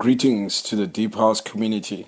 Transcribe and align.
Greetings 0.00 0.62
to 0.62 0.76
the 0.76 0.86
Deep 0.86 1.14
House 1.14 1.42
community. 1.42 2.06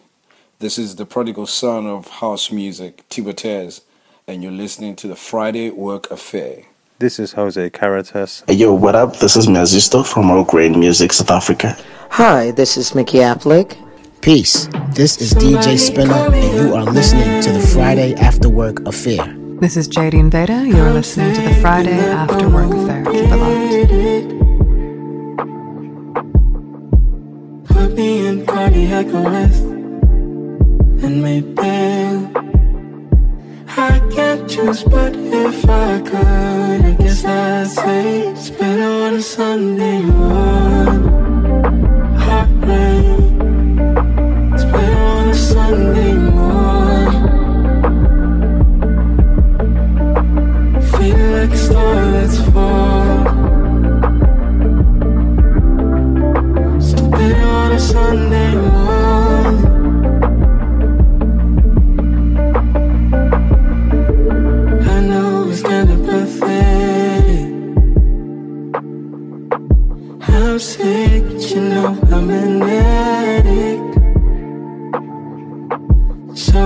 This 0.61 0.79
is 0.79 0.97
the 0.97 1.05
prodigal 1.05 1.45
son 1.45 1.87
of 1.87 2.09
house 2.09 2.51
music, 2.51 3.07
Tibetez, 3.11 3.83
and 4.27 4.43
you're 4.43 4.51
listening 4.51 4.97
to 4.97 5.07
the 5.07 5.15
Friday 5.15 5.69
Work 5.69 6.11
Affair. 6.11 6.63
This 7.01 7.19
is 7.19 7.35
Jose 7.35 7.69
Caritas. 7.69 8.45
Hey, 8.47 8.55
yo, 8.55 8.73
what 8.73 8.95
up? 8.95 9.19
This 9.19 9.37
is 9.37 9.47
Mazisto 9.47 10.07
from 10.07 10.31
All 10.31 10.43
Grain 10.43 10.81
Music, 10.81 11.13
South 11.13 11.31
Africa. 11.31 11.77
Hi, 12.13 12.51
this 12.53 12.79
is 12.79 12.95
Mickey 12.95 13.19
Affleck. 13.19 13.77
Peace. 14.23 14.71
This 14.93 15.21
is 15.21 15.35
DJ 15.35 15.79
Spinner, 15.79 16.35
and 16.35 16.55
you 16.55 16.75
are 16.75 16.85
listening 16.85 17.43
to 17.43 17.53
the 17.53 17.61
Friday 17.61 18.15
After 18.15 18.49
Work 18.49 18.89
Affair. 18.89 19.37
This 19.61 19.77
is 19.77 19.87
JD 19.87 20.15
Invader. 20.15 20.65
You're 20.65 20.93
listening 20.93 21.35
to 21.35 21.43
the 21.43 21.55
Friday 21.61 22.01
After 22.01 22.49
Work 22.49 22.73
Affair. 22.73 23.05
Keep 23.05 23.29
it 23.29 23.37
locked. 23.37 24.52
Put 27.83 27.95
me 27.97 28.27
in 28.29 28.47
cardiac 28.47 29.07
arrest 29.07 29.65
and 31.05 31.21
maybe 31.21 31.59
I 33.77 33.99
can't 34.15 34.49
choose, 34.49 34.85
but 34.85 35.17
if 35.17 35.69
I 35.69 36.01
could, 36.01 36.81
I 36.91 36.95
guess 37.01 37.25
I'd 37.25 37.67
say 37.67 38.35
spend 38.37 38.83
on 38.83 39.15
a 39.15 39.21
Sunday 39.21 40.01
morning, 40.01 41.03
heartbreak. 42.25 43.19
Spend 44.61 44.95
on 45.11 45.29
a 45.31 45.35
Sunday 45.35 46.12
Sunday 57.93 58.55
morning. 58.55 59.59
I 64.95 65.01
know 65.11 65.51
it's 65.51 65.63
kinda 65.63 65.97
pathetic. 66.07 67.49
I'm 70.27 70.59
sick, 70.59 71.23
but 71.29 71.43
you 71.51 71.61
know 71.73 71.91
I'm 72.15 72.31
an 72.31 72.63
addict. 72.63 73.93
So 76.47 76.61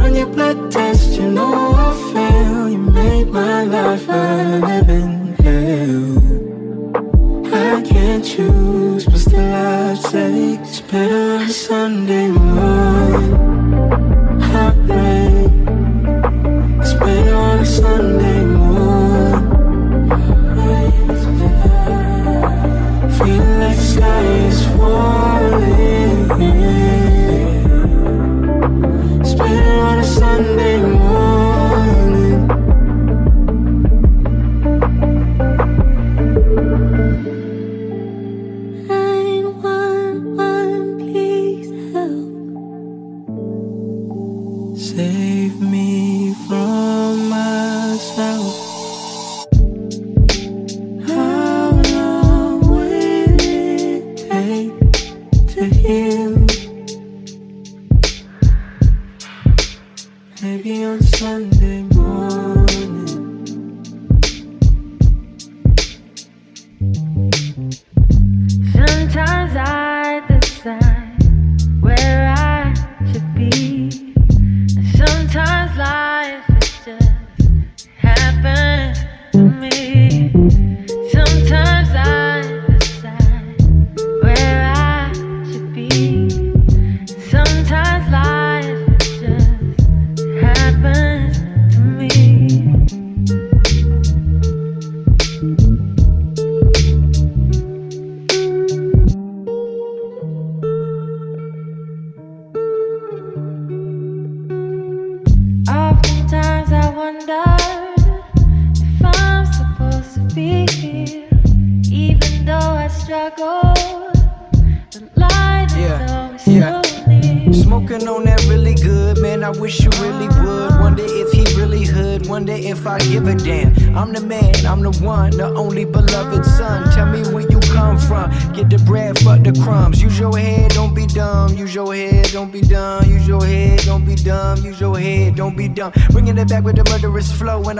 run 0.00 0.14
your 0.14 0.30
blood 0.34 0.58
test, 0.72 1.18
you 1.18 1.26
know 1.30 1.52
I 1.86 1.90
fail. 2.10 2.70
You 2.70 2.78
made 2.78 3.28
my 3.28 3.64
life 3.64 4.08
a. 4.08 4.83
I 7.74 7.82
can't 7.82 8.24
choose, 8.24 9.04
but 9.04 9.18
still 9.18 9.40
I'd 9.40 9.98
say 9.98 10.52
it's 10.54 10.80
better 10.80 11.38
on 11.38 11.42
a 11.42 11.52
Sunday 11.52 12.28
morning. 12.28 13.32
Heartbreak. 14.40 15.50
It's 16.80 16.94
better 16.94 17.34
on 17.34 17.58
a 17.58 17.66
Sunday 17.66 18.44
morning. 18.44 19.42
Feel 23.18 23.44
like 23.58 23.76
the 23.76 23.88
sky 23.92 24.24
is 24.48 24.60
falling. 24.76 26.14
It's 29.20 29.34
better 29.34 29.80
on 29.88 29.98
a 29.98 30.04
Sunday 30.04 30.63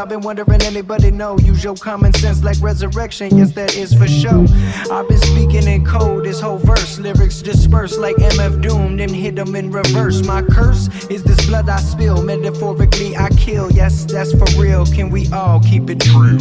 I've 0.04 0.10
been 0.10 0.20
wondering, 0.20 0.60
anybody 0.60 1.10
know? 1.10 1.38
Use 1.38 1.64
your 1.64 1.76
common 1.76 2.12
sense 2.12 2.44
like 2.44 2.60
resurrection. 2.60 3.38
Yes, 3.38 3.52
that 3.52 3.74
is 3.74 3.94
for 3.94 4.06
sure. 4.06 4.44
I've 4.92 5.08
been 5.08 5.16
speaking 5.16 5.66
in 5.66 5.82
code, 5.82 6.26
this 6.26 6.40
whole 6.40 6.58
verse. 6.58 6.98
Lyrics 6.98 7.40
dispersed 7.40 7.98
like 7.98 8.14
MF 8.16 8.60
Doom, 8.60 8.98
then 8.98 9.08
hit 9.08 9.36
them 9.36 9.56
in 9.56 9.70
reverse. 9.70 10.22
My 10.26 10.42
curse 10.42 10.88
is 11.06 11.22
this 11.22 11.46
blood 11.46 11.70
I 11.70 11.78
spill. 11.78 12.22
Metaphorically, 12.22 13.16
I 13.16 13.30
kill. 13.30 13.72
Yes, 13.72 14.04
that's 14.04 14.32
for 14.32 14.60
real. 14.60 14.84
Can 14.84 15.08
we 15.08 15.26
all 15.32 15.60
keep 15.60 15.88
it 15.88 16.00
true? 16.02 16.38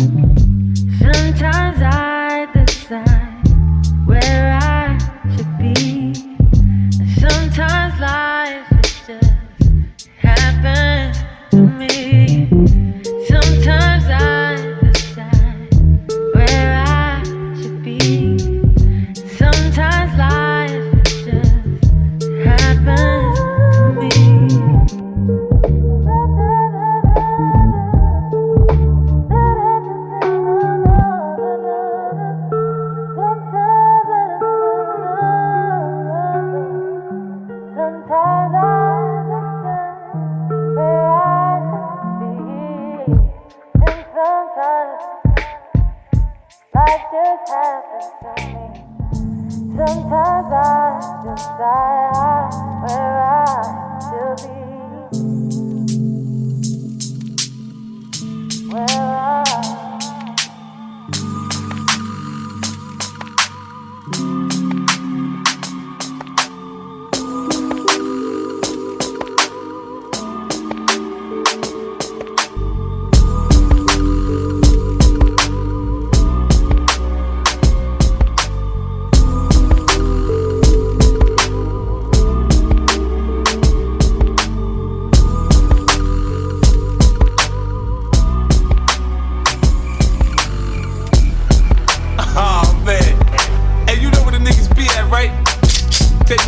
Sometimes 0.99 1.81
I 1.81 2.12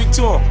Me 0.05 0.11
to 0.13 0.21
him. 0.21 0.41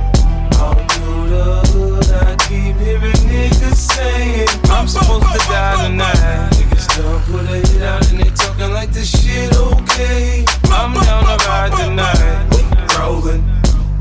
All 0.60 0.74
through 0.74 1.28
the 1.28 1.44
hood, 1.72 2.10
I 2.10 2.36
keep 2.46 2.76
hearing 2.76 3.12
niggas 3.30 3.76
saying 3.76 4.48
I'm 4.70 4.88
supposed 4.88 5.26
to 5.32 5.38
die 5.48 5.86
tonight. 5.86 6.50
Niggas 6.52 6.86
done 6.96 7.22
put 7.22 7.44
a 7.50 7.56
hit 7.56 7.82
out 7.82 8.10
and 8.10 8.20
they 8.20 8.30
talking 8.30 8.72
like 8.72 8.90
this 8.90 9.10
shit 9.10 9.54
okay. 9.56 10.44
I'm 10.70 10.92
down 10.94 11.24
to 11.24 11.44
ride 11.46 11.72
tonight. 11.76 12.98
Rolling, 12.98 13.42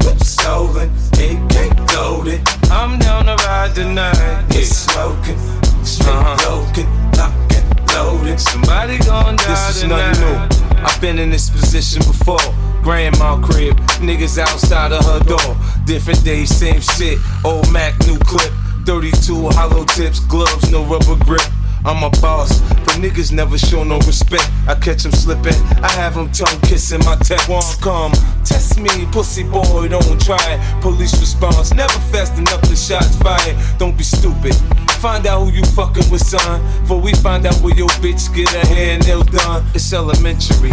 whip 0.03 0.19
stolen, 0.19 0.89
AK 1.17 1.93
loaded. 1.95 2.41
I'm 2.71 2.99
down 2.99 3.25
to 3.25 3.35
ride 3.45 3.75
tonight. 3.75 4.45
Get 4.49 4.65
smoking, 4.65 5.37
straight 5.83 6.09
Uh-huh. 6.15 6.49
loking, 6.49 6.89
locking, 7.17 7.65
loaded. 7.95 8.39
Somebody 8.39 8.97
gon' 8.99 9.35
die 9.35 9.43
This 9.47 9.75
is 9.75 9.81
tonight. 9.81 10.17
nothing 10.19 10.77
new. 10.77 10.85
I've 10.85 10.99
been 11.01 11.19
in 11.19 11.29
this 11.29 11.49
position 11.49 12.01
before. 12.03 12.39
Grandma 12.83 13.41
crib, 13.41 13.77
niggas 14.03 14.37
outside 14.37 14.91
of 14.91 15.05
her 15.05 15.19
door. 15.21 15.55
Different 15.85 16.21
days, 16.25 16.53
same 16.53 16.81
shit. 16.81 17.17
Old 17.45 17.71
Mac, 17.71 17.97
new 18.05 18.19
clip. 18.19 18.51
32 18.85 19.49
hollow 19.51 19.85
tips, 19.85 20.19
gloves, 20.19 20.69
no 20.69 20.83
rubber 20.83 21.15
grip. 21.23 21.41
I'm 21.85 22.03
a 22.03 22.09
boss, 22.21 22.59
but 22.83 22.95
niggas 22.95 23.31
never 23.31 23.57
show 23.57 23.85
no 23.85 23.99
respect. 23.99 24.49
I 24.67 24.75
catch 24.75 25.05
'em 25.05 25.13
slipping, 25.13 25.55
I 25.81 25.91
have 25.93 26.17
'em 26.17 26.29
tongue 26.31 26.59
kissing 26.63 27.03
my 27.05 27.15
tech 27.15 27.47
won't 27.47 27.77
come. 27.81 28.11
Test 28.43 28.77
me, 28.77 29.05
pussy 29.11 29.43
boy, 29.43 29.87
don't 29.87 30.21
try 30.21 30.43
it. 30.51 30.59
Police 30.81 31.17
response, 31.19 31.73
never 31.73 31.99
fast 32.11 32.37
enough 32.37 32.61
to 32.63 32.75
shots 32.75 33.15
fired. 33.15 33.55
Don't 33.79 33.97
be 33.97 34.03
stupid. 34.03 34.55
Find 35.03 35.27
out 35.27 35.43
who 35.43 35.51
you 35.51 35.63
fucking 35.63 36.09
with, 36.09 36.25
son. 36.25 36.63
For 36.85 36.97
we 36.97 37.11
find 37.15 37.45
out 37.45 37.55
where 37.55 37.75
your 37.75 37.89
bitch 37.99 38.33
get 38.33 38.47
her 38.47 38.73
hair 38.73 38.93
and 38.93 39.05
nails 39.05 39.25
done. 39.25 39.65
It's 39.75 39.91
elementary. 39.91 40.71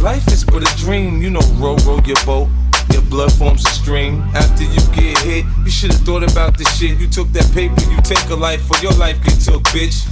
Life 0.00 0.26
is 0.26 0.42
but 0.42 0.68
a 0.68 0.76
dream, 0.78 1.22
you 1.22 1.30
know, 1.30 1.40
row, 1.54 1.76
row 1.86 2.00
your 2.04 2.16
boat. 2.26 2.48
Your 2.92 3.02
blood 3.02 3.32
forms 3.32 3.64
a 3.64 3.70
stream. 3.70 4.20
After 4.34 4.64
you 4.64 4.80
get 4.92 5.16
hit, 5.18 5.44
you 5.64 5.70
should've 5.70 6.00
thought 6.00 6.24
about 6.28 6.58
this 6.58 6.76
shit. 6.76 6.98
You 6.98 7.06
took 7.06 7.28
that 7.28 7.48
paper, 7.54 7.80
you 7.88 7.98
take 8.02 8.28
a 8.30 8.34
life, 8.34 8.68
or 8.68 8.76
your 8.82 8.94
life 8.94 9.22
get 9.22 9.38
took, 9.38 9.62
bitch. 9.70 10.10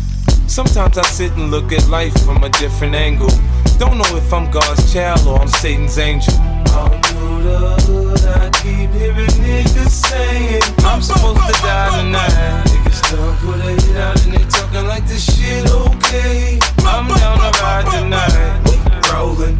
Sometimes 0.49 0.99
I 0.99 1.03
sit 1.03 1.33
and 1.33 1.51
look 1.51 1.73
at 1.73 1.87
life 1.89 2.17
from 2.25 2.43
a 2.43 2.49
different 2.49 2.95
angle. 2.95 3.31
Don't 3.79 3.99
know 3.99 4.17
if 4.17 4.33
I'm 4.33 4.51
God's 4.51 4.93
child 4.93 5.27
or 5.27 5.39
I'm 5.41 5.49
Satan's 5.49 5.99
angel. 5.99 6.35
All 6.73 6.89
through 6.89 7.43
the 7.43 7.77
hood, 7.87 8.25
I 8.25 8.51
keep 8.59 8.91
hearing 8.91 9.29
niggas 9.45 9.91
saying 9.91 10.63
I'm 10.79 11.01
supposed 11.03 11.47
to 11.47 11.53
die 11.63 12.03
tonight. 12.03 12.65
Niggas 12.67 13.03
done 13.13 13.37
put 13.39 13.61
a 13.61 13.71
hit 13.71 13.97
out 13.97 14.25
and 14.25 14.35
they 14.35 14.45
talking 14.49 14.87
like 14.89 15.07
this 15.07 15.23
shit 15.23 15.71
okay. 15.71 16.59
I'm 16.81 17.07
down 17.07 17.39
to 17.39 17.51
ride 17.63 17.87
tonight. 17.93 19.13
Rolling, 19.13 19.57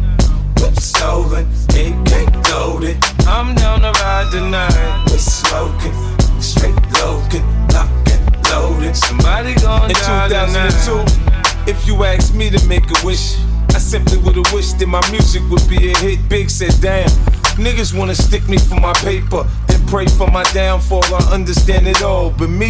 whip 0.59 0.75
stolen, 0.75 1.47
AK 1.69 2.49
loaded. 2.51 2.97
I'm 3.27 3.55
down 3.55 3.81
to 3.81 3.91
ride 4.01 4.31
tonight. 4.31 5.05
We 5.05 5.17
smoking, 5.17 5.93
straight 6.41 6.75
loking, 6.99 7.45
locking, 7.71 8.18
loaded. 8.51 8.95
Somebody 8.95 9.51
In 9.51 9.57
2002, 9.57 11.69
if 11.69 11.87
you 11.87 12.03
asked 12.03 12.35
me 12.35 12.49
to 12.49 12.65
make 12.67 12.85
a 12.89 13.05
wish, 13.05 13.37
I 13.69 13.79
simply 13.79 14.17
would've 14.17 14.51
wished 14.53 14.79
that 14.79 14.87
my 14.87 15.01
music 15.11 15.41
would 15.49 15.67
be 15.69 15.91
a 15.91 15.97
hit. 15.97 16.19
Big 16.29 16.49
said, 16.49 16.73
damn, 16.81 17.09
niggas 17.57 17.97
wanna 17.97 18.15
stick 18.15 18.47
me 18.49 18.57
for 18.57 18.79
my 18.79 18.93
paper, 18.93 19.45
then 19.67 19.85
pray 19.87 20.07
for 20.07 20.27
my 20.27 20.43
downfall. 20.53 21.03
I 21.13 21.33
understand 21.33 21.87
it 21.87 22.01
all, 22.01 22.31
but 22.31 22.49
me, 22.49 22.69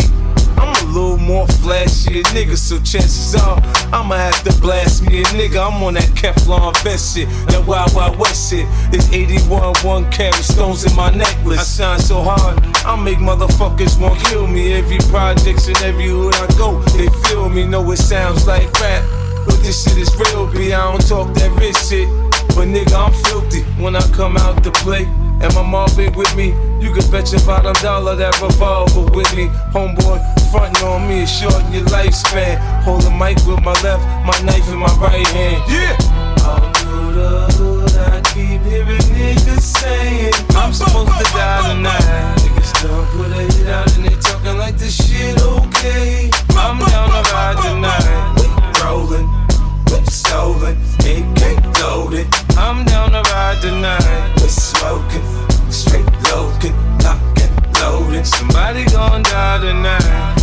I'm 0.58 0.76
a 0.86 0.92
little 0.92 1.18
more 1.18 1.48
flashy 2.09 2.19
a 2.19 2.23
nigga, 2.33 2.57
so 2.57 2.77
chances 2.79 3.35
are 3.35 3.57
I'ma 3.94 4.15
have 4.15 4.44
to 4.44 4.61
blast 4.61 5.03
me 5.07 5.21
a 5.21 5.25
nigga. 5.25 5.67
I'm 5.67 5.81
on 5.83 5.95
that 5.95 6.09
Kevlar 6.15 6.75
vest 6.83 7.15
shit, 7.15 7.27
that 7.47 7.65
Wild 7.67 7.94
Wild 7.94 8.17
West 8.19 8.50
shit. 8.50 8.67
There's 8.91 9.11
81 9.11 9.75
one 9.83 10.09
carat 10.11 10.35
stones 10.35 10.85
in 10.85 10.95
my 10.95 11.11
necklace. 11.11 11.79
I 11.79 11.83
shine 11.83 12.00
so 12.00 12.21
hard, 12.21 12.59
I 12.85 12.95
make 13.01 13.17
motherfuckers 13.17 14.00
want 14.00 14.19
kill 14.25 14.47
me. 14.47 14.73
Every 14.73 15.00
projects 15.09 15.67
and 15.67 15.77
every 15.77 16.07
hood 16.07 16.35
I 16.35 16.47
go, 16.57 16.81
they 16.97 17.07
feel 17.27 17.50
me. 17.50 17.65
Know 17.65 17.91
it 17.91 17.97
sounds 17.97 18.47
like 18.47 18.71
rap, 18.79 19.03
but 19.45 19.57
this 19.61 19.83
shit 19.83 19.97
is 19.97 20.15
real. 20.15 20.47
B, 20.51 20.73
I 20.73 20.91
don't 20.91 21.07
talk 21.07 21.33
that 21.35 21.51
rich 21.59 21.77
shit. 21.77 22.07
But 22.56 22.67
nigga, 22.67 22.94
I'm 22.94 23.13
filthy 23.23 23.63
when 23.81 23.95
I 23.95 24.01
come 24.11 24.35
out 24.38 24.63
to 24.63 24.71
play. 24.71 25.07
And 25.41 25.53
my 25.56 25.63
mom 25.63 25.89
been 25.95 26.13
with 26.13 26.36
me. 26.36 26.51
You 26.83 26.91
can 26.94 27.09
bet 27.12 27.31
your 27.31 27.41
bottom 27.45 27.74
dollar 27.81 28.15
that 28.15 28.39
revolver 28.41 29.07
with 29.15 29.33
me. 29.36 29.47
Homeboy, 29.71 30.19
frontin' 30.51 30.83
on 30.83 31.07
me 31.07 31.24
is 31.24 31.31
shorten 31.31 31.71
your 31.71 31.86
lifespan. 31.86 32.57
Hold 32.83 33.03
the 33.03 33.12
mic 33.12 33.38
with 33.47 33.63
my 33.63 33.75
left, 33.81 34.03
my 34.27 34.36
knife 34.44 34.68
in 34.68 34.80
my 34.80 34.91
right 35.00 35.27
hand. 35.31 35.63
Yeah! 35.71 35.95
All 36.44 36.59
through 36.75 37.13
the 37.15 37.47
hood, 37.56 37.95
I 37.95 38.19
keep 38.33 38.62
hearing 38.68 39.00
niggas 39.15 39.62
saying 39.62 40.33
I'm 40.56 40.74
supposed 40.74 41.15
to 41.18 41.24
die 41.31 41.71
tonight. 41.71 42.35
Niggas 42.44 42.74
done 42.83 43.07
put 43.15 43.31
a 43.31 43.42
hit 43.47 43.68
out 43.68 43.95
and 43.95 44.06
they 44.06 44.15
talking 44.19 44.57
like 44.57 44.75
this 44.75 44.95
shit 44.95 45.39
okay. 45.42 46.30
I'm 46.51 46.80
down 46.80 47.09
to 47.15 47.24
ride 47.31 47.57
tonight. 47.63 48.35
We 48.35 48.47
rolling, 48.83 49.27
whip 49.91 50.06
stolen, 50.06 50.77
AK 51.00 51.80
loaded. 51.81 52.27
I'm 52.57 52.86
down 52.86 53.12
to 53.12 53.21
ride 53.31 53.62
tonight. 53.62 54.33
We 54.41 54.47
smoking, 54.47 55.25
straight 55.71 56.06
loking, 56.31 56.75
locking, 57.03 57.53
loaded. 57.81 58.25
Somebody 58.25 58.86
gon' 58.86 59.24
die 59.24 59.59
tonight. 59.59 60.38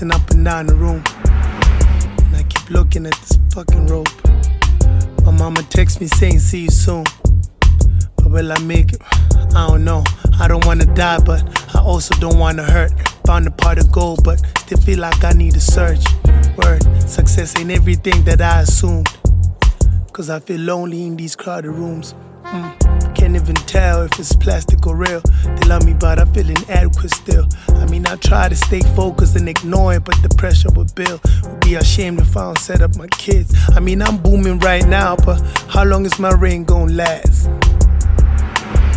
Pacing 0.00 0.12
up 0.12 0.30
and 0.30 0.44
down 0.44 0.66
the 0.66 0.74
room. 0.74 1.02
And 2.24 2.36
I 2.36 2.42
keep 2.44 2.70
looking 2.70 3.06
at 3.06 3.12
this 3.12 3.38
fucking 3.52 3.86
rope. 3.86 4.08
My 5.24 5.32
mama 5.32 5.62
texts 5.64 6.00
me 6.00 6.06
saying, 6.06 6.38
see 6.38 6.62
you 6.62 6.70
soon. 6.70 7.04
But 8.16 8.30
will 8.30 8.50
I 8.50 8.58
make 8.60 8.94
it? 8.94 9.02
I 9.54 9.66
don't 9.68 9.84
know. 9.84 10.02
I 10.38 10.48
don't 10.48 10.64
wanna 10.64 10.86
die, 10.86 11.20
but 11.20 11.42
I 11.74 11.80
also 11.80 12.14
don't 12.18 12.38
wanna 12.38 12.62
hurt. 12.62 12.92
Found 13.26 13.46
a 13.46 13.50
part 13.50 13.78
of 13.78 13.92
gold, 13.92 14.24
but 14.24 14.38
still 14.60 14.78
feel 14.78 15.00
like 15.00 15.22
I 15.22 15.32
need 15.32 15.52
to 15.54 15.60
search. 15.60 16.02
Word, 16.56 16.82
success 17.06 17.58
ain't 17.58 17.70
everything 17.70 18.24
that 18.24 18.40
I 18.40 18.62
assumed. 18.62 19.08
Cause 20.12 20.30
I 20.30 20.40
feel 20.40 20.60
lonely 20.60 21.04
in 21.04 21.16
these 21.16 21.36
crowded 21.36 21.70
rooms. 21.70 22.14
Mm. 22.44 23.14
Can't 23.14 23.36
even 23.36 23.54
tell 23.54 24.02
if 24.02 24.18
it's 24.18 24.34
plastic 24.34 24.86
or 24.86 24.96
real. 24.96 25.20
They 25.44 25.68
love 25.68 25.84
me, 25.84 25.92
but 25.92 26.18
I 26.18 26.24
feel 26.26 26.48
inadequate 26.48 27.12
still. 27.12 27.46
I 27.68 27.86
mean, 27.86 28.06
I 28.06 28.16
try 28.16 28.48
to 28.48 28.56
stay 28.56 28.80
focused 28.96 29.36
and 29.36 29.48
ignore 29.48 29.94
it, 29.94 30.04
but 30.04 30.16
the 30.22 30.28
pressure 30.36 30.70
would 30.74 30.94
build. 30.94 31.20
Would 31.42 31.60
be 31.60 31.74
ashamed 31.74 32.20
if 32.20 32.36
I 32.36 32.44
don't 32.44 32.58
set 32.58 32.82
up 32.82 32.96
my 32.96 33.06
kids. 33.08 33.54
I 33.76 33.80
mean, 33.80 34.02
I'm 34.02 34.16
booming 34.16 34.58
right 34.60 34.86
now, 34.86 35.16
but 35.16 35.40
how 35.68 35.84
long 35.84 36.06
is 36.06 36.18
my 36.18 36.32
reign 36.32 36.64
gonna 36.64 36.92
last? 36.92 37.48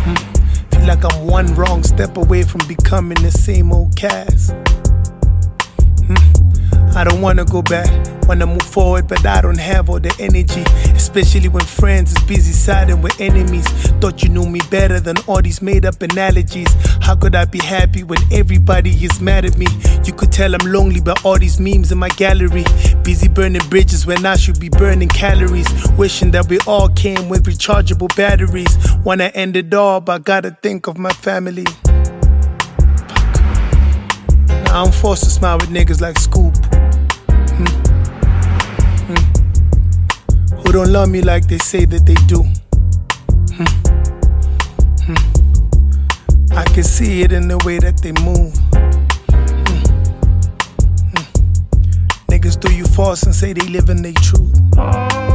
Mm. 0.04 0.72
Feel 0.72 0.86
like 0.86 1.04
I'm 1.04 1.26
one 1.26 1.54
wrong 1.54 1.82
step 1.82 2.16
away 2.16 2.42
from 2.42 2.66
becoming 2.66 3.22
the 3.22 3.30
same 3.30 3.72
old 3.72 3.96
cast. 3.96 4.54
I 6.96 7.04
don't 7.04 7.20
wanna 7.20 7.44
go 7.44 7.62
back, 7.62 7.88
wanna 8.28 8.46
move 8.46 8.62
forward, 8.62 9.08
but 9.08 9.24
I 9.26 9.40
don't 9.40 9.58
have 9.58 9.90
all 9.90 10.00
the 10.00 10.14
energy. 10.20 10.62
Especially 10.94 11.48
when 11.48 11.64
friends 11.64 12.12
is 12.12 12.22
busy 12.24 12.52
siding 12.52 13.02
with 13.02 13.20
enemies. 13.20 13.66
Thought 14.00 14.22
you 14.22 14.28
knew 14.28 14.46
me 14.46 14.60
better 14.70 15.00
than 15.00 15.16
all 15.26 15.42
these 15.42 15.60
made 15.60 15.84
up 15.84 16.00
analogies. 16.02 16.72
How 17.00 17.16
could 17.16 17.34
I 17.34 17.44
be 17.44 17.58
happy 17.58 18.04
when 18.04 18.20
everybody 18.32 18.90
is 18.90 19.20
mad 19.20 19.44
at 19.44 19.58
me? 19.58 19.66
You 20.04 20.12
could 20.12 20.32
tell 20.32 20.54
I'm 20.54 20.72
lonely 20.72 21.00
by 21.00 21.14
all 21.24 21.38
these 21.38 21.60
memes 21.60 21.92
in 21.92 21.98
my 21.98 22.08
gallery. 22.10 22.64
Busy 23.02 23.28
burning 23.28 23.66
bridges 23.68 24.06
when 24.06 24.24
I 24.24 24.36
should 24.36 24.60
be 24.60 24.68
burning 24.68 25.08
calories. 25.08 25.68
Wishing 25.98 26.30
that 26.32 26.48
we 26.48 26.58
all 26.66 26.88
came 26.90 27.28
with 27.28 27.44
rechargeable 27.44 28.14
batteries. 28.16 28.76
Wanna 29.04 29.30
end 29.34 29.56
it 29.56 29.72
all, 29.74 30.00
but 30.00 30.24
gotta 30.24 30.56
think 30.62 30.86
of 30.86 30.98
my 30.98 31.10
family. 31.10 31.66
I'm 34.74 34.90
forced 34.90 35.22
to 35.22 35.30
smile 35.30 35.58
with 35.58 35.70
niggas 35.70 36.00
like 36.00 36.18
Scoop. 36.18 36.52
Hmm. 37.54 37.64
Hmm. 39.06 40.56
Who 40.56 40.72
don't 40.72 40.92
love 40.92 41.08
me 41.08 41.22
like 41.22 41.46
they 41.46 41.58
say 41.58 41.84
that 41.84 42.04
they 42.04 42.14
do. 42.26 42.42
Hmm. 43.54 43.70
Hmm. 45.04 46.58
I 46.58 46.64
can 46.74 46.82
see 46.82 47.22
it 47.22 47.30
in 47.30 47.46
the 47.46 47.58
way 47.64 47.78
that 47.78 48.02
they 48.02 48.10
move. 48.24 48.52
Hmm. 49.62 49.84
Hmm. 51.14 51.26
Niggas 52.32 52.58
do 52.58 52.74
you 52.74 52.84
false 52.84 53.22
and 53.22 53.32
say 53.34 53.52
they 53.52 53.68
live 53.68 53.88
in 53.90 54.02
their 54.02 54.12
truth. 54.14 55.33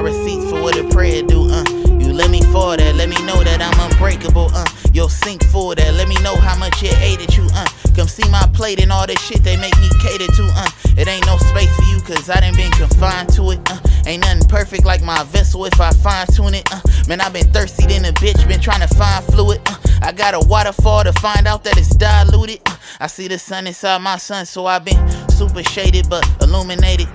Got 0.00 0.06
receipts 0.06 0.50
for 0.50 0.62
what 0.62 0.76
a 0.78 0.84
prayer 0.88 1.22
do, 1.22 1.48
uh? 1.50 1.64
You 1.98 2.12
let 2.12 2.30
me 2.30 2.40
fall 2.52 2.76
that, 2.76 2.94
let 2.96 3.08
me 3.08 3.16
know 3.24 3.42
that 3.44 3.60
I'm 3.60 3.90
unbreakable, 3.90 4.50
uh. 4.54 4.64
Yo, 4.92 5.08
sink 5.08 5.44
for 5.46 5.74
that, 5.74 5.94
let 5.94 6.08
me 6.08 6.16
know 6.22 6.36
how 6.36 6.56
much 6.58 6.82
it 6.82 6.94
hated 6.94 7.36
you, 7.36 7.46
uh. 7.54 7.66
Come 7.94 8.08
see 8.08 8.28
my 8.30 8.48
plate 8.54 8.80
and 8.80 8.92
all 8.92 9.06
this 9.06 9.20
shit 9.20 9.42
they 9.44 9.56
make 9.56 9.76
me 9.78 9.88
cater 10.00 10.26
to, 10.26 10.44
uh. 10.56 10.68
It 10.96 11.06
ain't 11.08 11.26
no 11.26 11.36
space 11.36 11.74
for 11.76 11.84
you, 11.84 12.00
cause 12.00 12.30
I 12.30 12.40
done 12.40 12.56
been 12.56 12.72
confined 12.72 13.32
to 13.34 13.50
it, 13.50 13.60
uh. 13.70 13.78
Ain't 14.06 14.22
nothing 14.22 14.48
perfect 14.48 14.84
like 14.84 15.02
my 15.02 15.22
vessel 15.24 15.64
if 15.66 15.78
I 15.80 15.90
fine 15.92 16.26
tune 16.28 16.54
it, 16.54 16.66
uh. 16.72 16.80
Man, 17.08 17.20
i 17.20 17.28
been 17.28 17.52
thirsty 17.52 17.86
than 17.86 18.04
a 18.06 18.12
bitch, 18.12 18.46
been 18.48 18.60
trying 18.60 18.86
to 18.86 18.94
find 18.94 19.24
fluid, 19.26 19.60
uh. 19.66 19.76
I 20.02 20.12
got 20.12 20.34
a 20.34 20.40
waterfall 20.46 21.04
to 21.04 21.12
find 21.14 21.46
out 21.46 21.64
that 21.64 21.76
it's 21.76 21.94
diluted, 21.94 22.60
uh. 22.66 22.76
I 23.00 23.06
see 23.06 23.28
the 23.28 23.38
sun 23.38 23.66
inside 23.66 23.98
my 23.98 24.16
sun, 24.16 24.46
so 24.46 24.66
i 24.66 24.78
been 24.78 25.00
super 25.30 25.62
shaded 25.62 26.08
but 26.08 26.24
illuminated. 26.40 27.08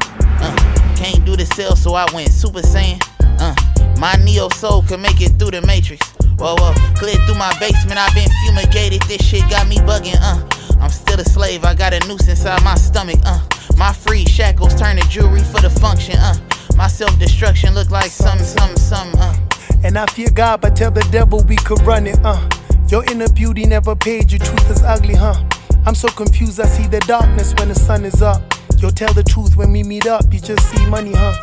Can't 0.96 1.26
do 1.26 1.36
the 1.36 1.46
cell, 1.46 1.76
so 1.76 1.94
I 1.94 2.06
went 2.14 2.30
Super 2.30 2.62
Saiyan. 2.62 3.02
Uh, 3.40 3.56
my 4.00 4.16
Neo 4.24 4.50
soul 4.50 4.82
can 4.84 5.02
make 5.02 5.22
it 5.22 5.38
through 5.38 5.52
the 5.52 5.62
Matrix. 5.62 6.02
Whoa, 6.38 6.56
whoa, 6.58 6.74
clear 6.96 7.16
through 7.26 7.36
my 7.36 7.54
basement, 7.60 7.98
I've 7.98 8.14
been 8.14 8.30
fumigated. 8.44 9.02
This 9.04 9.26
shit 9.26 9.50
got 9.50 9.68
me 9.68 9.78
bugging, 9.78 10.18
uh. 10.20 10.42
I'm 10.82 10.90
still 10.90 11.20
a 11.20 11.26
slave, 11.26 11.64
I 11.64 11.74
got 11.74 11.94
a 11.94 12.00
noose 12.08 12.28
inside 12.28 12.64
my 12.64 12.76
stomach, 12.76 13.20
uh. 13.26 13.40
My 13.78 13.92
free 13.94 14.26
shackles 14.26 14.76
turn 14.76 14.98
to 14.98 15.08
jewelry 15.10 15.44
for 15.44 15.62
the 15.62 15.70
function, 15.70 16.16
uh. 16.18 16.36
My 16.76 16.88
self 16.88 17.18
destruction 17.20 17.74
look 17.74 17.90
like 17.90 18.12
something, 18.12 18.46
something, 18.46 18.78
something, 18.78 19.20
uh. 19.20 19.36
And 19.84 19.98
I 19.98 20.06
fear 20.08 20.30
God, 20.34 20.62
but 20.62 20.76
tell 20.76 20.92
the 20.92 21.08
devil 21.12 21.44
we 21.44 21.56
could 21.58 21.82
run 21.82 22.08
it, 22.08 22.20
uh. 22.24 22.50
Your 22.88 23.04
inner 23.12 23.30
beauty 23.30 23.66
never 23.66 23.96
paid, 23.96 24.32
your 24.32 24.40
truth 24.40 24.70
is 24.70 24.84
ugly, 24.84 25.16
huh? 25.16 25.44
I'm 25.86 25.96
so 25.96 26.08
confused, 26.10 26.60
I 26.60 26.66
see 26.66 26.88
the 26.88 27.00
darkness 27.02 27.54
when 27.58 27.70
the 27.70 27.76
sun 27.76 28.06
is 28.06 28.22
up. 28.22 28.42
Yo, 28.86 28.92
tell 28.92 29.14
the 29.14 29.24
truth 29.24 29.58
when 29.58 29.72
we 29.72 29.82
meet 29.82 30.06
up, 30.06 30.32
you 30.32 30.40
just 30.40 30.70
see 30.70 30.86
money, 30.86 31.12
huh? 31.12 31.34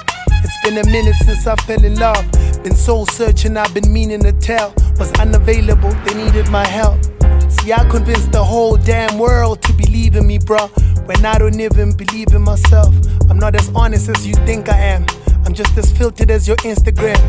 It's 0.44 0.56
been 0.62 0.78
a 0.78 0.86
minute 0.86 1.16
since 1.24 1.44
I 1.44 1.56
fell 1.56 1.84
in 1.84 1.96
love. 1.96 2.24
Been 2.62 2.76
soul 2.76 3.04
searching, 3.04 3.56
I've 3.56 3.74
been 3.74 3.92
meaning 3.92 4.20
to 4.20 4.30
tell. 4.30 4.72
Was 4.96 5.10
unavailable, 5.18 5.90
they 6.04 6.14
needed 6.14 6.48
my 6.50 6.64
help. 6.64 7.00
See, 7.60 7.72
I 7.72 7.84
convinced 7.88 8.32
the 8.32 8.42
whole 8.42 8.76
damn 8.76 9.18
world 9.18 9.62
to 9.62 9.72
believe 9.72 10.16
in 10.16 10.26
me, 10.26 10.38
bruh. 10.38 10.68
When 11.06 11.24
I 11.24 11.38
don't 11.38 11.58
even 11.60 11.96
believe 11.96 12.32
in 12.32 12.42
myself. 12.42 12.94
I'm 13.28 13.38
not 13.38 13.54
as 13.54 13.70
honest 13.74 14.08
as 14.08 14.26
you 14.26 14.34
think 14.46 14.68
I 14.68 14.78
am. 14.78 15.06
I'm 15.44 15.54
just 15.54 15.76
as 15.76 15.90
filtered 15.90 16.30
as 16.30 16.46
your 16.46 16.56
Instagram. 16.58 17.20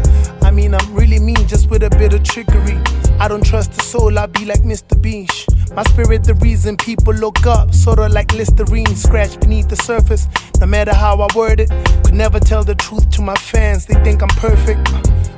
I 0.44 0.52
mean, 0.52 0.74
I'm 0.74 0.94
really 0.94 1.20
mean, 1.20 1.48
just 1.48 1.70
with 1.70 1.84
a 1.84 1.90
bit 1.90 2.14
of 2.14 2.24
trickery. 2.24 2.80
I 3.20 3.28
don't 3.28 3.46
trust 3.46 3.74
the 3.74 3.82
soul, 3.82 4.18
I 4.20 4.28
be 4.28 4.46
like 4.46 4.62
Mr. 4.62 5.00
Beach. 5.02 5.48
My 5.76 5.84
spirit, 5.84 6.24
the 6.24 6.36
reason 6.36 6.78
people 6.78 7.14
look 7.14 7.46
up, 7.46 7.74
sorta 7.74 8.08
like 8.08 8.32
Listerine, 8.34 8.96
scratched 8.96 9.40
beneath 9.40 9.70
the 9.70 9.76
surface. 9.78 10.28
No 10.60 10.68
matter 10.68 10.94
how 10.94 11.20
I 11.20 11.28
word 11.36 11.60
it, 11.60 11.70
could 12.04 12.14
never 12.14 12.40
tell 12.40 12.64
the 12.64 12.76
truth 12.76 13.10
to 13.12 13.22
my 13.22 13.36
fans. 13.36 13.88
They 13.88 13.96
think 14.04 14.22
I'm 14.22 14.30
perfect. 14.30 14.90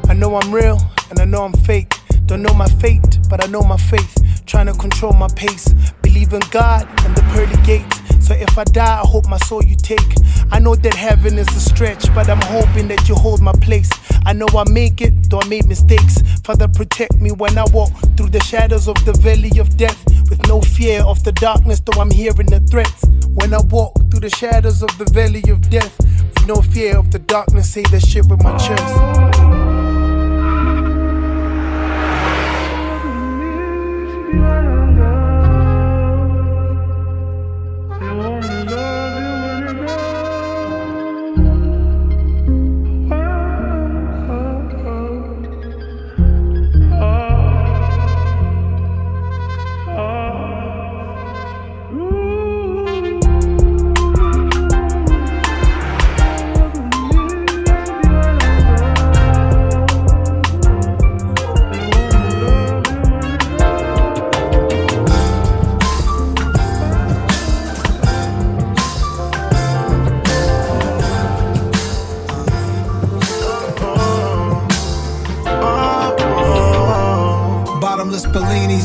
I 0.09 0.13
know 0.13 0.35
I'm 0.35 0.53
real, 0.53 0.79
and 1.09 1.19
I 1.19 1.25
know 1.25 1.43
I'm 1.43 1.53
fake. 1.53 1.93
Don't 2.25 2.41
know 2.41 2.53
my 2.53 2.67
fate, 2.67 3.19
but 3.29 3.43
I 3.43 3.47
know 3.47 3.61
my 3.61 3.77
faith. 3.77 4.43
Trying 4.45 4.65
to 4.67 4.73
control 4.73 5.13
my 5.13 5.27
pace. 5.35 5.71
Believe 6.01 6.33
in 6.33 6.41
God 6.51 6.87
and 7.05 7.15
the 7.15 7.21
pearly 7.33 7.55
gates. 7.63 8.01
So 8.25 8.33
if 8.33 8.57
I 8.57 8.63
die, 8.63 9.01
I 9.03 9.05
hope 9.05 9.27
my 9.27 9.37
soul 9.37 9.63
you 9.63 9.75
take. 9.75 10.15
I 10.51 10.57
know 10.57 10.75
that 10.75 10.95
heaven 10.95 11.37
is 11.37 11.47
a 11.49 11.59
stretch, 11.59 12.13
but 12.15 12.27
I'm 12.27 12.41
hoping 12.41 12.87
that 12.87 13.07
you 13.07 13.13
hold 13.13 13.41
my 13.41 13.51
place. 13.53 13.89
I 14.25 14.33
know 14.33 14.47
I 14.57 14.67
make 14.71 15.01
it, 15.01 15.29
though 15.29 15.39
I 15.39 15.47
made 15.47 15.67
mistakes. 15.67 16.21
Father, 16.43 16.67
protect 16.67 17.13
me 17.21 17.31
when 17.31 17.57
I 17.57 17.65
walk 17.71 17.91
through 18.17 18.29
the 18.29 18.41
shadows 18.41 18.87
of 18.87 18.95
the 19.05 19.13
valley 19.13 19.59
of 19.59 19.77
death. 19.77 20.03
With 20.29 20.47
no 20.47 20.61
fear 20.61 21.01
of 21.03 21.23
the 21.23 21.31
darkness, 21.31 21.81
though 21.81 22.01
I'm 22.01 22.09
hearing 22.09 22.47
the 22.47 22.59
threats. 22.59 23.05
When 23.35 23.53
I 23.53 23.61
walk 23.69 23.93
through 24.09 24.21
the 24.21 24.31
shadows 24.31 24.81
of 24.81 24.97
the 24.97 25.05
valley 25.05 25.43
of 25.49 25.69
death, 25.69 25.95
with 25.99 26.47
no 26.47 26.55
fear 26.55 26.97
of 26.97 27.11
the 27.11 27.19
darkness, 27.19 27.71
say 27.71 27.83
that 27.91 28.03
shit 28.03 28.25
with 28.25 28.41
my 28.41 28.57
chest. 28.57 29.34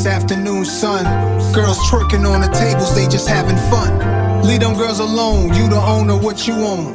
Bellinis, 0.01 0.11
afternoon 0.11 0.65
sun. 0.65 1.05
Girls 1.53 1.79
twerking 1.91 2.29
on 2.29 2.41
the 2.41 2.49
tables, 2.49 2.95
they 2.95 3.09
just 3.09 3.29
having 3.29 3.57
fun. 3.71 4.43
Leave 4.45 4.61
them 4.61 4.75
girls 4.77 5.01
alone, 5.01 5.53
you 5.55 5.69
the 5.69 5.77
owner, 5.77 6.17
what 6.17 6.47
you 6.47 6.55
own. 6.55 6.95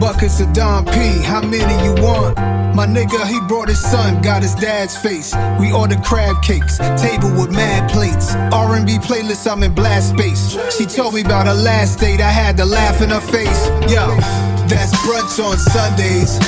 Buckets 0.00 0.40
of 0.40 0.52
Dom 0.52 0.84
P, 0.84 1.22
how 1.22 1.42
many 1.42 1.84
you 1.84 1.94
want? 2.02 2.36
My 2.74 2.86
nigga, 2.86 3.26
he 3.26 3.38
brought 3.46 3.68
his 3.68 3.80
son, 3.80 4.22
got 4.22 4.42
his 4.42 4.54
dad's 4.54 4.96
face. 4.96 5.34
We 5.60 5.72
ordered 5.72 6.02
crab 6.02 6.42
cakes, 6.42 6.78
table 7.00 7.30
with 7.30 7.52
mad 7.52 7.90
plates. 7.90 8.34
R&B 8.34 8.98
playlist, 8.98 9.50
I'm 9.50 9.62
in 9.62 9.74
blast 9.74 10.10
space. 10.10 10.56
She 10.76 10.86
told 10.86 11.14
me 11.14 11.20
about 11.20 11.46
her 11.46 11.54
last 11.54 12.00
date, 12.00 12.20
I 12.20 12.30
had 12.30 12.56
to 12.56 12.64
laugh 12.64 13.02
in 13.02 13.10
her 13.10 13.20
face. 13.20 13.66
Yo, 13.92 14.16
that's 14.66 14.92
brunch 15.04 15.38
on 15.44 15.58
Sundays. 15.58 16.38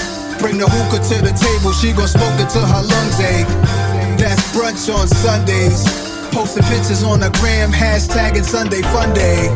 Bring 0.41 0.59
the 0.59 0.67
hookah 0.67 1.05
to 1.15 1.23
the 1.23 1.33
table, 1.33 1.73
she 1.73 1.93
gon' 1.93 2.09
smoke 2.09 2.41
it 2.41 2.51
till 2.51 2.67
her 2.67 2.83
lungs 2.83 3.21
ache. 3.21 3.84
That's 4.25 4.41
brunch 4.57 4.89
on 4.89 5.07
Sundays. 5.07 5.85
Posting 6.33 6.65
pictures 6.73 7.05
on 7.05 7.21
the 7.21 7.29
gram, 7.45 7.69
hashtagging 7.71 8.49
Sunday 8.49 8.81
Fun 8.89 9.13
Day. 9.13 9.53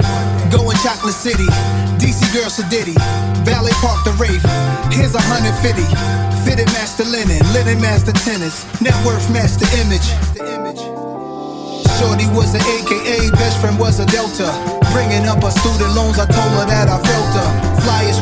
Going 0.52 0.76
Chocolate 0.84 1.16
City, 1.16 1.48
DC 1.96 2.20
Girl 2.36 2.52
Sedity, 2.52 2.92
Valley 3.48 3.72
Park 3.80 4.04
the 4.04 4.12
Rafe. 4.20 4.44
Here's 4.92 5.16
a 5.16 5.24
hundred 5.24 5.56
fifty. 5.64 5.88
Fitted 6.44 6.68
master 6.76 7.08
linen, 7.08 7.40
linen 7.56 7.80
master 7.80 8.12
tennis, 8.12 8.68
net 8.84 8.92
worth 9.08 9.24
master 9.32 9.64
image. 9.80 10.04
Shorty 11.96 12.28
was 12.36 12.52
an 12.52 12.60
AKA, 12.60 13.32
best 13.40 13.56
friend 13.64 13.80
was 13.80 14.00
a 14.00 14.06
Delta. 14.12 14.52
Bringing 14.92 15.24
up 15.24 15.42
her 15.42 15.50
student 15.50 15.96
loans, 15.96 16.20
I 16.20 16.28
told 16.28 16.52
her 16.60 16.68
that 16.68 16.92
I 16.92 17.00
felt 17.00 17.32
her. 17.40 17.67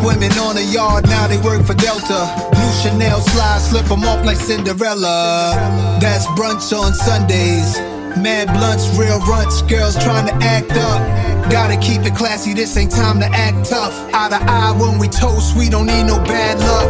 Women 0.04 0.32
on 0.38 0.54
the 0.56 0.64
yard, 0.64 1.04
now 1.06 1.26
they 1.26 1.38
work 1.38 1.64
for 1.66 1.74
Delta. 1.74 2.28
New 2.52 2.72
Chanel 2.82 3.20
slide, 3.20 3.60
slip 3.60 3.86
them 3.86 4.04
off 4.04 4.24
like 4.24 4.36
Cinderella. 4.36 5.54
That's 6.00 6.26
brunch 6.38 6.72
on 6.76 6.94
Sundays. 6.94 7.78
Mad 8.16 8.48
blunts, 8.48 8.88
real 8.96 9.20
runts, 9.28 9.62
girls 9.62 9.94
trying 10.02 10.26
to 10.26 10.34
act 10.44 10.72
up. 10.72 11.50
Gotta 11.50 11.76
keep 11.76 12.02
it 12.02 12.14
classy, 12.14 12.54
this 12.54 12.76
ain't 12.76 12.90
time 12.90 13.20
to 13.20 13.26
act 13.26 13.68
tough. 13.68 13.92
Eye 14.14 14.28
to 14.30 14.40
eye 14.40 14.72
when 14.78 14.98
we 14.98 15.08
toast, 15.08 15.56
we 15.56 15.68
don't 15.68 15.86
need 15.86 16.04
no 16.04 16.18
bad 16.24 16.58
luck. 16.58 16.88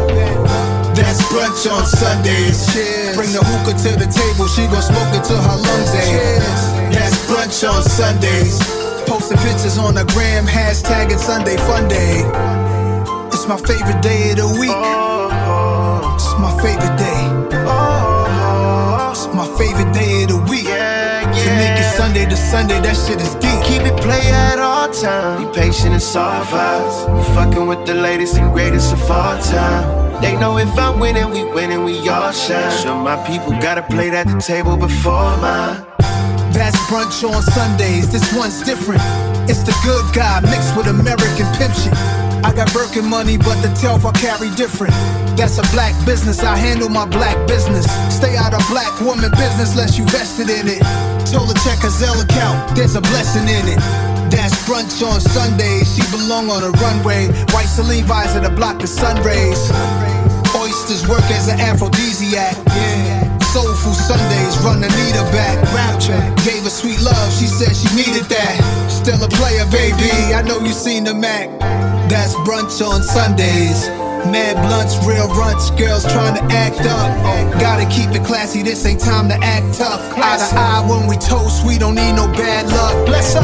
That's 0.95 1.21
brunch 1.29 1.69
on 1.69 1.85
Sundays. 1.85 2.65
Bring 3.15 3.31
the 3.33 3.43
hookah 3.43 3.77
to 3.77 3.91
the 3.99 4.09
table, 4.09 4.47
she 4.47 4.65
gon' 4.67 4.81
smoke 4.81 5.13
it 5.13 5.23
till 5.25 5.37
her 5.37 5.57
lungs 5.57 5.93
ache. 5.93 6.93
That's 6.95 7.17
brunch 7.27 7.67
on 7.67 7.83
Sundays. 7.83 8.57
Posting 9.05 9.37
pictures 9.39 9.77
on 9.77 9.95
the 9.95 10.05
gram, 10.13 10.45
hashtagging 10.45 11.19
Sunday 11.19 11.57
Fun 11.57 11.87
Day. 11.87 12.66
It's 13.49 13.61
my 13.61 13.75
favorite 13.75 14.01
day 14.01 14.31
of 14.31 14.37
the 14.39 14.47
week. 14.59 14.75
It's 16.19 16.35
my 16.35 16.51
favorite 16.59 16.97
day. 16.99 17.23
It's 19.09 19.23
my 19.33 19.47
favorite 19.57 19.93
day 19.93 20.23
of 20.23 20.29
the 20.35 20.37
week. 20.51 20.67
To 20.67 21.49
make 21.55 21.79
it 21.79 21.95
Sunday 21.95 22.25
to 22.25 22.35
Sunday, 22.35 22.81
that 22.81 22.97
shit 22.97 23.21
is 23.21 23.35
deep. 23.35 23.55
Keep 23.63 23.83
it 23.87 23.95
play 24.03 24.19
at 24.33 24.59
all 24.59 24.89
times. 24.91 25.45
Be 25.45 25.61
patient 25.61 25.93
and 25.93 26.01
soft 26.01 26.51
vibes. 26.51 27.07
We 27.15 27.23
fucking 27.35 27.67
with 27.67 27.85
the 27.85 27.93
latest 27.93 28.35
and 28.35 28.51
greatest 28.51 28.91
of 28.91 29.09
all 29.09 29.41
time. 29.41 30.21
They 30.21 30.35
know 30.35 30.57
if 30.57 30.77
I'm 30.77 30.99
winning, 30.99 31.29
we 31.29 31.45
winning, 31.45 31.85
we 31.85 31.99
all 32.09 32.33
shine. 32.33 32.69
Sure, 32.83 33.01
my 33.01 33.15
people 33.25 33.53
gotta 33.61 33.83
play 33.83 34.09
at 34.09 34.27
the 34.27 34.41
table 34.41 34.75
before 34.75 35.37
mine. 35.37 35.85
That's 36.51 36.75
brunch 36.91 37.23
on 37.23 37.41
Sundays. 37.43 38.11
This 38.11 38.27
one's 38.35 38.61
different. 38.63 39.01
It's 39.47 39.63
the 39.63 39.71
good 39.85 40.03
guy 40.13 40.41
mixed 40.41 40.75
with 40.75 40.87
American 40.87 41.47
pimp 41.55 41.73
shit. 41.73 42.26
I 42.43 42.53
got 42.53 42.71
Birkin 42.73 43.05
money, 43.05 43.37
but 43.37 43.61
the 43.61 43.69
telf 43.79 44.05
I 44.05 44.11
carry 44.17 44.49
different. 44.55 44.93
That's 45.37 45.57
a 45.57 45.65
black 45.73 45.93
business. 46.05 46.43
I 46.43 46.55
handle 46.57 46.89
my 46.89 47.05
black 47.05 47.37
business. 47.47 47.85
Stay 48.13 48.35
out 48.35 48.53
of 48.53 48.61
black 48.69 48.99
woman 49.01 49.31
business 49.31 49.71
unless 49.71 49.97
you 49.97 50.05
vested 50.05 50.49
in 50.49 50.67
it. 50.67 50.81
Told 51.31 51.49
her 51.49 51.59
check 51.65 51.79
her 51.85 51.93
Zelle 51.93 52.23
account. 52.23 52.75
There's 52.75 52.95
a 52.95 53.01
blessing 53.01 53.47
in 53.47 53.67
it. 53.67 53.79
That's 54.31 54.55
brunch 54.67 55.05
on 55.05 55.21
Sundays. 55.21 55.95
She 55.95 56.01
belong 56.11 56.49
on 56.49 56.63
a 56.63 56.71
runway. 56.81 57.27
White 57.53 57.69
Celine 57.69 58.05
visor 58.05 58.41
to 58.41 58.49
block 58.49 58.79
the 58.79 58.87
sun 58.87 59.21
rays. 59.23 59.71
Oysters 60.55 61.07
work 61.07 61.23
as 61.31 61.47
an 61.47 61.59
aphrodisiac. 61.59 62.55
Yeah. 62.67 63.26
Soulful 63.57 63.97
Sundays, 63.97 64.53
run 64.61 64.85
Anita 64.85 65.25
back. 65.33 65.57
Rapture 65.73 66.13
gave 66.45 66.61
her 66.61 66.69
sweet 66.69 67.01
love, 67.01 67.33
she 67.33 67.49
said 67.49 67.73
she 67.73 67.89
needed 67.97 68.29
that. 68.29 68.53
Still 68.85 69.17
a 69.17 69.27
player, 69.33 69.65
baby. 69.73 70.13
I 70.29 70.45
know 70.45 70.61
you 70.61 70.69
seen 70.69 71.05
the 71.05 71.15
Mac. 71.15 71.49
That's 72.05 72.37
brunch 72.45 72.77
on 72.85 73.01
Sundays. 73.01 73.89
Mad 74.29 74.61
blunts, 74.61 75.01
real 75.09 75.25
runts, 75.33 75.71
girls 75.73 76.05
trying 76.05 76.37
to 76.37 76.43
act 76.53 76.85
up. 76.85 77.09
Gotta 77.57 77.89
keep 77.89 78.13
it 78.13 78.21
classy, 78.21 78.61
this 78.61 78.85
ain't 78.85 79.01
time 79.01 79.27
to 79.29 79.37
act 79.41 79.73
tough. 79.73 80.05
Eye 80.13 80.37
to 80.37 80.49
eye 80.53 80.85
when 80.85 81.09
we 81.09 81.17
toast, 81.17 81.65
we 81.65 81.79
don't 81.81 81.95
need 81.95 82.13
no 82.13 82.29
bad 82.37 82.69
luck. 82.69 82.93
Bless 83.07 83.33
up. 83.33 83.41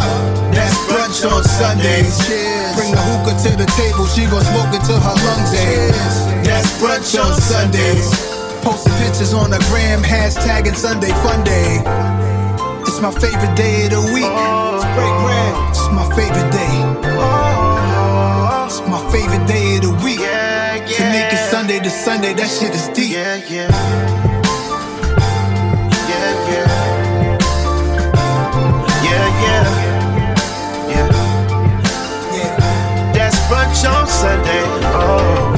That's 0.54 0.78
brunch 0.94 1.26
on 1.26 1.42
Sundays. 1.42 2.22
Cheers. 2.30 2.78
Bring 2.78 2.94
the 2.94 3.02
hookah 3.02 3.34
to 3.50 3.52
the 3.58 3.66
table, 3.74 4.06
she 4.06 4.30
gon' 4.30 4.46
smoke 4.46 4.78
it 4.78 4.86
till 4.86 5.02
her 5.02 5.18
lungs 5.26 5.58
ache. 5.58 6.46
That's 6.46 6.70
brunch 6.78 7.18
on 7.18 7.34
Sundays. 7.42 8.33
Posting 8.64 8.94
pictures 8.94 9.34
on 9.34 9.50
the 9.50 9.60
gram, 9.70 10.02
hashtagging 10.02 10.76
Sunday 10.76 11.12
Fun 11.22 11.44
Day. 11.44 11.82
It's 12.88 13.02
my 13.02 13.12
favorite 13.12 13.56
day 13.58 13.86
of 13.86 13.92
the 13.92 14.02
week. 14.14 14.24
It's 14.24 14.86
break 14.96 15.16
bread. 15.24 15.54
It's 15.70 15.90
my 15.92 16.08
favorite 16.16 16.52
day. 16.52 16.76
It's 18.66 18.80
my 18.88 19.00
favorite 19.12 19.46
day 19.48 19.76
of 19.76 19.82
the 19.84 19.92
week. 20.04 20.20
To 20.20 21.04
make 21.12 21.34
it 21.34 21.50
Sunday 21.52 21.80
to 21.80 21.90
Sunday, 21.90 22.34
that 22.34 22.48
shit 22.48 22.74
is 22.74 22.88
deep. 22.96 23.12
Yeah, 23.12 23.36
yeah. 23.50 23.70
Yeah, 26.08 26.32
yeah. 26.50 26.68
Yeah, 29.04 29.28
yeah. 29.44 31.08
Yeah. 32.34 33.12
That's 33.14 33.38
brunch 33.50 33.84
on 33.92 34.08
Sunday. 34.08 34.64
Oh. 34.86 35.53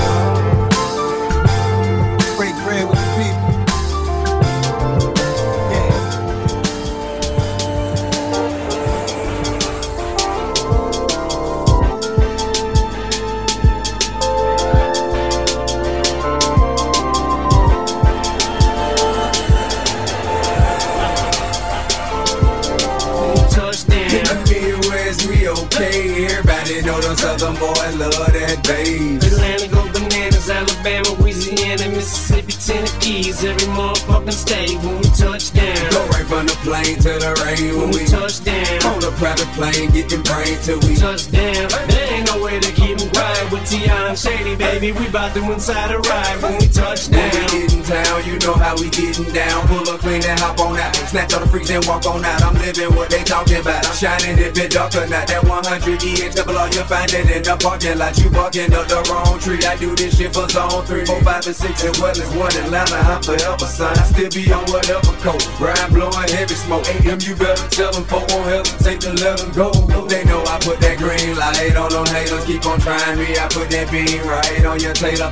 Southern 27.18 27.56
boys 27.56 27.96
love 27.98 28.34
that 28.34 28.64
bass. 28.68 29.24
Atlanta 29.26 29.68
go 29.70 29.82
bananas, 29.94 30.50
Alabama, 30.50 31.10
Louisiana, 31.20 31.90
Mississippi, 31.90 32.54
Tennessee. 32.54 33.30
Every 33.48 33.68
motherfucking 33.74 34.34
state 34.34 34.76
when 34.84 34.98
we 34.98 35.10
touch 35.16 35.54
down. 35.54 35.92
Go 35.92 36.05
right 36.26 36.38
from 36.38 36.48
the 36.48 36.56
plane 36.64 36.98
to 36.98 37.20
the 37.20 37.32
rain 37.44 37.78
when 37.80 37.92
we 37.92 38.06
touch 38.06 38.44
down. 38.44 38.94
On 38.94 39.00
the 39.00 39.12
private 39.18 39.48
plane, 39.54 39.92
getting 39.92 40.22
brain 40.24 40.58
till 40.62 40.80
we 40.82 40.96
touch 40.96 41.32
down. 41.32 41.70
There 41.88 42.14
ain't 42.14 42.28
no 42.28 42.44
way 42.44 42.60
to 42.60 42.72
keep 42.72 42.86
keep 42.86 43.02
'em 43.02 43.10
quiet 43.10 43.52
with 43.52 43.70
T.I. 43.70 44.16
Shady, 44.16 44.56
baby. 44.56 44.92
We 44.92 45.08
bout 45.10 45.34
to 45.34 45.42
inside 45.52 45.92
a 45.92 46.00
ride 46.00 46.42
when 46.42 46.58
we 46.58 46.68
touch 46.68 47.08
When 47.10 47.20
down. 47.20 47.42
we 47.52 47.68
get 47.68 47.74
in 47.74 47.84
town, 47.84 48.26
you 48.26 48.38
know 48.40 48.54
how 48.54 48.76
we 48.78 48.90
getting 48.90 49.32
down. 49.34 49.68
Pull 49.68 49.90
up 49.90 50.00
clean 50.00 50.24
and 50.24 50.40
hop 50.40 50.60
on 50.60 50.78
out. 50.78 50.96
Snatch 50.96 51.34
all 51.34 51.40
the 51.42 51.48
freaks 51.48 51.70
and 51.70 51.86
walk 51.86 52.06
on 52.06 52.24
out. 52.24 52.42
I'm 52.44 52.56
living 52.56 52.94
what 52.96 53.10
they 53.10 53.24
talking 53.24 53.58
about. 53.58 53.86
I'm 53.86 53.96
shining 53.96 54.38
if 54.38 54.58
it 54.58 54.72
dark 54.72 54.96
or 54.96 55.08
not. 55.08 55.28
That 55.28 55.44
100 55.44 56.04
EX 56.04 56.36
double 56.36 56.58
all 56.58 56.70
you 56.70 56.84
find 56.84 57.12
it 57.14 57.30
in 57.30 57.44
the 57.44 57.56
parking 57.58 57.98
lot. 57.98 58.18
You 58.18 58.30
barking 58.30 58.74
up 58.74 58.88
the 58.88 59.02
wrong 59.10 59.40
tree. 59.40 59.64
I 59.66 59.76
do 59.78 59.96
this 59.96 60.18
shit 60.18 60.34
for 60.34 60.48
zone 60.50 60.86
three, 60.86 61.06
four, 61.06 61.22
five, 61.22 61.46
and 61.48 61.56
six, 61.56 61.84
and 61.84 61.96
well 61.98 62.12
as 62.12 62.30
one 62.36 62.56
Atlanta. 62.56 62.96
I'm 62.96 63.22
forever 63.22 63.66
son. 63.66 63.98
I 63.98 64.04
still 64.06 64.30
be 64.30 64.52
on 64.52 64.66
whatever 64.72 65.14
coat. 65.26 65.44
Brian 65.58 65.92
blowing 66.16 66.30
heavy 66.30 66.56
smoke. 66.56 66.88
AM, 66.88 67.20
you 67.22 67.36
better 67.36 67.68
tell 67.70 67.92
them 67.92 68.04
folk 68.06 68.28
won't 68.30 68.46
hesitate 68.48 69.02
to 69.02 69.14
let 69.14 69.38
them 69.38 69.52
go. 69.52 69.72
They 70.08 70.24
know 70.26 70.44
I 70.44 70.60
put 70.60 70.80
that 70.80 70.98
green 70.98 71.36
light 71.38 71.76
on 71.76 71.92
them 71.92 72.06
haters. 72.08 72.46
Keep 72.46 72.66
on 72.66 72.80
trying 72.80 73.18
me. 73.18 73.38
I 73.38 73.48
put 73.50 73.70
that 73.70 73.92
beam 73.92 74.26
right 74.28 74.66
on 74.66 74.80
your 74.80 74.94
tailor. 74.94 75.32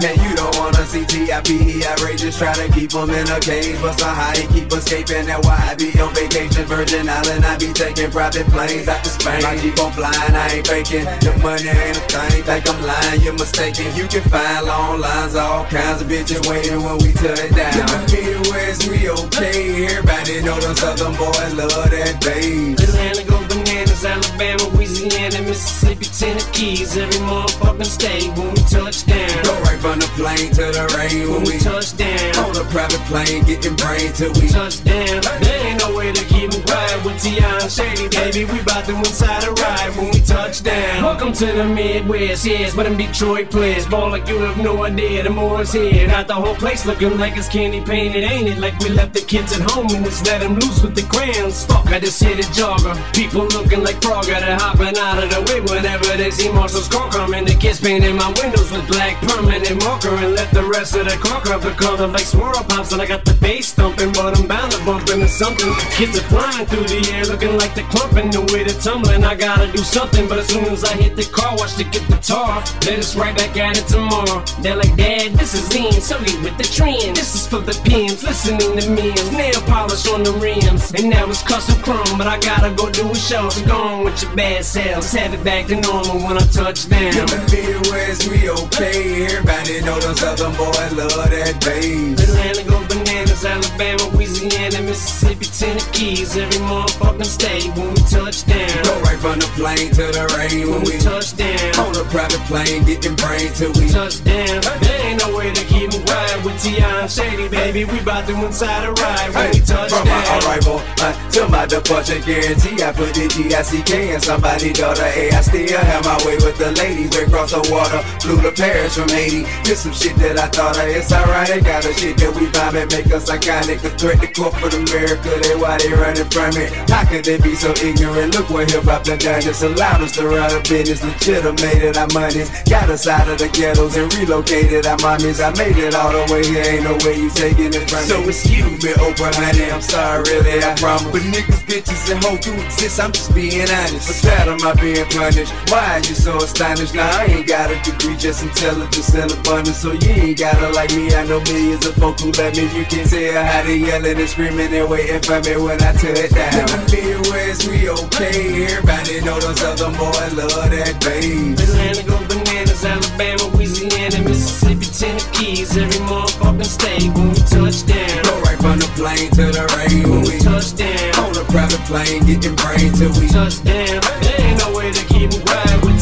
Man, 0.00 0.14
you 0.22 0.36
don't 0.36 0.54
wanna 0.56 0.86
see 0.86 1.04
T.I.P. 1.04 1.84
outrageous. 1.84 2.38
Try 2.38 2.54
to 2.54 2.70
keep 2.72 2.90
them 2.90 3.10
in 3.10 3.26
a 3.28 3.40
cage, 3.40 3.76
but 3.82 3.98
somehow 3.98 4.30
he 4.30 4.46
keep 4.54 4.72
escaping. 4.72 5.26
That's 5.26 5.44
why 5.46 5.58
I 5.58 5.74
be 5.74 5.90
on 6.00 6.14
vacation. 6.14 6.64
Virgin 6.66 7.08
Island, 7.08 7.44
I 7.44 7.58
be 7.58 7.72
taking 7.72 8.10
private 8.10 8.46
planes 8.46 8.86
out 8.86 9.02
to 9.02 9.10
Spain. 9.10 9.44
I 9.44 9.58
keep 9.58 9.78
on 9.82 9.90
flying, 9.92 10.34
I 10.34 10.48
ain't 10.54 10.66
faking. 10.66 11.04
The 11.18 11.34
money 11.42 11.66
ain't 11.66 11.96
a 11.98 12.04
thing. 12.06 12.42
Think 12.44 12.68
I'm 12.70 12.80
lying, 12.86 13.22
you're 13.22 13.34
mistaken. 13.34 13.90
You 13.96 14.06
can 14.06 14.22
find 14.30 14.66
long 14.66 15.00
lines, 15.00 15.34
all 15.34 15.64
kinds 15.66 16.02
of 16.02 16.08
bitches 16.08 16.46
waiting 16.48 16.82
when 16.82 16.98
we 16.98 17.12
touch 17.12 17.50
down. 17.58 17.74
In 17.74 17.86
the 17.86 17.98
Midwest, 18.14 18.86
we 18.88 19.10
okay. 19.10 19.86
Everybody 19.86 20.42
know 20.42 20.58
them 20.60 20.76
Southern 20.76 21.14
boys 21.18 21.54
love 21.54 21.90
that 21.90 22.22
bass. 22.22 22.78
Atlanta 22.86 23.24
go 23.26 23.38
bananas, 23.48 24.04
Alabama, 24.04 24.64
Louisiana, 24.74 25.42
Mississippi, 25.42 26.07
Tennessee. 26.18 26.48
Every 26.58 27.20
motherfucking 27.20 27.86
state 27.86 28.28
when 28.36 28.50
we 28.50 28.62
touch 28.62 29.06
down. 29.06 29.42
Go 29.44 29.54
right 29.62 29.78
from 29.78 30.00
the 30.00 30.06
plane 30.18 30.50
to 30.52 30.64
the 30.72 30.84
rain 30.96 31.30
when 31.30 31.44
we 31.44 31.58
touch 31.58 31.96
down. 31.96 32.44
On 32.44 32.52
the 32.52 32.66
private 32.70 33.00
plane, 33.06 33.44
getting 33.44 33.76
brain 33.76 34.12
till 34.12 34.32
we 34.32 34.48
touch 34.48 34.82
down. 34.82 35.20
There 35.40 35.66
ain't 35.66 35.80
no 35.80 35.94
way 35.94 36.12
to 36.12 36.24
keep 36.24 36.38
keep 36.38 36.54
'em 36.54 36.62
quiet 36.62 37.04
with 37.04 37.22
T.I. 37.22 37.58
and 37.62 37.70
Shady, 37.70 38.08
baby. 38.08 38.44
We 38.44 38.62
bout 38.62 38.84
to 38.86 38.96
inside 38.96 39.44
a 39.44 39.52
ride 39.52 39.96
when 39.96 40.10
we 40.10 40.20
touch 40.20 40.62
down. 40.62 41.02
Welcome 41.02 41.32
to 41.34 41.46
the 41.46 41.64
Midwest, 41.64 42.44
yes, 42.44 42.74
but 42.74 42.84
them 42.84 42.96
Detroit 42.96 43.50
players. 43.50 43.86
Ball 43.86 44.10
like 44.10 44.28
you 44.28 44.38
have 44.38 44.58
no 44.58 44.84
idea, 44.84 45.22
the 45.22 45.30
more 45.30 45.62
is 45.62 45.72
here. 45.72 46.06
Got 46.08 46.28
the 46.28 46.34
whole 46.34 46.54
place 46.54 46.86
looking 46.86 47.18
like 47.18 47.36
it's 47.36 47.48
candy 47.48 47.80
painted, 47.80 48.24
ain't 48.24 48.48
it? 48.48 48.58
Like 48.58 48.78
we 48.80 48.90
left 48.90 49.14
the 49.14 49.20
kids 49.20 49.52
at 49.52 49.62
home 49.70 49.88
and 49.94 50.04
just 50.04 50.26
let 50.26 50.40
them 50.40 50.54
loose 50.54 50.82
with 50.82 50.94
the 50.94 51.02
crayons. 51.02 51.64
Fuck, 51.66 51.86
I 51.88 51.98
just 51.98 52.22
hit 52.22 52.38
a 52.38 52.46
jogger. 52.58 52.94
People 53.14 53.46
looking 53.56 53.82
like 53.82 54.00
Frogger, 54.00 54.38
they're 54.40 54.58
hopping 54.58 54.96
out 54.98 55.22
of 55.22 55.28
the 55.30 55.40
way 55.48 55.60
whenever 55.60 56.07
they 56.16 56.30
see 56.30 56.50
Marshall's 56.52 56.88
car 56.88 57.10
coming. 57.10 57.44
The 57.44 57.54
kids 57.54 57.80
painted 57.80 58.14
my 58.14 58.32
windows 58.40 58.70
with 58.70 58.86
black 58.88 59.20
permanent 59.28 59.82
marker 59.84 60.14
and 60.14 60.34
left 60.34 60.54
the 60.54 60.64
rest 60.64 60.96
of 60.96 61.04
the 61.04 61.16
car 61.18 61.40
cover 61.42 61.70
colored 61.74 62.12
like 62.12 62.24
swirl 62.24 62.54
pops. 62.70 62.92
And 62.92 63.02
I 63.02 63.06
got 63.06 63.24
the 63.24 63.34
bass 63.34 63.74
thumping, 63.74 64.12
but 64.12 64.38
I'm 64.38 64.46
bound 64.46 64.72
to 64.72 64.84
bump 64.84 65.10
into 65.10 65.28
something. 65.28 65.68
Kids 65.98 66.16
are 66.16 66.28
flying 66.32 66.66
through 66.66 66.86
the 66.88 67.00
air 67.12 67.24
looking 67.24 67.58
like 67.58 67.74
they're 67.74 67.90
clumping. 67.90 68.30
The 68.30 68.40
way 68.52 68.64
they're 68.64 68.80
tumbling, 68.80 69.24
I 69.24 69.34
gotta 69.34 69.70
do 69.70 69.78
something. 69.78 70.28
But 70.28 70.38
as 70.38 70.48
soon 70.48 70.64
as 70.66 70.84
I 70.84 70.94
hit 70.96 71.16
the 71.16 71.24
car, 71.24 71.56
watch 71.56 71.74
the 71.74 71.84
get 71.84 72.06
the 72.08 72.16
tar. 72.16 72.64
Let 72.86 72.98
us 72.98 73.16
right 73.16 73.36
back 73.36 73.56
at 73.56 73.76
it 73.76 73.86
tomorrow. 73.86 74.44
They're 74.62 74.76
like, 74.76 74.96
Dad, 74.96 75.32
this 75.34 75.54
is 75.54 75.68
in, 75.74 75.92
so 76.00 76.16
we 76.18 76.32
with 76.42 76.56
the 76.56 76.64
trend. 76.64 77.16
This 77.16 77.34
is 77.34 77.46
for 77.46 77.60
the 77.60 77.76
pins, 77.84 78.22
listening 78.22 78.78
to 78.78 78.88
memes. 78.90 79.30
Nail 79.32 79.60
polish 79.66 80.06
on 80.08 80.22
the 80.22 80.32
rims. 80.32 80.92
And 80.94 81.10
now 81.10 81.28
it's 81.28 81.42
custom 81.42 81.76
chrome, 81.82 82.16
but 82.16 82.26
I 82.26 82.38
gotta 82.38 82.74
go 82.74 82.90
do 82.90 83.10
a 83.10 83.14
show. 83.14 83.48
So 83.50 83.66
go 83.66 83.76
on 83.76 84.04
with 84.04 84.22
your 84.22 84.34
bad 84.34 84.64
self. 84.64 85.02
Just 85.02 85.16
have 85.16 85.34
it 85.34 85.44
back 85.44 85.66
to 85.66 85.80
normal 85.80 85.97
when 86.06 86.36
I 86.38 86.46
touch 86.52 86.88
down. 86.88 87.02
In 87.16 87.26
the 87.26 87.38
Midwest, 87.50 88.28
we 88.28 88.50
okay. 88.50 89.26
Everybody 89.26 89.80
know 89.82 89.98
them 90.00 90.14
Southern 90.16 90.52
boys 90.56 90.92
love 90.92 91.30
that 91.30 91.56
bass. 91.64 92.20
Atlanta 92.22 92.62
go 92.68 92.78
bananas, 92.88 93.44
Alabama, 93.44 94.04
Louisiana, 94.14 94.82
Mississippi, 94.82 95.46
Tennessee. 95.46 96.22
Every 96.38 96.60
motherfucking 96.66 97.24
state 97.26 97.66
when 97.76 97.90
we 97.90 98.02
touch 98.06 98.44
down. 98.46 98.82
Go 98.84 99.00
right 99.02 99.18
from 99.18 99.38
the 99.40 99.48
plane 99.58 99.90
to 99.98 100.04
the 100.14 100.24
rain 100.38 100.70
when 100.70 100.82
we 100.84 100.98
touchdown. 100.98 101.58
On 101.82 101.94
a 101.96 102.04
private 102.10 102.42
plane, 102.46 102.84
getting 102.84 103.16
brain 103.16 103.50
till 103.54 103.72
we 103.74 103.88
touchdown. 103.90 104.60
There 104.82 105.00
ain't 105.06 105.18
no 105.24 105.34
way 105.36 105.52
to 105.52 105.64
keep 105.66 105.90
me 105.90 105.98
quiet 106.04 106.44
with 106.44 106.62
T.I. 106.62 106.78
and 107.02 107.10
Shady, 107.10 107.48
baby. 107.48 107.84
We 107.84 108.00
bout 108.00 108.26
to 108.28 108.34
inside 108.46 108.84
a 108.86 108.92
ride 108.92 109.30
when 109.34 109.50
we 109.52 109.60
touch 109.60 109.90
From 109.90 110.06
my 110.06 110.22
down. 110.22 110.42
arrival 110.44 110.78
uh, 111.02 111.12
to 111.34 111.47
my 111.58 111.66
departure, 111.66 112.20
guarantee 112.22 112.78
I 112.78 112.92
put 112.92 113.10
the 113.18 113.26
G-I-C-K 113.26 114.14
in 114.14 114.20
somebody's 114.20 114.78
daughter. 114.78 115.10
Hey, 115.10 115.30
I 115.34 115.40
still 115.42 115.66
have 115.66 116.04
my 116.04 116.14
way 116.22 116.38
with 116.38 116.54
the 116.54 116.70
ladies. 116.78 117.10
We 117.10 117.26
cross 117.26 117.50
the 117.50 117.66
water, 117.66 117.98
flew 118.22 118.38
to 118.46 118.52
Paris 118.54 118.94
from 118.94 119.08
Haiti. 119.10 119.42
Did 119.66 119.74
some 119.74 119.90
shit 119.90 120.14
that 120.22 120.38
I 120.38 120.46
thought 120.54 120.78
of. 120.78 120.86
It's 120.86 121.10
ironic, 121.10 121.64
got 121.66 121.82
the 121.82 121.90
shit 121.98 122.14
that 122.22 122.30
we 122.30 122.46
find 122.54 122.78
that 122.78 122.94
make 122.94 123.10
us 123.10 123.26
iconic. 123.26 123.82
A 123.82 123.90
threat 123.90 124.22
to 124.22 124.30
corporate 124.30 124.74
America, 124.78 125.34
they 125.42 125.58
why 125.58 125.82
they 125.82 125.90
running 125.90 126.30
from 126.30 126.54
it. 126.54 126.70
How 126.86 127.02
could 127.02 127.26
they 127.26 127.42
be 127.42 127.58
so 127.58 127.74
ignorant? 127.82 128.38
Look 128.38 128.54
what 128.54 128.70
hip 128.70 128.86
hop 128.86 129.02
done 129.02 129.18
done. 129.18 129.42
Just 129.42 129.66
allowed 129.66 130.06
us 130.06 130.14
to 130.14 130.30
run 130.30 130.54
a 130.54 130.62
business, 130.62 131.02
legitimated 131.02 131.98
our 131.98 132.06
monies. 132.14 132.54
Got 132.70 132.86
us 132.86 133.10
out 133.10 133.26
of 133.26 133.42
the 133.42 133.50
ghettos 133.50 133.98
and 133.98 134.06
relocated 134.14 134.86
our 134.86 134.98
mommies. 135.02 135.42
I 135.42 135.50
made 135.58 135.74
it 135.74 135.98
all 135.98 136.14
the 136.14 136.22
way 136.30 136.46
here, 136.46 136.62
ain't 136.62 136.86
no 136.86 136.94
way 137.02 137.18
you 137.18 137.30
taking 137.34 137.74
it 137.74 137.90
from 137.90 138.06
me. 138.06 138.14
So 138.14 138.16
excuse 138.30 138.78
me, 138.78 138.94
Oprah, 139.02 139.34
honey, 139.34 139.66
I'm 139.74 139.82
sorry, 139.82 140.22
really, 140.22 140.62
I 140.62 140.78
promise. 140.78 141.10
But 141.10 141.26
niggas, 141.48 141.64
bitches, 141.66 142.12
and 142.12 142.24
hoes 142.24 142.40
do 142.40 142.52
exist, 142.54 143.00
I'm 143.00 143.12
just 143.12 143.34
being 143.34 143.68
honest. 143.68 144.08
But 144.08 144.30
that 144.30 144.48
am 144.48 144.60
I 144.66 144.74
being 144.80 145.04
punished? 145.06 145.52
Why 145.70 145.96
are 145.96 145.98
you 145.98 146.14
so 146.14 146.36
astonished? 146.36 146.94
Now 146.94 147.08
I 147.18 147.24
ain't 147.24 147.46
got 147.46 147.70
a 147.70 147.80
degree, 147.82 148.16
just 148.16 148.42
intelligence 148.42 149.14
and 149.14 149.30
abundance. 149.32 149.78
So 149.78 149.92
you 149.92 150.10
ain't 150.10 150.38
gotta 150.38 150.70
like 150.70 150.90
me, 150.90 151.14
I 151.14 151.24
know 151.26 151.40
millions 151.40 151.86
of 151.86 151.94
folk 151.96 152.20
who 152.20 152.30
let 152.32 152.56
me. 152.56 152.64
You 152.76 152.84
can 152.84 153.06
tell 153.08 153.44
how 153.44 153.62
they 153.62 153.78
yelling 153.78 154.18
and 154.18 154.28
screaming 154.28 154.72
and 154.72 154.88
waiting 154.88 155.22
for 155.22 155.40
me 155.40 155.56
when 155.56 155.80
I 155.82 155.92
touch 155.92 156.30
down. 156.30 156.54
In 156.54 156.66
the 156.66 156.78
Midwest, 156.92 157.68
we 157.68 157.88
okay. 157.88 158.66
Everybody 158.66 159.20
know 159.22 159.40
those 159.40 159.62
other 159.62 159.90
boys 159.96 160.34
love 160.34 160.70
that 160.70 161.00
bass. 161.00 161.60
Atlanta 161.60 162.02
go 162.04 162.18
bananas, 162.28 162.84
Alabama, 162.84 163.44
Louisiana, 163.54 164.22
Mississippi, 164.22 164.86
Tennessee, 164.86 165.62
every 165.80 166.00
motherfucking 166.06 166.64
state 166.64 167.08
when 167.14 167.30
we 167.30 167.40
touch 167.48 167.86
down. 167.86 168.22
Go 168.24 168.40
right 168.42 168.58
from 168.58 168.78
the 168.78 168.90
plane 168.96 169.30
to 169.32 169.52
the 169.52 169.64
rain 169.76 170.08
when 170.10 170.22
we 170.22 170.38
touch 170.38 170.74
down. 170.76 171.17
Private 171.46 171.80
plane, 171.86 172.26
getting 172.26 172.54
brain 172.56 172.92
till 172.92 173.10
we. 173.18 173.26
There 173.28 174.00
ain't 174.38 174.58
no 174.58 174.72
way 174.76 174.92
to 174.92 175.04
keep 175.06 175.30
me 175.30 175.40
quiet 175.40 175.84
with 175.84 175.98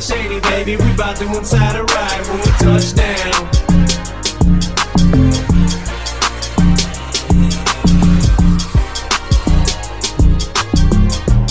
Shady, 0.00 0.40
baby. 0.40 0.76
We 0.76 0.92
bout 0.94 1.16
to 1.16 1.26
inside 1.36 1.76
a 1.76 1.82
ride 1.84 2.26
when 2.28 2.38
we 2.38 2.50
touch 2.58 2.94
down. 2.94 3.48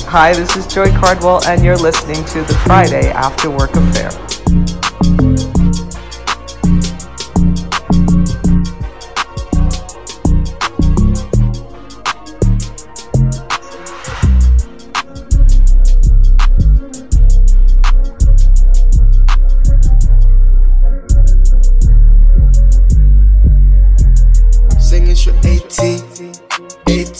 Hi, 0.07 0.33
this 0.33 0.55
is 0.55 0.65
Joi 0.67 0.91
Cardwell, 0.97 1.43
and 1.45 1.63
you're 1.63 1.77
listening 1.77 2.23
to 2.25 2.41
the 2.41 2.55
Friday 2.65 3.11
After 3.11 3.49
Work 3.49 3.75
Affair. 3.75 4.11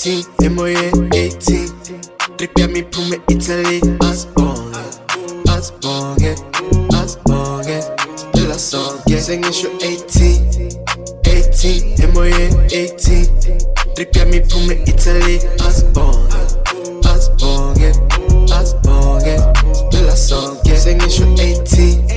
18, 0.01 0.49
MON 0.51 1.09
18. 1.12 1.67
Trippiami 2.38 2.83
prume 2.83 3.17
Italy, 3.27 3.81
Asbonge, 3.99 4.77
Asbonge, 5.49 6.35
Asbonge. 6.93 7.83
La 8.47 8.57
song, 8.57 9.01
yeah. 9.07 9.19
Singing 9.19 9.51
sur 9.51 9.69
18, 9.81 10.69
18, 11.25 12.07
MON 12.13 12.31
18. 12.69 13.29
Trippiami 13.95 14.39
prume 14.39 14.71
Italy, 14.88 15.41
Asbonge, 15.67 16.33
Asbonge, 17.03 17.91
Asbonge. 18.53 19.35
La 20.01 20.15
song, 20.15 20.57
yeah. 20.63 20.77
Singing 20.77 21.09
sur 21.09 21.27
18, 21.35 22.07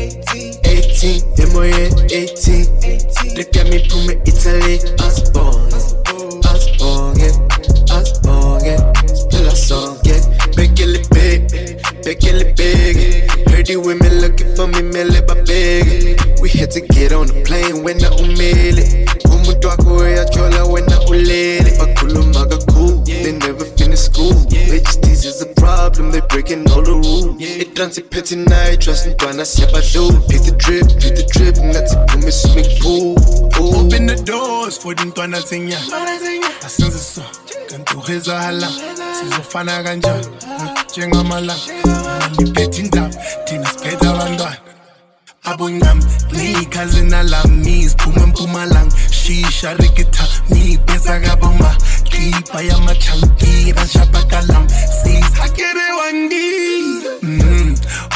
18, 0.62 1.25
MON 1.53 1.90
18. 2.07 2.68
Trippiami 3.35 3.81
prume 3.88 4.12
Italy, 4.25 4.79
Asbonge, 5.01 5.75
Asbonge, 5.75 6.02
to 16.73 16.81
get 16.81 17.13
on 17.13 17.27
the 17.27 17.43
plane 17.45 17.85
when 17.85 18.03
I'm 18.05 18.13
umele. 18.13 19.07
Umuntu 19.25 19.69
wako 19.69 19.97
uyajola 19.97 20.65
when 20.73 20.85
I'm 20.85 21.07
ulele. 21.07 21.79
Bakhulumaga 21.79 22.59
cool, 22.73 23.03
they 23.05 23.33
never 23.33 23.65
finish 23.77 24.01
school. 24.01 24.33
This 24.33 25.25
is 25.25 25.43
a 25.43 25.47
problem, 25.61 26.11
they 26.11 26.21
breaking 26.21 26.71
all 26.71 26.83
the 26.83 26.93
rules. 26.93 27.37
It 27.41 27.79
runs 27.79 27.99
a 27.99 28.03
petty 28.03 28.37
night, 28.37 28.81
trust 28.81 29.07
me, 29.07 29.15
twana 29.15 29.45
siyabadu. 29.45 30.29
Pick 30.29 30.43
the 30.43 30.53
drip, 30.57 30.87
pick 31.01 31.15
the 31.17 31.25
drip, 31.33 31.57
ngathi 31.57 31.97
phume 32.09 32.33
swimming 32.33 32.81
pool. 32.81 33.17
Open 33.61 34.07
the 34.07 34.17
doors 34.25 34.79
for 34.79 34.95
dintwana 34.95 35.41
zenya 35.41 35.79
asenze 36.65 36.99
so 36.99 37.23
kanti 37.71 37.97
uhezala 37.97 38.69
sizofana 39.21 39.83
kanjani 39.83 40.27
njengamalanga 40.91 41.57
ngiphethe 42.33 42.81
indaba 42.83 43.15
thina 43.45 43.69
siphethe 43.69 44.02
abonyam 45.45 45.99
niyikazina 46.33 47.23
lami 47.23 47.89
siphume 47.89 48.27
mpumalanga 48.27 48.97
shisha 49.11 49.75
rikita 49.75 50.25
ngiyibhesa 50.53 51.21
kaboma. 51.21 51.77
Khipa 52.11 52.63
yamachangira 52.63 53.87
shabakalam. 53.89 54.67
Sishakerewandi 55.03 56.43
Mm, 56.83 56.92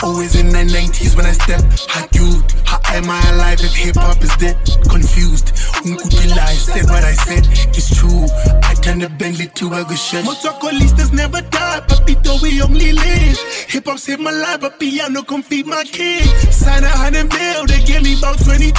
always 0.03 0.35
in 0.35 0.49
the 0.49 0.65
90s 0.65 1.17
when 1.17 1.27
I 1.27 1.33
step 1.33 1.63
hot 1.89 2.09
youth. 2.15 2.45
How 2.67 2.81
am 2.95 3.09
I 3.09 3.21
alive 3.33 3.61
if 3.61 3.75
hip 3.75 3.97
hop 3.97 4.23
is 4.23 4.35
dead? 4.37 4.57
Confused. 4.89 5.55
Unkutila, 5.87 6.39
I 6.39 6.55
said 6.55 6.85
what 6.85 7.05
I 7.05 7.13
said. 7.13 7.47
It's 7.77 7.95
true. 7.97 8.27
I 8.63 8.75
turned 8.75 9.03
the 9.03 9.09
Bentley 9.09 9.47
to 9.47 9.67
a 9.73 9.85
good 9.85 9.99
shit. 9.99 10.25
Motocolistas 10.25 11.13
never 11.13 11.41
die, 11.41 11.81
papito, 11.87 12.41
we 12.43 12.61
only 12.63 12.93
live. 12.93 13.39
Hip 13.69 13.87
hop 13.87 13.99
saved 13.99 14.21
my 14.21 14.31
life, 14.31 14.61
but 14.61 14.79
piano 14.79 15.23
come 15.23 15.43
feed 15.43 15.67
my 15.67 15.85
kids. 15.85 16.31
Sign 16.55 16.85
a 16.85 16.89
hundred 16.89 17.29
mil, 17.33 17.67
they 17.67 17.83
give 17.85 18.03
me 18.03 18.19
about 18.19 18.39
22. 18.45 18.73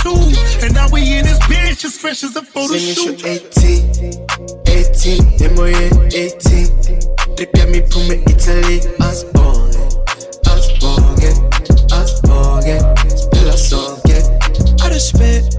And 0.65 0.73
now 0.73 0.87
we 0.91 1.01
in 1.17 1.25
this 1.25 1.39
bitch 1.47 1.85
as 1.85 1.97
fresh 1.97 2.23
as 2.23 2.35
a 2.35 2.41
photo 2.41 2.77
shoot. 2.77 3.19
sur 3.19 3.27
18, 3.27 4.27
18, 4.67 5.55
MON 5.55 6.11
18. 6.11 7.17
Trippiami 7.37 7.81
prume 7.89 8.15
Italy, 8.25 8.79
Asbonge, 8.99 8.99
Asbonge, 8.99 9.66
yeah. 13.57 14.21
I 14.85 14.89
done 14.89 14.99
spent 14.99 15.57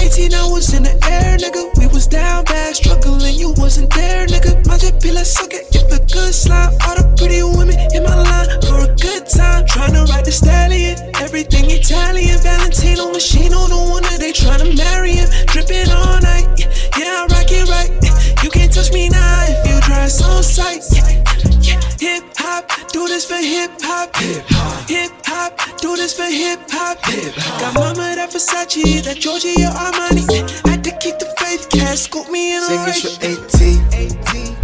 18 0.00 0.32
hours 0.32 0.72
in 0.72 0.82
the 0.82 0.96
air, 1.12 1.36
nigga. 1.36 1.76
We 1.78 1.86
was 1.88 2.06
down 2.06 2.44
bad, 2.44 2.74
struggling, 2.74 3.34
you 3.36 3.52
wasn't 3.56 3.92
there, 3.92 4.26
nigga. 4.26 4.66
My 4.66 4.78
jet 4.78 5.02
be 5.02 5.12
like, 5.12 5.26
suck 5.26 5.52
it, 5.52 5.68
if 5.76 5.92
a 5.92 6.00
good 6.00 6.32
slime. 6.32 6.72
All 6.88 6.96
the 6.96 7.04
pretty 7.18 7.42
women 7.42 7.76
in 7.92 8.02
my 8.02 8.16
line 8.16 8.48
for 8.64 8.80
a 8.80 8.90
good 8.96 9.28
time. 9.28 9.66
Tryna 9.66 10.08
ride 10.08 10.24
the 10.24 10.32
stallion, 10.32 10.96
everything 11.20 11.70
Italian. 11.70 12.40
Valentino 12.40 13.12
machine 13.12 13.52
on 13.52 13.68
the 13.68 13.76
one 13.76 14.02
that 14.08 14.20
they 14.20 14.32
tryna 14.32 14.72
marry 14.76 15.12
him. 15.12 15.28
Dripping 15.52 15.92
all 15.92 16.20
night, 16.24 16.48
yeah, 16.96 17.12
I 17.12 17.28
rock 17.28 17.52
it 17.52 17.68
right. 17.68 17.92
You 18.42 18.48
can't 18.48 18.72
touch 18.72 18.90
me 18.92 19.10
now 19.10 19.44
if 19.48 19.60
you 19.68 19.76
dress 19.84 20.22
on 20.22 20.42
sight. 20.42 20.80
Yeah. 20.96 21.37
Hip 22.00 22.24
hop, 22.36 22.70
do 22.92 23.06
this 23.08 23.24
for 23.24 23.36
hip 23.36 23.70
hop. 23.82 24.14
Hip 24.16 24.44
hop, 24.48 24.88
hip 24.88 25.12
hop, 25.26 25.60
do 25.80 25.96
this 25.96 26.14
for 26.14 26.24
hip 26.24 26.60
hop. 26.70 26.98
Hip 27.06 27.34
hop. 27.36 27.60
Got 27.60 27.74
mama 27.74 28.14
that 28.16 28.30
Versace, 28.30 29.02
that 29.04 29.18
Giorgio 29.18 29.70
Armani. 29.70 30.24
Had 30.68 30.84
to 30.84 30.90
keep 30.98 31.18
the 31.18 31.26
faith, 31.38 31.68
cash 31.70 32.00
scoop 32.00 32.28
me 32.30 32.56
in 32.56 32.62
a 32.62 32.84
race. 32.86 33.02
sur 33.02 33.10
18, 33.20 33.82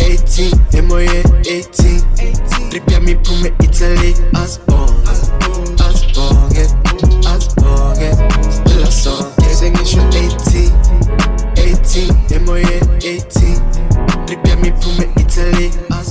18, 0.01 0.87
MON 0.87 1.01
18. 1.47 2.05
Trippiami 2.71 3.14
prume 3.23 3.51
Italy, 3.62 4.14
Asbonge, 4.35 4.95
Asbonge, 5.79 6.67
Asbonge. 7.27 8.11
La 8.79 8.90
song, 8.90 9.33
yeah. 9.38 9.55
Singing 9.55 9.85
sur 9.85 10.03
18, 10.11 10.73
18, 11.57 12.40
MON 12.45 12.59
18. 13.01 13.62
Trippiami 14.27 14.71
prume 14.81 15.05
Italy, 15.17 15.71
Asbonge, 15.90 16.04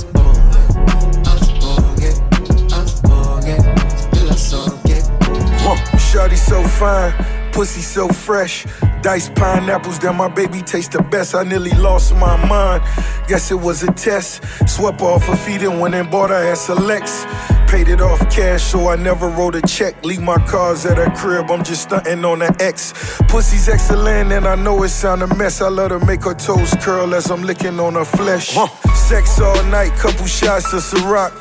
Huh, 6.14 6.28
Shawty 6.28 6.36
so 6.36 6.62
fine, 6.62 7.52
pussy 7.52 7.80
so 7.80 8.08
fresh. 8.08 8.66
Diced 9.02 9.34
pineapples 9.34 9.98
that 9.98 10.14
my 10.14 10.28
baby 10.28 10.62
taste 10.62 10.92
the 10.92 11.02
best. 11.02 11.34
I 11.34 11.42
nearly 11.42 11.72
lost 11.72 12.14
my 12.14 12.36
mind. 12.46 12.82
Guess 13.28 13.50
it 13.50 13.56
was 13.56 13.82
a 13.82 13.92
test. 13.92 14.42
Swept 14.68 15.00
off 15.02 15.24
her 15.24 15.36
feet 15.36 15.62
and 15.62 15.80
went 15.80 15.94
and 15.94 16.10
bought 16.10 16.30
her 16.30 16.36
ass 16.36 16.68
a 16.68 16.74
Lex. 16.74 17.24
Paid 17.68 17.88
it 17.88 18.00
off 18.00 18.20
cash, 18.30 18.62
so 18.62 18.88
I 18.88 18.96
never 18.96 19.28
wrote 19.28 19.56
a 19.56 19.62
check. 19.62 20.04
Leave 20.04 20.22
my 20.22 20.38
cars 20.46 20.86
at 20.86 20.96
her 20.96 21.10
crib, 21.16 21.50
I'm 21.50 21.64
just 21.64 21.82
stunting 21.82 22.24
on 22.24 22.38
the 22.38 22.56
X. 22.60 22.92
Pussy's 23.28 23.68
excellent, 23.68 24.32
and 24.32 24.46
I 24.46 24.54
know 24.54 24.82
it 24.84 24.90
sound 24.90 25.22
a 25.22 25.34
mess. 25.34 25.60
I 25.60 25.68
let 25.68 25.90
her 25.90 25.98
make 25.98 26.22
her 26.24 26.34
toes 26.34 26.74
curl 26.80 27.14
as 27.14 27.30
I'm 27.30 27.42
licking 27.42 27.80
on 27.80 27.94
her 27.94 28.04
flesh. 28.04 28.56
Sex 28.94 29.40
all 29.40 29.62
night, 29.64 29.90
couple 29.98 30.26
shots 30.26 30.72
of 30.72 30.80
Ciroc. 30.80 31.32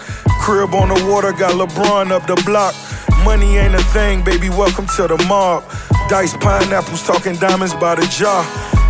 Crib 0.41 0.73
on 0.73 0.89
the 0.89 1.05
water, 1.05 1.31
got 1.31 1.53
LeBron 1.53 2.11
up 2.11 2.25
the 2.25 2.41
block. 2.43 2.73
Money 3.23 3.57
ain't 3.57 3.73
a 3.73 3.83
thing, 3.95 4.23
baby, 4.23 4.49
welcome 4.49 4.85
to 4.97 5.07
the 5.07 5.17
mob. 5.27 5.63
Dice 6.09 6.35
pineapples, 6.37 7.03
talking 7.03 7.35
diamonds 7.35 7.73
by 7.73 7.95
the 7.95 8.05
jar. 8.07 8.43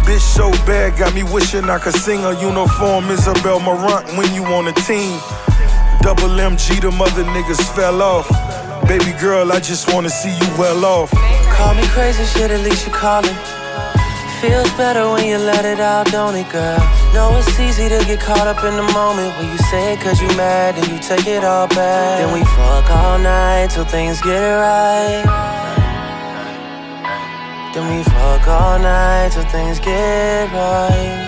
Bitch 0.05 0.19
so 0.19 0.49
bad, 0.65 0.97
got 0.97 1.13
me 1.13 1.23
wishing 1.23 1.69
I 1.69 1.77
could 1.77 1.93
sing 1.93 2.25
a 2.25 2.33
uniform 2.41 3.09
Isabel 3.09 3.59
Marant 3.59 4.07
when 4.17 4.33
you 4.33 4.43
on 4.45 4.65
the 4.65 4.73
team. 4.73 5.19
Double 6.01 6.33
MG, 6.33 6.81
the 6.81 6.91
mother 6.91 7.23
niggas 7.23 7.61
fell 7.75 8.01
off. 8.01 8.27
Baby 8.87 9.13
girl, 9.21 9.51
I 9.51 9.59
just 9.59 9.93
wanna 9.93 10.09
see 10.09 10.31
you 10.31 10.47
well 10.57 10.83
off. 10.83 11.11
Call 11.55 11.75
me 11.75 11.85
crazy, 11.87 12.25
shit, 12.25 12.49
at 12.49 12.59
least 12.61 12.87
you 12.87 12.91
calling. 12.91 13.62
Feels 14.43 14.69
better 14.73 15.09
when 15.09 15.25
you 15.25 15.37
let 15.37 15.63
it 15.63 15.79
out, 15.79 16.07
don't 16.07 16.35
it, 16.35 16.51
girl? 16.51 16.77
Know 17.13 17.33
it's 17.37 17.57
easy 17.57 17.87
to 17.87 18.03
get 18.03 18.19
caught 18.19 18.45
up 18.45 18.61
in 18.65 18.75
the 18.75 18.83
moment 18.91 19.31
when 19.37 19.49
you 19.49 19.57
say 19.71 19.93
it 19.93 20.01
cause 20.01 20.21
you 20.21 20.27
mad 20.35 20.75
and 20.75 20.85
you 20.89 20.99
take 20.99 21.27
it 21.27 21.45
all 21.45 21.69
back. 21.69 22.19
Then 22.19 22.33
we 22.33 22.43
fuck 22.43 22.89
all 22.91 23.17
night 23.19 23.69
till 23.71 23.85
things 23.85 24.19
get 24.19 24.41
right. 24.59 25.23
Then 27.73 27.87
we 27.95 28.03
fuck 28.03 28.45
all 28.49 28.79
night 28.79 29.31
till 29.31 29.45
things 29.45 29.79
get 29.79 30.51
right. 30.51 31.23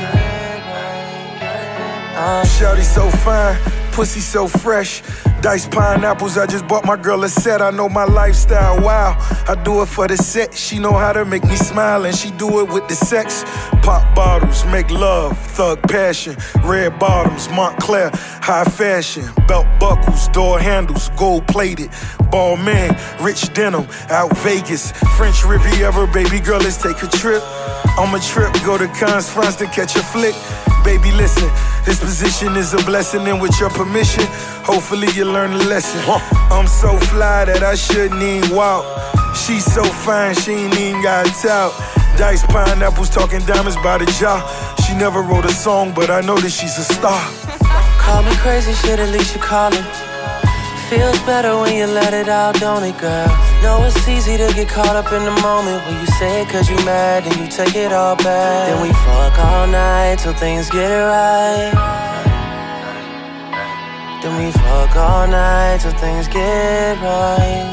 Ah. 2.18 2.44
Shawty 2.46 2.84
so 2.84 3.10
fine, 3.24 3.56
pussy 3.94 4.20
so 4.20 4.46
fresh. 4.46 5.02
Dice 5.46 5.68
pineapples, 5.68 6.40
I 6.40 6.48
just 6.48 6.68
bought 6.68 6.86
my 6.86 6.96
girl 6.96 7.24
a 7.24 7.30
set. 7.30 7.62
I 7.62 7.70
know 7.70 7.88
my 7.88 8.04
lifestyle, 8.04 8.82
wow. 8.82 9.16
I 9.48 9.54
do 9.64 9.84
it 9.84 9.86
for 9.86 10.08
the 10.08 10.18
set. 10.18 10.56
She 10.56 10.80
know 10.80 10.94
how 10.94 11.14
to 11.14 11.24
make 11.24 11.44
me 11.44 11.56
smile, 11.56 12.04
and 12.04 12.16
she 12.16 12.32
do 12.32 12.62
it 12.62 12.70
with 12.74 12.88
the 12.88 12.96
sex. 12.96 13.44
Pop 13.84 14.16
bottles, 14.16 14.66
make 14.72 14.90
love, 14.90 15.38
thug 15.38 15.84
passion. 15.84 16.36
Red 16.64 16.98
bottoms, 16.98 17.48
Moncler, 17.50 18.10
high 18.42 18.64
fashion. 18.64 19.24
Belt 19.48 19.68
buckles, 19.80 20.30
door 20.30 20.58
handles, 20.58 21.10
gold 21.10 21.46
plated. 21.46 21.92
Ball 22.32 22.58
man, 22.58 23.00
rich 23.22 23.54
denim, 23.54 23.86
out 24.10 24.36
Vegas. 24.38 24.94
French 25.16 25.46
Riviera, 25.46 26.08
baby 26.12 26.40
girl, 26.40 26.58
let's 26.58 26.82
take 26.82 27.04
a 27.04 27.08
trip. 27.08 27.44
On 28.00 28.12
a 28.16 28.20
trip, 28.20 28.52
go 28.66 28.80
to 28.80 28.88
Cannes, 28.98 29.30
France 29.30 29.58
to 29.58 29.68
catch 29.68 29.96
a 29.96 30.02
flick. 30.02 30.34
Baby, 30.86 31.12
listen, 31.12 31.50
this 31.84 32.00
position 32.00 32.56
is 32.56 32.74
a 32.74 32.78
blessing, 32.86 33.28
and 33.28 33.42
with 33.42 33.60
your 33.60 33.72
permission, 33.72 34.24
hopefully 34.64 35.08
you 35.16 35.26
learn 35.26 35.52
a 35.54 35.64
lesson. 35.66 36.00
I'm 36.52 36.68
so 36.68 36.96
fly 37.10 37.46
that 37.46 37.64
I 37.64 37.74
shouldn't 37.74 38.22
even 38.22 38.56
walk. 38.56 38.86
She's 39.36 39.66
so 39.66 39.84
fine, 39.84 40.36
she 40.36 40.52
ain't 40.52 40.80
even 40.80 41.02
got 41.02 41.26
tout. 41.42 41.74
Dice 42.18 42.46
pineapples, 42.46 43.10
talking 43.10 43.40
diamonds 43.46 43.78
by 43.78 43.98
the 43.98 44.06
jar. 44.20 44.40
She 44.86 44.94
never 44.96 45.22
wrote 45.22 45.46
a 45.46 45.52
song, 45.52 45.92
but 45.94 46.12
I 46.12 46.22
know 46.22 46.38
that 46.38 46.52
she's 46.52 46.78
a 46.78 46.84
star. 46.84 47.20
Call 48.06 48.22
me 48.22 48.36
crazy, 48.38 48.74
shit, 48.74 49.00
at 49.00 49.10
least 49.10 49.36
you 49.36 49.42
call 49.42 49.72
calling. 49.72 50.15
Feels 50.90 51.18
better 51.22 51.58
when 51.58 51.76
you 51.76 51.88
let 51.88 52.14
it 52.14 52.30
out, 52.30 52.60
don't 52.60 52.84
it, 52.84 52.96
girl? 53.00 53.28
Know 53.64 53.84
it's 53.86 54.08
easy 54.08 54.38
to 54.38 54.54
get 54.54 54.70
caught 54.70 54.96
up 54.96 55.12
in 55.12 55.26
the 55.26 55.42
moment 55.42 55.84
when 55.84 56.00
you 56.00 56.06
say 56.06 56.44
it 56.44 56.50
cause 56.50 56.70
you 56.70 56.76
mad 56.86 57.26
and 57.26 57.36
you 57.42 57.48
take 57.48 57.76
it 57.76 57.92
all 57.92 58.16
back. 58.16 58.68
Then 58.70 58.82
we 58.84 58.94
fuck 58.94 59.40
all 59.40 59.66
night 59.66 60.20
till 60.20 60.34
things 60.34 60.70
get 60.70 60.88
right. 60.88 61.74
Then 64.22 64.38
we 64.38 64.52
fuck 64.52 64.96
all 64.96 65.28
night 65.28 65.80
till 65.82 65.92
things 65.94 66.28
get 66.28 66.98
right. 67.02 67.66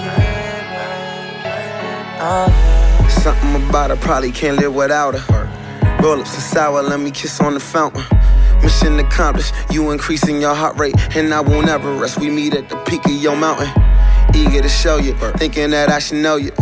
Oh, 2.24 2.46
yeah. 2.48 3.08
Something 3.08 3.68
about 3.68 3.90
her 3.90 3.96
probably 3.96 4.32
can't 4.32 4.56
live 4.56 4.74
without 4.74 5.14
her. 5.14 5.98
Roll 6.02 6.18
up 6.18 6.26
some 6.26 6.40
sour, 6.40 6.82
let 6.82 6.98
me 6.98 7.10
kiss 7.10 7.40
on 7.40 7.52
the 7.52 7.60
fountain. 7.60 8.04
Mission 8.62 8.98
accomplished, 8.98 9.54
you 9.70 9.90
increasing 9.90 10.40
your 10.40 10.54
heart 10.54 10.78
rate, 10.78 10.94
and 11.16 11.34
I 11.34 11.40
won't 11.40 11.68
ever 11.68 11.92
rest. 11.94 12.18
We 12.18 12.30
meet 12.30 12.54
at 12.54 12.68
the 12.68 12.76
peak 12.84 13.04
of 13.04 13.12
your 13.12 13.36
mountain. 13.36 13.68
Eager 14.34 14.62
to 14.62 14.68
show 14.68 14.98
you, 14.98 15.14
thinking 15.36 15.70
that 15.70 15.90
I 15.90 15.98
should 15.98 16.18
know 16.18 16.36
you. 16.36 16.52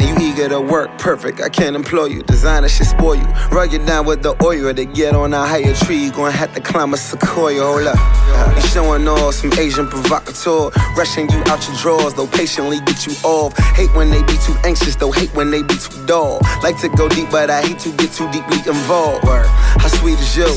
And 0.00 0.08
you 0.08 0.28
eager 0.28 0.48
to 0.48 0.60
work, 0.60 0.96
perfect. 0.98 1.40
I 1.42 1.50
can't 1.50 1.76
employ 1.76 2.06
you. 2.06 2.22
Designer 2.22 2.68
should 2.68 2.86
spoil 2.86 3.16
you. 3.16 3.26
Rug 3.52 3.72
you 3.72 3.84
down 3.84 4.06
with 4.06 4.22
the 4.22 4.34
oil 4.42 4.72
to 4.72 4.84
get 4.86 5.14
on 5.14 5.34
a 5.34 5.46
higher 5.46 5.74
tree. 5.74 6.04
You 6.04 6.10
gonna 6.10 6.30
have 6.32 6.54
to 6.54 6.60
climb 6.60 6.94
a 6.94 6.96
sequoia. 6.96 7.62
Hold 7.62 7.86
up. 7.86 8.56
You 8.56 8.62
showing 8.62 9.06
off 9.06 9.34
some 9.34 9.52
Agent 9.58 9.90
Provocateur. 9.90 10.70
Rushing 10.96 11.28
you 11.30 11.38
out 11.46 11.66
your 11.68 11.76
drawers, 11.76 12.14
though 12.14 12.26
patiently 12.26 12.80
get 12.86 13.06
you 13.06 13.12
off. 13.24 13.56
Hate 13.76 13.94
when 13.94 14.10
they 14.10 14.22
be 14.22 14.36
too 14.46 14.56
anxious, 14.64 14.96
though 14.96 15.12
hate 15.12 15.34
when 15.34 15.50
they 15.50 15.62
be 15.62 15.76
too 15.76 16.06
dull. 16.06 16.40
Like 16.62 16.80
to 16.80 16.88
go 16.88 17.06
deep, 17.08 17.30
but 17.30 17.50
I 17.50 17.60
hate 17.60 17.78
to 17.80 17.92
get 17.92 18.10
too 18.12 18.30
deeply 18.32 18.58
involved. 18.66 19.24
How 19.26 19.88
sweet 19.88 20.18
is 20.18 20.34
you? 20.34 20.48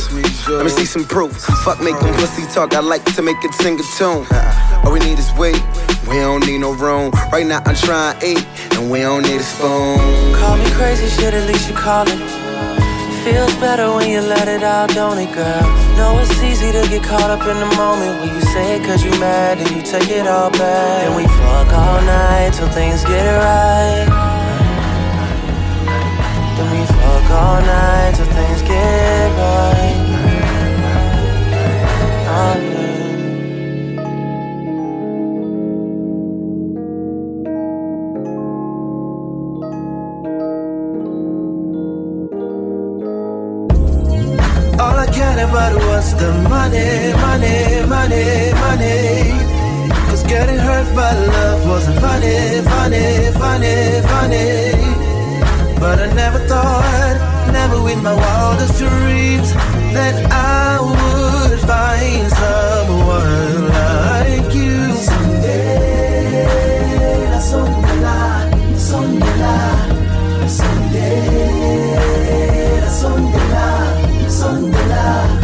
Let 0.56 0.64
me 0.64 0.70
see 0.70 0.86
some 0.86 1.04
proof. 1.04 1.36
Fuck 1.66 1.82
making 1.82 2.14
pussy 2.14 2.46
talk, 2.54 2.74
I 2.74 2.80
like 2.80 3.04
to 3.16 3.22
make 3.22 3.44
it 3.44 3.54
sing 3.56 3.78
a 3.80 3.84
tune. 3.98 4.26
All 4.86 4.92
we 4.94 5.00
need 5.00 5.20
is 5.20 5.32
weight. 5.34 5.62
We 6.08 6.16
don't 6.20 6.46
need 6.46 6.60
no 6.60 6.74
room. 6.74 7.12
Right 7.32 7.46
now 7.46 7.62
I'm 7.66 7.76
trying 7.76 8.22
eat, 8.24 8.46
and 8.84 8.92
we 8.92 9.00
don't 9.00 9.24
need 9.24 9.40
a 9.40 9.44
spoon. 9.44 9.98
Call 10.36 10.58
me 10.58 10.70
crazy, 10.72 11.08
shit, 11.08 11.34
at 11.34 11.48
least 11.48 11.70
you 11.70 11.76
calling. 11.76 12.20
Feels 13.24 13.56
better 13.56 13.88
when 13.96 14.10
you 14.10 14.20
let 14.20 14.48
it 14.48 14.64
out, 14.64 14.90
don't 14.90 15.18
it, 15.18 15.32
girl? 15.34 15.64
Know 15.96 16.20
it's 16.20 16.44
easy 16.44 16.72
to 16.72 16.84
get 16.90 17.04
caught 17.04 17.30
up 17.30 17.48
in 17.48 17.58
the 17.64 17.72
moment 17.78 18.20
when 18.20 18.36
you 18.36 18.42
say 18.42 18.76
it 18.76 18.84
cause 18.84 19.04
you 19.04 19.12
mad 19.12 19.60
and 19.60 19.70
you 19.72 19.82
take 19.82 20.10
it 20.10 20.28
all 20.28 20.52
back. 20.52 21.08
Then 21.08 21.16
we 21.16 21.24
fuck 21.24 21.72
all 21.72 22.02
night 22.02 22.52
till 22.54 22.68
things 22.70 23.04
get 23.04 23.26
right. 23.48 24.08
Then 26.58 26.68
we 26.74 26.86
fuck 26.86 27.30
all 27.32 27.62
night 27.62 28.14
till 28.16 28.32
things 28.38 28.62
get 28.64 29.32
right. 29.40 29.96
Oh, 32.36 32.60
yeah. 32.60 32.93
About 45.64 45.76
was 45.88 46.14
the 46.16 46.32
money, 46.50 47.14
money, 47.28 47.86
money, 47.88 48.54
money. 48.66 49.32
Cause 50.08 50.24
getting 50.24 50.58
hurt 50.58 50.88
by 50.96 51.12
love 51.14 51.68
wasn't 51.68 52.00
funny, 52.00 52.62
funny, 52.72 53.32
funny, 53.42 54.02
funny. 54.12 54.50
But 55.80 56.00
I 56.00 56.08
never 56.14 56.40
thought, 56.48 57.18
never 57.52 57.78
in 57.92 58.04
my 58.04 58.14
wildest 58.14 58.78
dreams, 58.78 59.54
that 59.96 60.16
I 60.32 60.80
would 60.88 61.60
find 61.72 62.32
someone 62.44 63.68
like 63.78 64.54
you. 64.54 64.78
Someday, 65.10 66.50
someday, 67.52 68.50
someday, 68.90 69.78
someday, 70.60 71.24
someday, 73.02 74.30
someday, 74.30 75.43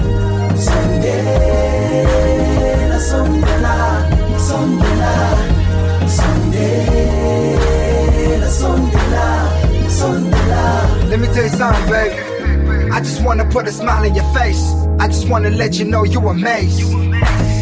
Let 11.09 11.19
me 11.19 11.27
tell 11.27 11.43
you 11.43 11.49
something, 11.49 11.89
baby. 11.89 12.91
I 12.91 12.99
just 12.99 13.23
wanna 13.23 13.45
put 13.49 13.67
a 13.67 13.71
smile 13.71 14.05
on 14.05 14.13
your 14.13 14.33
face. 14.33 14.63
I 14.99 15.07
just 15.07 15.27
wanna 15.29 15.49
let 15.49 15.79
you 15.79 15.85
know 15.85 16.03
you 16.03 16.19
amazed. 16.27 16.83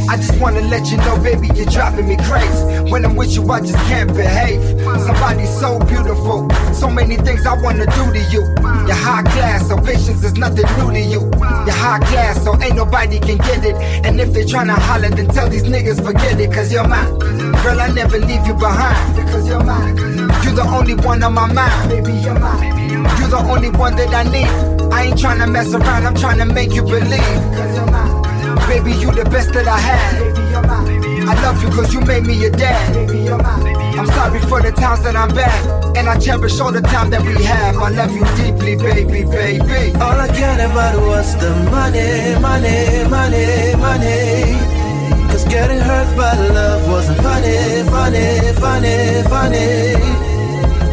I 0.09 0.15
just 0.15 0.39
wanna 0.39 0.61
let 0.61 0.89
you 0.89 0.97
know, 0.97 1.17
baby, 1.21 1.47
you're 1.53 1.65
driving 1.65 2.07
me 2.07 2.15
crazy. 2.17 2.91
When 2.91 3.03
I'm 3.03 3.15
with 3.15 3.35
you, 3.35 3.43
I 3.51 3.59
just 3.59 3.75
can't 3.89 4.07
behave. 4.15 4.61
Somebody 5.01 5.45
so 5.45 5.79
beautiful, 5.79 6.49
so 6.73 6.89
many 6.89 7.17
things 7.17 7.45
I 7.45 7.61
wanna 7.61 7.85
do 7.85 8.13
to 8.13 8.19
you. 8.31 8.41
You're 8.87 8.95
high 8.95 9.23
class, 9.23 9.67
so 9.67 9.77
patience 9.77 10.23
is 10.23 10.33
nothing 10.35 10.65
new 10.77 10.91
to 10.91 10.99
you. 10.99 11.21
You're 11.65 11.71
high 11.71 11.99
class, 11.99 12.41
so 12.43 12.59
ain't 12.61 12.75
nobody 12.75 13.19
can 13.19 13.37
get 13.37 13.65
it. 13.65 13.75
And 14.05 14.19
if 14.21 14.31
they 14.31 14.45
tryna 14.45 14.77
holler, 14.77 15.09
then 15.09 15.27
tell 15.27 15.49
these 15.49 15.63
niggas 15.63 16.03
forget 16.03 16.39
it, 16.39 16.53
cause 16.53 16.71
you're 16.71 16.87
mine. 16.87 17.19
Girl, 17.63 17.81
I 17.81 17.89
never 17.93 18.17
leave 18.17 18.47
you 18.47 18.53
behind, 18.53 19.15
because 19.15 19.47
you're 19.47 19.63
mine. 19.63 19.97
You're 20.43 20.55
the 20.55 20.67
only 20.67 20.95
one 20.95 21.21
on 21.21 21.33
my 21.33 21.51
mind, 21.51 21.89
baby, 21.89 22.13
you're 22.13 22.39
mine. 22.39 22.77
You're 23.19 23.29
the 23.29 23.45
only 23.49 23.71
one 23.71 23.95
that 23.97 24.13
I 24.13 24.23
need. 24.23 24.93
I 24.93 25.03
ain't 25.03 25.19
tryna 25.19 25.51
mess 25.51 25.73
around, 25.73 26.05
I'm 26.05 26.15
tryna 26.15 26.53
make 26.53 26.73
you 26.73 26.83
believe. 26.83 27.41
Cause 27.57 27.75
you're 27.75 27.91
mine. 27.91 28.26
Baby, 28.67 28.91
you 28.91 29.11
the 29.11 29.23
best 29.31 29.53
that 29.53 29.67
I 29.67 29.79
had. 29.79 30.37
I 31.27 31.33
love 31.41 31.61
you 31.63 31.69
cause 31.69 31.93
you 31.93 32.01
made 32.01 32.23
me 32.23 32.35
your 32.35 32.51
dad. 32.51 32.95
I'm 33.97 34.05
sorry 34.07 34.39
for 34.41 34.61
the 34.61 34.71
times 34.71 35.01
that 35.03 35.15
I'm 35.15 35.29
bad. 35.33 35.97
And 35.97 36.07
I 36.07 36.19
cherish 36.19 36.59
all 36.59 36.71
the 36.71 36.81
time 36.81 37.09
that 37.09 37.21
we 37.21 37.43
have. 37.43 37.77
I 37.77 37.89
love 37.89 38.11
you 38.11 38.23
deeply, 38.35 38.75
baby, 38.75 39.23
baby. 39.23 39.95
All 39.97 40.19
I 40.19 40.27
cared 40.27 40.59
about 40.59 40.99
was 40.99 41.35
the 41.39 41.51
money, 41.71 42.35
money, 42.39 43.07
money, 43.09 43.75
money. 43.75 44.77
Cause 45.31 45.45
getting 45.45 45.79
hurt 45.79 46.09
by 46.15 46.33
love 46.49 46.87
wasn't 46.87 47.19
funny, 47.19 47.83
funny, 47.89 48.53
funny, 48.59 49.23
funny. 49.31 50.27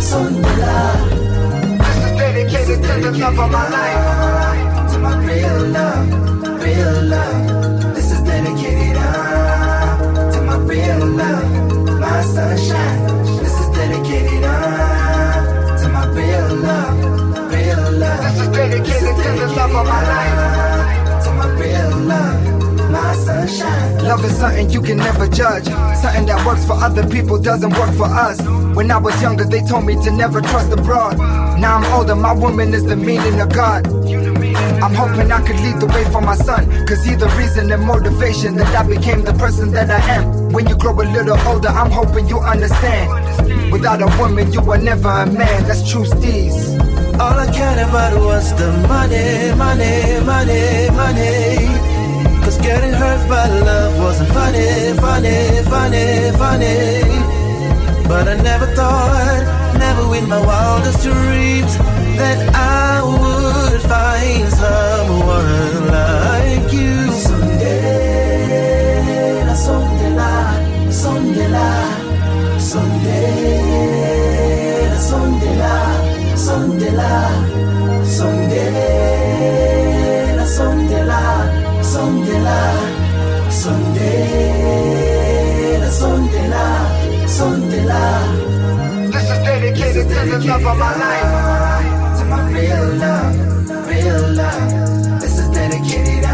someday. 0.01 0.97
This 1.83 1.97
is 2.05 2.11
dedicated 2.17 2.79
to 2.83 2.93
the 2.99 3.11
love 3.19 3.39
of 3.39 3.49
my 3.51 3.65
life, 3.69 4.42
my 5.03 5.17
real 5.25 5.67
love, 5.67 6.07
real 6.63 7.01
love. 7.03 7.93
This 7.93 8.09
is 8.13 8.21
dedicated 8.21 8.95
uh, 8.97 10.31
to 10.31 10.41
my 10.41 10.57
real 10.71 11.05
love, 11.21 11.99
my 11.99 12.21
sunshine. 12.21 12.99
This 13.43 13.59
is 13.59 13.69
dedicated 13.75 14.43
uh, 14.45 15.77
to 15.81 15.89
my 15.89 16.05
real 16.17 16.55
love, 16.67 16.95
real 17.53 17.91
love. 17.99 18.23
This 18.23 18.41
is 18.43 18.49
dedicated 18.55 19.15
to 19.17 19.29
the 19.39 19.47
love 19.57 19.75
of 19.75 19.85
my 19.93 20.01
life, 20.13 21.23
to 21.25 21.29
my 21.33 21.47
real 21.59 21.97
love, 22.11 22.89
my 22.89 23.13
sunshine. 23.15 24.05
Love 24.05 24.23
is 24.23 24.37
something 24.37 24.69
you 24.69 24.81
can 24.81 24.97
never 24.97 25.27
judge. 25.27 25.65
Something 26.01 26.25
that 26.27 26.45
works 26.45 26.65
for 26.65 26.73
other 26.73 27.05
people 27.09 27.37
doesn't 27.37 27.73
work 27.73 27.93
for 27.95 28.05
us. 28.05 28.41
When 28.73 28.89
I 28.89 28.97
was 28.97 29.21
younger, 29.21 29.43
they 29.43 29.61
told 29.63 29.85
me 29.85 29.95
to 30.05 30.11
never 30.11 30.39
trust 30.39 30.71
abroad. 30.71 31.17
Now 31.59 31.77
I'm 31.77 31.93
older, 31.93 32.15
my 32.15 32.33
woman 32.33 32.73
is 32.73 32.85
the 32.85 32.95
meaning 32.95 33.41
of 33.41 33.53
God. 33.53 33.85
I'm 34.83 34.93
hoping 34.93 35.31
I 35.31 35.39
could 35.39 35.55
lead 35.61 35.79
the 35.79 35.87
way 35.87 36.03
for 36.11 36.19
my 36.19 36.35
son. 36.35 36.67
Cause 36.85 37.05
he's 37.05 37.17
the 37.17 37.29
reason 37.39 37.71
and 37.71 37.83
motivation 37.83 38.55
that 38.57 38.75
I 38.75 38.85
became 38.85 39.23
the 39.23 39.31
person 39.31 39.71
that 39.71 39.89
I 39.89 40.01
am. 40.15 40.51
When 40.51 40.67
you 40.67 40.75
grow 40.75 40.91
a 40.91 41.07
little 41.07 41.39
older, 41.47 41.69
I'm 41.69 41.89
hoping 41.89 42.27
you 42.27 42.39
understand. 42.39 43.71
Without 43.71 44.01
a 44.01 44.09
woman, 44.19 44.51
you 44.51 44.59
are 44.59 44.77
never 44.77 45.07
a 45.07 45.25
man. 45.25 45.63
That's 45.67 45.89
true 45.89 46.03
steez. 46.03 46.77
All 47.17 47.39
I 47.39 47.49
cared 47.53 47.79
about 47.79 48.13
was 48.27 48.51
the 48.59 48.71
money, 48.91 49.55
money, 49.55 50.19
money, 50.27 50.91
money. 50.91 52.43
Cause 52.43 52.57
getting 52.57 52.91
hurt 52.91 53.23
by 53.29 53.47
love 53.47 53.97
wasn't 54.03 54.31
funny, 54.35 54.67
funny, 54.99 55.63
funny, 55.71 56.31
funny. 56.35 56.83
But 58.09 58.27
I 58.27 58.35
never 58.43 58.67
thought, 58.75 59.77
never 59.79 60.13
in 60.17 60.27
my 60.27 60.45
wildest 60.45 61.03
dreams, 61.03 61.77
that 62.19 62.53
I 62.53 63.01
would 63.01 63.42
find 63.81 64.51
someone 64.53 65.87
like 65.87 66.73
you. 66.73 67.11
Someday, 67.11 68.65
la, 69.45 69.55
someday, 69.55 70.13
la, 70.15 70.59
someday, 70.91 71.47
la, 71.49 71.67
someday, 72.59 73.27
la, 74.89 74.97
someday, 74.97 75.55
la, 75.57 75.75
someday, 76.35 76.91
la, 76.95 77.13
someday, 78.05 78.71
la, 78.91 80.41
someday, 80.53 81.03
la, 81.05 81.29
someday, 81.89 82.39
la, 82.41 82.59
someday, 83.49 84.19
la, 85.79 85.89
someday, 85.89 86.47
la, 86.49 86.65
someday. 87.27 87.83
La. 87.85 88.01
This 89.11 89.27
is 89.29 89.39
dedicated 89.43 90.05
to 90.07 90.13
the 90.13 90.37
love 90.47 90.65
of 90.65 90.77
my 90.77 90.91
life, 90.95 92.19
to 92.19 92.23
my 92.25 92.41
real 92.51 92.87
love, 92.97 93.35
real 93.35 93.42
love. 94.33 95.21
This 95.21 95.37
is 95.39 95.49
dedicated 95.49 96.25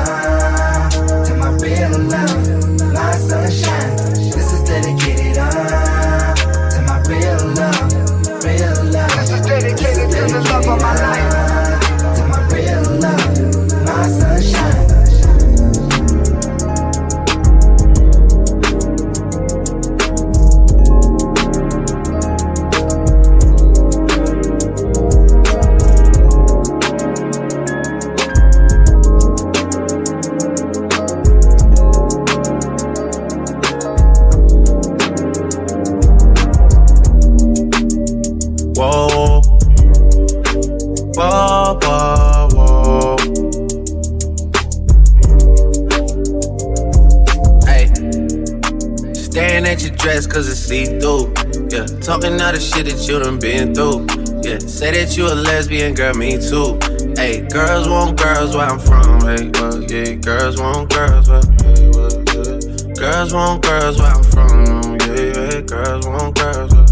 see 50.69 50.85
through. 50.85 51.33
Yeah, 51.73 51.89
talking 52.05 52.39
all 52.39 52.53
the 52.53 52.61
shit 52.61 52.85
that 52.85 53.01
you 53.09 53.17
done 53.17 53.39
been 53.39 53.73
through. 53.73 54.05
Yeah, 54.45 54.59
say 54.59 54.91
that 54.93 55.17
you 55.17 55.25
a 55.25 55.33
lesbian, 55.33 55.95
girl, 55.95 56.13
me 56.13 56.37
too. 56.37 56.77
Hey, 57.17 57.41
girls 57.41 57.89
want 57.89 58.21
girls 58.21 58.55
where 58.55 58.69
I'm 58.69 58.77
from. 58.77 59.25
Hey, 59.25 59.49
well, 59.57 59.81
yeah, 59.81 60.13
girls 60.21 60.61
want 60.61 60.93
girls 60.93 61.25
where, 61.27 61.41
hey, 61.65 61.89
well, 61.89 62.13
yeah. 62.37 62.93
Girls 63.01 63.33
want 63.33 63.63
girls 63.65 63.97
where 63.97 64.13
I'm 64.13 64.23
from. 64.23 64.93
Yeah, 65.09 65.25
yeah, 65.33 65.61
girls 65.65 66.05
want 66.05 66.37
girls 66.37 66.71
where, 66.77 66.85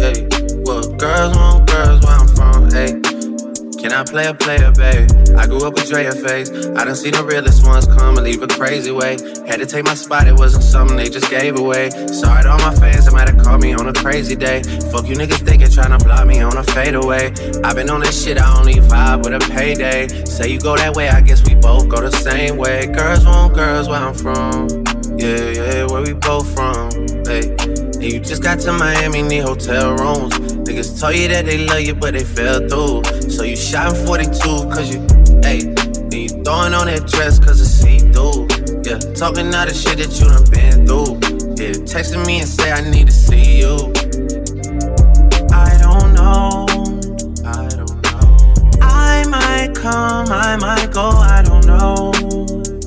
hey, 0.00 0.24
well, 0.64 0.88
girls 0.96 1.36
want 1.36 1.57
can 3.88 3.98
I 3.98 4.04
play 4.04 4.26
a 4.26 4.34
player, 4.34 4.70
babe? 4.72 5.08
I 5.36 5.46
grew 5.46 5.66
up 5.66 5.74
with 5.74 5.88
Drea 5.88 6.12
face. 6.12 6.50
I 6.76 6.84
done 6.84 6.94
seen 6.94 7.12
the 7.12 7.24
realest 7.24 7.64
ones 7.64 7.86
come 7.86 8.18
and 8.18 8.24
leave 8.24 8.42
a 8.42 8.46
crazy 8.46 8.90
way. 8.90 9.12
Had 9.46 9.60
to 9.60 9.66
take 9.66 9.84
my 9.84 9.94
spot, 9.94 10.26
it 10.26 10.36
wasn't 10.36 10.64
something 10.64 10.96
they 10.96 11.08
just 11.08 11.30
gave 11.30 11.58
away. 11.58 11.88
Sorry 12.12 12.42
to 12.42 12.50
all 12.50 12.58
my 12.58 12.74
fans 12.74 13.06
that 13.06 13.12
might 13.12 13.28
have 13.30 13.38
called 13.38 13.62
me 13.62 13.72
on 13.72 13.88
a 13.88 13.94
crazy 13.94 14.36
day. 14.36 14.62
Fuck 14.92 15.08
you 15.08 15.16
niggas 15.16 15.40
thinking 15.40 15.70
trying 15.70 15.96
to 15.96 16.04
block 16.04 16.26
me 16.26 16.40
on 16.40 16.56
a 16.58 16.64
fadeaway. 16.64 17.32
i 17.64 17.72
been 17.72 17.88
on 17.88 18.00
this 18.00 18.22
shit, 18.22 18.36
I 18.36 18.58
only 18.58 18.74
vibe 18.74 19.24
with 19.24 19.32
a 19.32 19.52
payday. 19.52 20.08
Say 20.26 20.50
you 20.50 20.60
go 20.60 20.76
that 20.76 20.94
way, 20.94 21.08
I 21.08 21.22
guess 21.22 21.42
we 21.48 21.54
both 21.54 21.88
go 21.88 22.02
the 22.02 22.12
same 22.12 22.58
way. 22.58 22.86
Girls 22.88 23.24
want 23.24 23.54
girls 23.54 23.88
where 23.88 24.00
I'm 24.00 24.14
from. 24.14 24.68
Yeah, 25.16 25.50
yeah, 25.50 25.86
where 25.86 26.02
we 26.02 26.12
both 26.12 26.52
from. 26.54 26.90
Hey. 27.24 27.56
And 27.98 28.12
you 28.12 28.20
just 28.20 28.42
got 28.42 28.60
to 28.60 28.72
Miami, 28.72 29.22
need 29.22 29.40
hotel 29.40 29.96
rooms. 29.96 30.47
Niggas 30.78 31.00
told 31.00 31.16
you 31.16 31.26
that 31.26 31.44
they 31.44 31.58
love 31.66 31.80
you, 31.80 31.92
but 31.92 32.14
they 32.14 32.22
fell 32.22 32.60
through. 32.68 33.02
So 33.28 33.42
you 33.42 33.56
shot 33.56 33.96
in 33.96 34.06
42, 34.06 34.38
cause 34.70 34.94
you, 34.94 35.00
hey, 35.42 35.66
and 35.66 36.14
you 36.14 36.28
throwing 36.28 36.72
on 36.72 36.86
that 36.86 37.04
dress, 37.08 37.40
cause 37.40 37.60
it's 37.60 37.68
see 37.68 37.98
through. 37.98 38.46
Yeah, 38.86 39.02
talking 39.18 39.52
all 39.52 39.66
the 39.66 39.74
shit 39.74 39.98
that 39.98 40.14
you 40.14 40.30
done 40.30 40.46
been 40.54 40.86
through. 40.86 41.18
Yeah, 41.58 41.74
texting 41.82 42.24
me 42.24 42.38
and 42.38 42.48
say 42.48 42.70
I 42.70 42.88
need 42.88 43.08
to 43.08 43.12
see 43.12 43.58
you. 43.58 43.74
I 45.50 45.74
don't 45.82 46.14
know, 46.14 46.70
I 47.42 47.66
don't 47.74 47.98
know. 48.06 48.78
I 48.80 49.26
might 49.26 49.74
come, 49.74 50.28
I 50.30 50.54
might 50.58 50.92
go, 50.92 51.10
I 51.10 51.42
don't 51.42 51.66
know. 51.66 52.12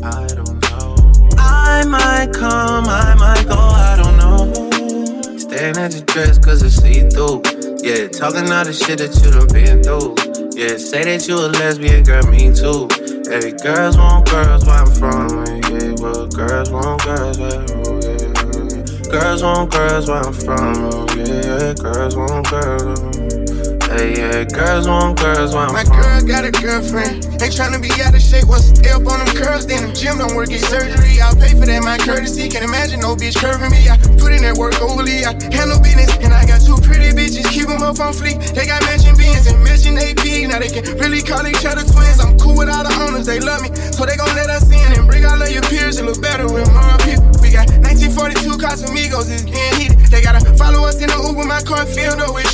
I 0.02 0.28
don't 0.32 0.62
know. 0.64 0.96
I 1.38 1.84
might 1.84 2.32
come, 2.32 2.86
I 2.88 3.16
might 3.16 3.46
go, 3.50 3.60
I 3.60 4.00
don't 4.02 4.16
know. 4.16 5.38
Staring 5.38 5.76
at 5.76 5.94
your 5.94 6.06
dress 6.06 6.38
cause 6.38 6.64
it's 6.64 6.76
see 6.76 7.10
through. 7.10 7.61
Yeah, 7.84 8.08
talking 8.10 8.52
all 8.52 8.64
the 8.64 8.74
shit 8.74 9.00
that 9.00 9.10
you 9.24 9.32
done 9.32 9.48
been 9.50 9.82
through. 9.82 10.14
Yeah, 10.54 10.78
say 10.78 11.04
that 11.04 11.28
you 11.28 11.34
a 11.34 11.50
lesbian, 11.50 12.04
girl, 12.04 12.22
me 12.30 12.54
too. 12.54 12.86
Hey, 13.26 13.58
girls 13.58 13.98
want 13.98 14.30
girls 14.30 14.66
where 14.66 14.76
I'm 14.76 14.92
from. 14.94 15.46
Yeah, 15.66 15.96
well, 15.98 16.28
girls 16.28 16.70
want 16.70 17.02
girls 17.04 17.40
where 17.40 17.66
oh, 17.82 17.98
yeah. 18.06 19.10
Girls 19.10 19.42
want 19.42 19.72
girls 19.72 20.08
where 20.08 20.22
I'm 20.22 20.32
from. 20.32 20.94
Oh, 20.94 21.08
yeah, 21.18 21.74
girls 21.74 22.16
want 22.16 22.48
girls. 22.52 23.41
Hey, 23.92 24.16
yeah, 24.16 24.48
girls 24.48 24.88
want 24.88 25.20
girls 25.20 25.52
want. 25.54 25.76
My 25.76 25.84
girl 25.84 26.24
got 26.24 26.48
a 26.48 26.52
girlfriend. 26.64 27.28
They 27.36 27.52
tryna 27.52 27.84
be 27.84 27.92
out 28.00 28.16
of 28.16 28.24
shape. 28.24 28.48
What's 28.48 28.72
the 28.72 28.88
up 28.96 29.04
on 29.04 29.20
them 29.20 29.36
curls? 29.36 29.68
Then 29.68 29.84
the 29.84 29.92
gym 29.92 30.16
don't 30.16 30.32
work, 30.32 30.48
get 30.48 30.64
surgery. 30.64 31.20
I'll 31.20 31.36
pay 31.36 31.52
for 31.52 31.68
that, 31.68 31.84
my 31.84 32.00
courtesy. 32.00 32.48
Can't 32.48 32.64
imagine 32.64 33.04
no 33.04 33.20
bitch 33.20 33.36
curving 33.36 33.68
me. 33.68 33.92
I 33.92 34.00
put 34.16 34.32
in 34.32 34.48
that 34.48 34.56
work 34.56 34.80
overly. 34.80 35.28
I 35.28 35.36
handle 35.52 35.76
business. 35.84 36.08
And 36.24 36.32
I 36.32 36.48
got 36.48 36.64
two 36.64 36.80
pretty 36.80 37.12
bitches. 37.12 37.44
Keep 37.52 37.68
them 37.68 37.84
up 37.84 38.00
on 38.00 38.16
fleek. 38.16 38.40
They 38.56 38.64
got 38.64 38.80
matching 38.88 39.20
beans 39.20 39.44
and 39.52 39.60
matching 39.60 40.00
AP. 40.00 40.48
Now 40.48 40.64
they 40.64 40.72
can 40.72 40.88
really 40.96 41.20
call 41.20 41.44
each 41.44 41.68
other 41.68 41.84
twins. 41.84 42.24
I'm 42.24 42.40
cool 42.40 42.56
with 42.56 42.72
all 42.72 42.88
the 42.88 42.96
owners. 43.04 43.28
They 43.28 43.44
love 43.44 43.60
me. 43.60 43.76
So 43.92 44.08
they 44.08 44.16
gon' 44.16 44.32
let 44.40 44.48
us 44.48 44.72
in 44.72 44.88
and 44.96 45.04
bring 45.04 45.28
all 45.28 45.36
of 45.36 45.52
your 45.52 45.68
peers. 45.68 46.00
It 46.00 46.08
look 46.08 46.24
better 46.24 46.48
with 46.48 46.72
more 46.72 46.96
people. 47.04 47.28
We 47.44 47.52
got 47.52 47.68
1942 47.84 48.56
Casamigos 48.56 49.28
is 49.28 49.44
getting 49.44 49.76
heated. 49.76 50.00
They 50.08 50.24
gotta 50.24 50.40
follow 50.56 50.88
us 50.88 51.02
in 51.04 51.12
the 51.12 51.20
Uber, 51.20 51.44
my 51.44 51.60
car 51.64 51.84
filled 51.84 52.20
up 52.24 52.36
with 52.36 52.51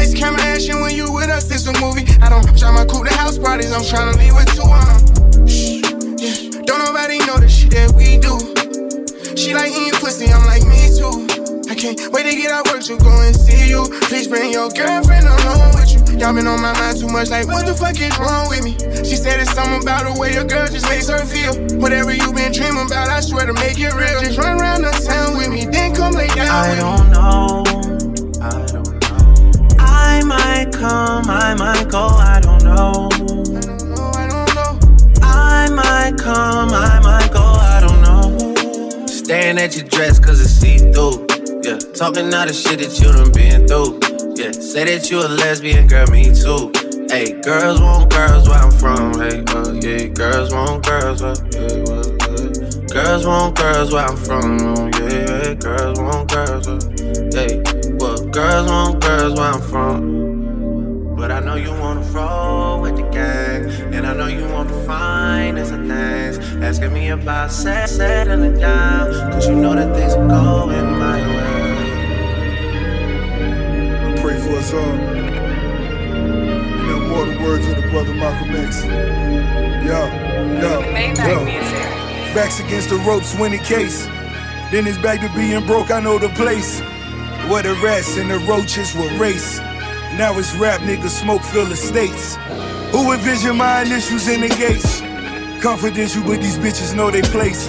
It 0.00 0.16
camera, 0.16 0.40
action 0.42 0.80
when 0.80 0.94
you 0.94 1.12
with 1.12 1.28
us. 1.28 1.50
It's 1.50 1.66
a 1.66 1.72
movie. 1.80 2.06
I 2.22 2.28
don't 2.30 2.46
try 2.56 2.70
my 2.70 2.84
cool 2.84 3.04
to 3.04 3.12
house 3.14 3.38
parties. 3.38 3.72
I'm 3.72 3.82
tryna 3.82 4.16
leave 4.18 4.34
with 4.34 4.46
two 4.54 4.62
of 4.62 4.86
them. 4.86 5.46
Shh, 5.46 5.82
yeah. 6.22 6.62
Don't 6.62 6.78
nobody 6.78 7.18
know 7.26 7.38
the 7.38 7.48
shit 7.48 7.70
that 7.72 7.90
we 7.98 8.18
do. 8.18 8.38
She 9.36 9.54
like 9.54 9.70
eating 9.70 9.98
pussy, 9.98 10.30
I'm 10.30 10.46
like 10.46 10.62
me 10.66 10.94
too. 10.94 11.26
I 11.70 11.74
can't 11.74 11.98
wait 12.12 12.30
to 12.30 12.34
get 12.34 12.50
out 12.50 12.66
work 12.70 12.82
to 12.86 12.96
go 12.98 13.10
and 13.22 13.34
see 13.34 13.68
you. 13.68 13.86
Please 14.06 14.26
bring 14.28 14.52
your 14.52 14.70
girlfriend 14.70 15.26
along 15.26 15.74
with 15.74 15.90
you. 15.90 16.00
Y'all 16.18 16.34
been 16.34 16.46
on 16.46 16.60
my 16.62 16.72
mind 16.78 16.98
too 16.98 17.08
much, 17.08 17.30
like 17.30 17.46
what 17.46 17.66
the 17.66 17.74
fuck 17.74 17.98
is 18.00 18.14
wrong 18.18 18.48
with 18.48 18.62
me? 18.62 18.74
She 19.02 19.14
said 19.14 19.40
it's 19.40 19.52
something 19.54 19.82
about 19.82 20.06
the 20.06 20.18
way 20.18 20.34
a 20.34 20.44
girl 20.44 20.66
just 20.66 20.88
makes 20.88 21.08
her 21.08 21.22
feel. 21.26 21.54
Whatever 21.78 22.14
you 22.14 22.32
been 22.32 22.52
dreaming 22.52 22.86
about, 22.86 23.08
I 23.08 23.20
swear 23.20 23.46
to 23.46 23.54
make 23.54 23.78
it 23.78 23.94
real. 23.94 24.20
Just 24.22 24.38
run 24.38 24.60
around 24.60 24.82
the 24.82 24.90
town 25.06 25.36
with 25.36 25.50
me, 25.50 25.66
then 25.66 25.94
come 25.94 26.14
lay 26.14 26.28
down 26.28 26.50
I 26.50 26.74
don't 26.74 27.10
know. 27.10 27.67
Come, 30.78 31.28
I 31.28 31.54
might 31.54 31.88
go, 31.88 32.06
I 32.06 32.40
don't 32.40 32.62
know. 32.62 33.08
I 35.22 35.68
might 35.70 36.16
come, 36.18 36.70
I 36.70 37.00
might 37.00 37.32
go, 37.32 37.42
I 37.42 37.80
don't 37.80 38.00
know. 38.00 39.06
Staring 39.06 39.58
at 39.58 39.76
your 39.76 39.86
dress 39.86 40.18
cause 40.18 40.40
it's 40.40 40.50
see 40.50 40.78
through. 40.78 41.26
Yeah, 41.64 41.78
talking 41.94 42.32
all 42.32 42.46
the 42.46 42.52
shit 42.54 42.78
that 42.78 42.94
you 43.00 43.10
done 43.12 43.32
been 43.32 43.66
through. 43.66 43.98
Yeah, 44.36 44.52
say 44.52 44.84
that 44.84 45.10
you 45.10 45.18
a 45.18 45.28
lesbian, 45.28 45.88
girl, 45.88 46.06
me 46.06 46.30
too. 46.30 46.70
Hey, 47.10 47.32
girls 47.42 47.80
want 47.80 48.10
girls 48.12 48.48
where 48.48 48.58
I'm 48.58 48.70
from. 48.70 49.18
Hey, 49.18 49.42
uh, 49.50 49.72
yeah, 49.82 50.06
girls 50.06 50.54
want 50.54 50.86
girls 50.86 51.22
where, 51.22 51.34
yeah, 51.50 51.82
well, 51.90 52.06
yeah. 52.22 52.86
Girls 52.86 53.26
want 53.26 53.56
girls 53.56 53.92
where 53.92 54.06
I'm 54.06 54.16
from. 54.16 54.58
Yeah, 54.94 55.42
yeah, 55.42 55.54
girls 55.54 55.98
want 55.98 56.30
girls 56.30 56.68
where, 56.68 56.78
hey, 57.34 57.62
well, 57.98 58.18
girls 58.28 58.70
want 58.70 59.02
girls 59.02 59.34
where 59.38 59.50
I'm 59.50 59.60
from. 59.62 60.27
But 61.18 61.32
I 61.32 61.40
know 61.40 61.56
you 61.56 61.72
wanna 61.72 62.02
roll 62.12 62.80
with 62.80 62.94
the 62.94 63.02
gang, 63.10 63.68
and 63.92 64.06
I 64.06 64.14
know 64.14 64.28
you 64.28 64.46
want 64.46 64.68
the 64.68 64.80
finest 64.84 65.72
of 65.72 65.84
things. 65.84 66.38
Asking 66.62 66.92
me 66.92 67.08
about 67.08 67.50
set, 67.50 67.88
settling 67.88 68.52
it 68.52 68.60
down, 68.60 69.32
cause 69.32 69.48
you 69.48 69.56
know 69.56 69.74
that 69.74 69.96
things 69.96 70.14
are 70.14 70.28
going 70.28 70.90
my 70.96 71.20
way. 71.34 71.72
I 74.06 74.22
pray 74.22 74.38
for 74.38 74.58
us 74.58 74.72
all. 74.72 74.96
You 76.78 76.86
know 76.86 77.00
more 77.08 77.26
the 77.26 77.36
words 77.42 77.66
of 77.66 77.74
the 77.82 77.88
brother 77.90 78.14
Malcolm 78.14 78.54
X. 78.54 78.84
Yo, 79.88 80.00
yo, 80.62 80.82
yo. 81.26 81.44
Backs 82.32 82.60
against 82.60 82.90
the 82.90 82.96
ropes, 83.04 83.34
win 83.36 83.50
the 83.50 83.58
case. 83.58 84.06
Then 84.70 84.86
it's 84.86 84.98
back 84.98 85.20
to 85.22 85.28
being 85.34 85.66
broke, 85.66 85.90
I 85.90 85.98
know 85.98 86.18
the 86.20 86.28
place. 86.28 86.80
Where 87.50 87.64
the 87.64 87.74
rats 87.82 88.16
and 88.16 88.30
the 88.30 88.38
roaches 88.46 88.94
will 88.94 89.10
race. 89.18 89.58
Now 90.18 90.36
it's 90.36 90.52
rap 90.56 90.80
niggas 90.80 91.10
smoke 91.10 91.42
fill 91.42 91.70
estates. 91.70 92.34
Who 92.90 93.12
envision 93.12 93.56
my 93.56 93.82
initials 93.82 94.26
in 94.26 94.40
the 94.40 94.48
gates? 94.48 95.00
Confidential, 95.62 96.24
but 96.24 96.42
these 96.42 96.58
bitches 96.58 96.92
know 96.92 97.08
they 97.08 97.22
place. 97.22 97.68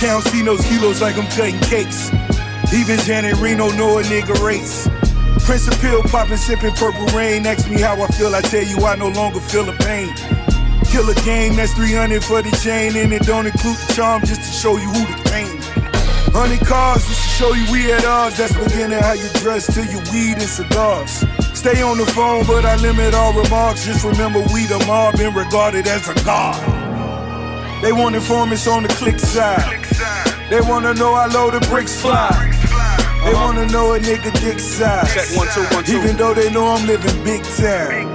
Count 0.00 0.24
those 0.24 0.64
kilos 0.64 1.02
like 1.02 1.18
I'm 1.18 1.28
cutting 1.36 1.60
cakes. 1.60 2.08
Even 2.72 2.98
Janet 3.00 3.36
Reno 3.36 3.68
know 3.72 3.98
a 3.98 4.02
nigga 4.02 4.32
race. 4.42 4.88
Prince 5.44 5.68
of 5.68 5.78
pill 5.82 6.02
popping, 6.04 6.38
sipping 6.38 6.72
purple 6.72 7.04
rain. 7.08 7.44
Ask 7.44 7.68
me 7.68 7.78
how 7.78 8.00
I 8.00 8.06
feel, 8.16 8.34
I 8.34 8.40
tell 8.40 8.64
you 8.64 8.78
I 8.86 8.96
no 8.96 9.08
longer 9.08 9.40
feel 9.40 9.64
the 9.64 9.76
pain. 9.84 10.08
Kill 10.90 11.06
a 11.10 11.14
game, 11.26 11.54
that's 11.56 11.74
300 11.74 12.24
for 12.24 12.40
the 12.40 12.50
chain, 12.64 12.96
and 12.96 13.12
it 13.12 13.24
don't 13.24 13.44
include 13.44 13.76
the 13.76 13.92
charm 13.92 14.22
just 14.24 14.40
to 14.40 14.52
show 14.56 14.78
you 14.78 14.88
who 14.88 15.04
the 15.04 15.28
king. 15.28 15.60
Hundred 16.32 16.66
cars 16.66 17.06
just 17.06 17.22
to 17.22 17.28
show 17.28 17.52
you 17.52 17.70
we 17.70 17.92
at 17.92 18.06
odds. 18.06 18.38
That's 18.38 18.54
beginning 18.54 19.00
how 19.00 19.12
you 19.12 19.28
dress 19.40 19.72
till 19.72 19.84
you 19.84 19.98
weed 20.10 20.38
and 20.40 20.48
cigars. 20.48 21.24
Stay 21.64 21.80
on 21.80 21.96
the 21.96 22.04
phone, 22.04 22.44
but 22.44 22.66
I 22.66 22.76
limit 22.76 23.14
all 23.14 23.32
remarks. 23.32 23.86
Just 23.86 24.04
remember 24.04 24.40
we 24.52 24.66
the 24.66 24.84
mob 24.86 25.16
been 25.16 25.32
regarded 25.32 25.86
as 25.86 26.06
a 26.10 26.14
god. 26.22 26.60
They 27.82 27.90
want 27.90 28.14
informants 28.14 28.66
on 28.66 28.82
the 28.82 28.90
click 28.90 29.18
side. 29.18 29.82
They 30.50 30.60
wanna 30.60 30.92
know 30.92 31.14
how 31.14 31.26
low 31.32 31.50
the 31.50 31.66
bricks 31.70 31.98
fly. 31.98 32.28
They 33.24 33.32
uh-huh. 33.32 33.46
wanna 33.46 33.66
know 33.68 33.94
a 33.94 33.98
nigga 33.98 34.30
dick 34.42 34.60
size. 34.60 35.14
Check 35.14 35.38
one, 35.38 35.48
two, 35.54 35.62
one, 35.74 35.84
two. 35.84 35.96
Even 35.96 36.18
though 36.18 36.34
they 36.34 36.52
know 36.52 36.66
I'm 36.66 36.86
living 36.86 37.24
big 37.24 37.42
time. 37.44 38.08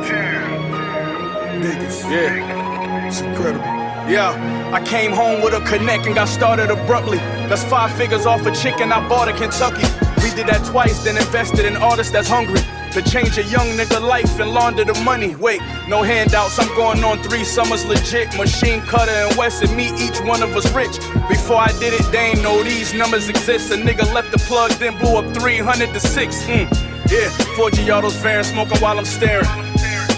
Niggas. 1.60 2.04
Yeah. 2.04 3.08
It's 3.08 3.22
incredible. 3.22 3.66
Yeah, 4.08 4.70
I 4.72 4.80
came 4.86 5.12
home 5.12 5.41
with 5.41 5.56
a 5.56 5.62
connect 5.62 6.06
and 6.06 6.14
got 6.14 6.28
started 6.28 6.70
abruptly. 6.70 7.18
That's 7.50 7.64
five 7.64 7.91
figures 7.93 8.28
off 8.28 8.45
a 8.45 8.52
chicken 8.52 8.91
I 8.91 9.10
bought 9.10 9.28
in 9.28 9.36
Kentucky. 9.36 9.88
We 10.22 10.30
did 10.36 10.45
that 10.45 10.64
twice, 10.70 11.04
then 11.04 11.18
invested 11.18 11.66
in 11.66 11.78
artists 11.78 12.14
that's 12.14 12.30
hungry. 12.30 12.62
To 12.94 13.04
change 13.04 13.38
a 13.38 13.44
young 13.44 13.68
nigga 13.78 14.02
life 14.02 14.40
and 14.40 14.52
launder 14.52 14.84
the 14.84 15.00
money. 15.04 15.36
Wait, 15.36 15.62
no 15.88 16.02
handouts, 16.02 16.58
I'm 16.58 16.68
going 16.76 17.04
on 17.04 17.22
three 17.22 17.44
summers 17.44 17.86
legit. 17.86 18.36
Machine 18.36 18.82
cutter 18.82 19.12
and 19.12 19.38
West 19.38 19.62
and 19.62 19.76
me, 19.78 19.92
each 19.98 20.20
one 20.22 20.42
of 20.42 20.56
us 20.58 20.72
rich. 20.74 20.98
Before 21.30 21.58
I 21.58 21.72
did 21.80 21.94
it, 21.94 22.12
they 22.12 22.32
ain't 22.32 22.42
know 22.42 22.64
these 22.64 22.94
numbers 22.96 23.30
exist. 23.30 23.72
A 23.72 23.76
nigga 23.76 24.12
left 24.12 24.32
the 24.32 24.40
plug, 24.40 24.72
then 24.72 24.98
blew 24.98 25.18
up 25.18 25.34
300 25.36 25.94
to 25.94 26.00
6. 26.00 26.44
Mm. 26.46 27.12
Yeah, 27.12 27.30
4 27.56 27.70
Giotto's 27.70 28.20
fair 28.20 28.44
smoking 28.44 28.80
while 28.80 28.98
I'm 28.98 29.06
staring. 29.06 29.46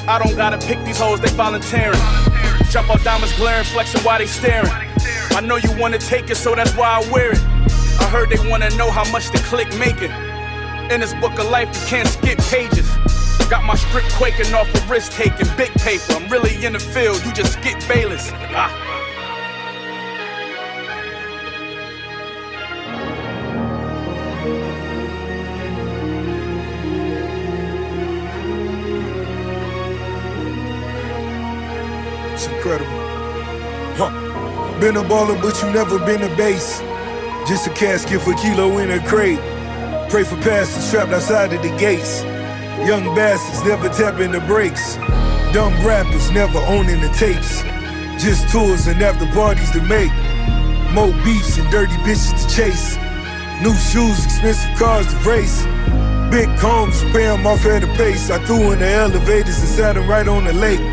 I 0.07 0.17
don't 0.24 0.36
gotta 0.38 0.57
pick 0.65 0.84
these 0.86 0.97
hoes, 0.97 1.19
they 1.19 1.30
volunteering. 1.30 1.99
Jump 2.69 2.89
out 2.89 3.03
diamonds 3.03 3.36
glaring, 3.36 3.65
flexing 3.65 4.01
while 4.01 4.17
they 4.17 4.28
staring. 4.28 4.72
I 5.32 5.41
know 5.43 5.57
you 5.57 5.69
wanna 5.78 5.97
take 5.97 6.30
it, 6.30 6.36
so 6.38 6.55
that's 6.55 6.74
why 6.78 7.01
I 7.01 7.11
wear 7.11 7.34
it. 7.34 7.39
I 7.99 8.07
heard 8.09 8.30
they 8.30 8.49
wanna 8.49 8.69
know 8.78 8.89
how 8.89 9.09
much 9.11 9.30
the 9.32 9.39
click 9.39 9.67
making. 9.78 10.11
In 10.91 10.99
this 10.99 11.13
book 11.13 11.39
of 11.39 11.49
life, 11.49 11.69
you 11.69 11.87
can't 11.87 12.07
skip 12.09 12.37
pages. 12.49 12.85
Got 13.49 13.63
my 13.63 13.75
script 13.75 14.09
quaking 14.15 14.53
off 14.53 14.67
of 14.75 14.89
risk 14.89 15.13
taking, 15.13 15.47
big 15.55 15.71
paper. 15.75 16.11
I'm 16.11 16.27
really 16.27 16.65
in 16.65 16.73
the 16.73 16.79
field, 16.79 17.23
you 17.25 17.31
just 17.31 17.53
skip 17.53 17.79
Bayless. 17.87 18.29
Ah. 18.33 18.67
It's 32.33 32.47
incredible. 32.47 32.89
Huh. 33.95 34.79
Been 34.81 34.97
a 34.97 35.03
baller, 35.03 35.41
but 35.41 35.61
you 35.63 35.71
never 35.71 35.99
been 35.99 36.23
a 36.23 36.35
base. 36.35 36.81
Just 37.47 37.65
a 37.67 37.69
casket 37.69 38.19
for 38.19 38.33
kilo 38.33 38.79
in 38.79 38.91
a 38.91 39.07
crate. 39.07 39.50
Pray 40.12 40.26
for 40.26 40.36
pastors 40.41 40.91
trapped 40.91 41.14
outside 41.14 41.53
of 41.53 41.62
the 41.62 41.74
gates. 41.78 42.22
Young 42.86 43.16
bastards 43.16 43.64
never 43.64 43.88
tapping 43.88 44.34
the 44.34 44.41
brakes. 44.41 44.97
Dumb 45.53 45.74
rappers 45.88 46.30
never 46.32 46.57
owning 46.68 46.99
the 46.99 47.07
tapes. 47.16 47.62
Just 48.22 48.49
tours 48.49 48.88
and 48.88 49.01
after 49.01 49.26
parties 49.28 49.72
to 49.72 49.82
make. 49.84 50.12
More 50.91 51.14
beefs 51.24 51.57
and 51.57 51.72
dirty 51.72 51.95
bitches 52.03 52.36
to 52.36 52.53
chase. 52.53 52.97
New 53.64 53.74
shoes, 53.74 54.26
expensive 54.26 54.78
cars 54.78 55.07
to 55.07 55.18
race. 55.20 55.64
Big 56.30 56.49
combs, 56.59 57.01
pay 57.14 57.30
off 57.30 57.66
at 57.66 57.86
a 57.86 57.88
pace. 57.95 58.30
I 58.30 58.43
threw 58.43 58.74
in 58.74 58.80
the 58.80 58.91
elevators 58.91 59.59
and 59.59 59.70
sat 59.70 59.95
sat 59.95 59.97
'em 59.97 60.09
right 60.09 60.28
on 60.28 60.43
the 60.43 60.51
lake. 60.51 60.84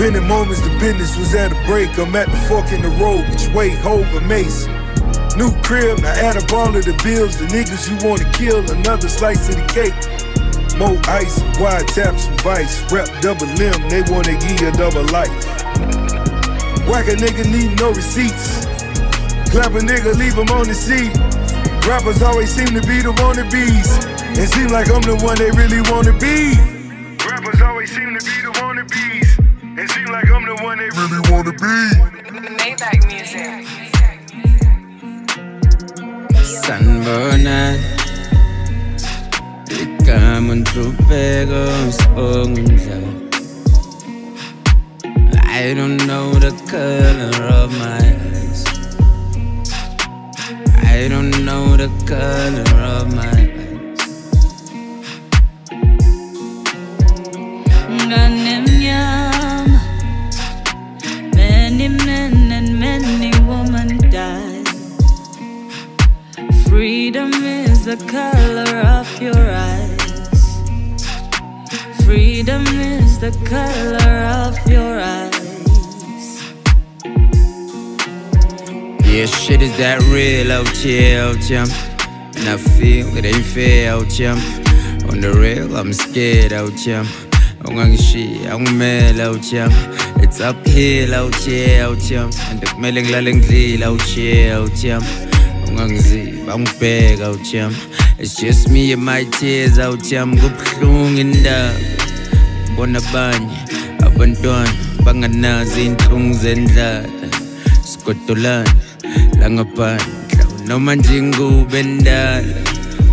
Been 0.00 0.16
in 0.16 0.26
moments 0.26 0.62
the 0.62 0.76
business 0.80 1.16
was 1.16 1.32
at 1.32 1.52
a 1.52 1.66
break. 1.68 1.96
I'm 1.96 2.16
at 2.16 2.28
the 2.28 2.38
fork 2.48 2.72
in 2.72 2.82
the 2.82 2.88
road, 2.88 3.22
which 3.30 3.46
way 3.54 3.70
Hove 3.70 4.12
and 4.16 4.26
Mace. 4.26 4.66
New 5.36 5.50
crib, 5.62 5.98
now 6.00 6.12
add 6.12 6.36
up 6.36 6.52
all 6.52 6.76
of 6.76 6.84
the 6.84 6.92
bills. 7.02 7.38
The 7.38 7.46
niggas 7.46 7.88
you 7.88 7.96
wanna 8.06 8.28
kill, 8.32 8.60
another 8.70 9.08
slice 9.08 9.48
of 9.48 9.56
the 9.56 9.66
cake. 9.72 9.96
More 10.76 11.00
ice, 11.08 11.40
wide 11.58 11.88
taps 11.88 12.26
and 12.26 12.40
vice. 12.42 12.84
Rep 12.92 13.08
double 13.20 13.48
limb, 13.56 13.80
they 13.88 14.02
wanna 14.12 14.36
give 14.36 14.60
you 14.60 14.70
double 14.72 15.04
life. 15.08 15.32
Whack 16.84 17.08
a 17.08 17.16
nigga 17.16 17.48
need 17.48 17.80
no 17.80 17.92
receipts. 17.92 18.66
Clap 19.50 19.72
a 19.72 19.80
nigga, 19.80 20.14
leave 20.16 20.34
him 20.36 20.48
on 20.50 20.68
the 20.68 20.74
seat. 20.74 21.16
Rappers 21.88 22.22
always 22.22 22.52
seem 22.52 22.68
to 22.68 22.80
be 22.86 23.00
the 23.00 23.12
wannabes. 23.16 23.88
It 24.36 24.48
seem 24.52 24.68
like 24.68 24.90
I'm 24.90 25.02
the 25.02 25.16
one 25.16 25.36
they 25.36 25.50
really 25.50 25.80
wanna 25.90 26.12
be. 26.18 26.56
Rappers 27.24 27.60
always 27.62 27.90
seem 27.90 28.12
to 28.18 28.24
be 28.24 28.36
the 28.44 28.52
wannabes. 28.60 29.28
It 29.78 29.90
seem 29.90 30.06
like 30.06 30.28
I'm 30.30 30.44
the 30.44 30.56
one 30.62 30.78
they 30.78 30.90
really 30.92 31.20
wanna 31.32 31.52
be. 31.52 32.12
Maybach 32.56 33.06
music. 33.06 33.81
Sanibonani 36.60 37.80
igama 39.82 40.54
ntlupheko 40.60 41.62
sibongundlala 41.96 43.12
I 45.64 45.74
don't 45.74 45.98
know 46.08 46.32
the 46.44 46.50
color 46.72 47.44
of 47.60 47.70
my 47.78 48.02
eyes. 48.30 48.64
I 50.96 51.08
don't 51.12 51.34
know 51.44 51.76
the 51.76 51.88
color 52.10 52.78
of 52.96 53.14
my 53.14 53.28
eyes 53.28 54.00
many 67.10 67.30
men 67.40 67.70
and 67.70 67.82
many 67.82 67.96
women 67.96 67.96
died. 67.96 67.96
Free 67.96 67.96
the 67.96 67.96
color 68.06 68.78
of 68.86 69.22
your 69.22 69.50
eyes. 69.50 70.02
Freedom 72.04 72.66
is 72.66 73.18
the 73.18 73.30
color 73.44 74.18
of 74.46 74.54
your 74.70 75.00
eyes. 75.00 75.40
Yeah, 79.04 79.26
shit 79.26 79.62
is 79.62 79.76
that 79.78 80.00
real 80.12 80.52
out 80.52 80.68
out 81.18 81.42
here. 81.44 81.66
And 82.36 82.48
I 82.48 82.56
feel 82.56 83.16
it 83.16 83.24
ain't 83.24 83.44
fair 83.44 83.92
out 83.92 84.12
here. 84.12 84.36
On 85.10 85.20
the 85.20 85.32
real, 85.36 85.76
I'm 85.76 85.92
scared 85.92 86.52
out 86.52 86.78
here. 86.78 87.04
Ungangishiya, 87.64 88.46
angimele 88.46 89.20
out 89.20 89.44
here. 89.44 89.68
It's 90.22 90.40
uphill 90.40 91.14
out 91.14 91.34
here, 91.34 91.84
out 91.84 92.02
here. 92.02 92.30
And 92.50 92.62
kumele 92.62 93.02
ngilale 93.02 93.34
ngidlile 93.34 93.82
out 93.82 94.02
here, 94.02 94.54
out 94.54 94.70
here. 94.70 95.31
Ungangiziba, 95.72 96.52
angibheka 96.52 97.24
out 97.32 97.46
here. 97.46 97.70
It's 98.18 98.36
just 98.36 98.68
me 98.68 98.92
and 98.92 99.02
my 99.02 99.24
tears 99.24 99.78
out 99.78 100.04
here. 100.04 100.20
Kubuhlungu 100.20 101.18
indaba. 101.18 101.72
Bona 102.76 102.98
abanye 102.98 103.56
abantwana 104.04 104.72
banganazi 105.04 105.86
inhlungu 105.86 106.34
zendlala. 106.34 107.08
Sigodolana 107.88 108.74
la 109.40 109.50
ngaphandle 109.50 110.12
noma 110.66 110.94
nje 110.94 111.18
ingube 111.18 111.80
endala 111.80 112.54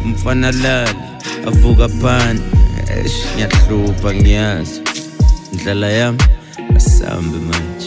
umfana 0.06 0.52
lala 0.52 0.96
avuka 1.48 1.88
phandle 1.88 2.44
Eish, 2.90 3.26
ngiyahlupha 3.36 4.14
ngiyazi 4.14 4.82
ndlala 5.54 5.90
yami 5.90 6.24
asambe 6.76 7.38
manje 7.48 7.79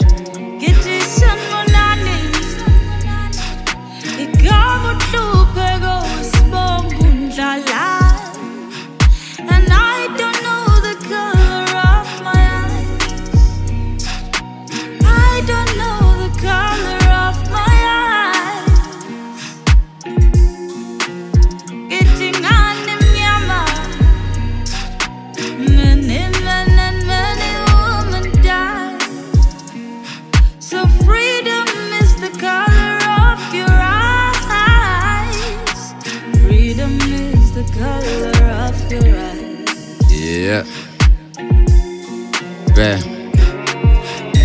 Yeah. 40.53 40.61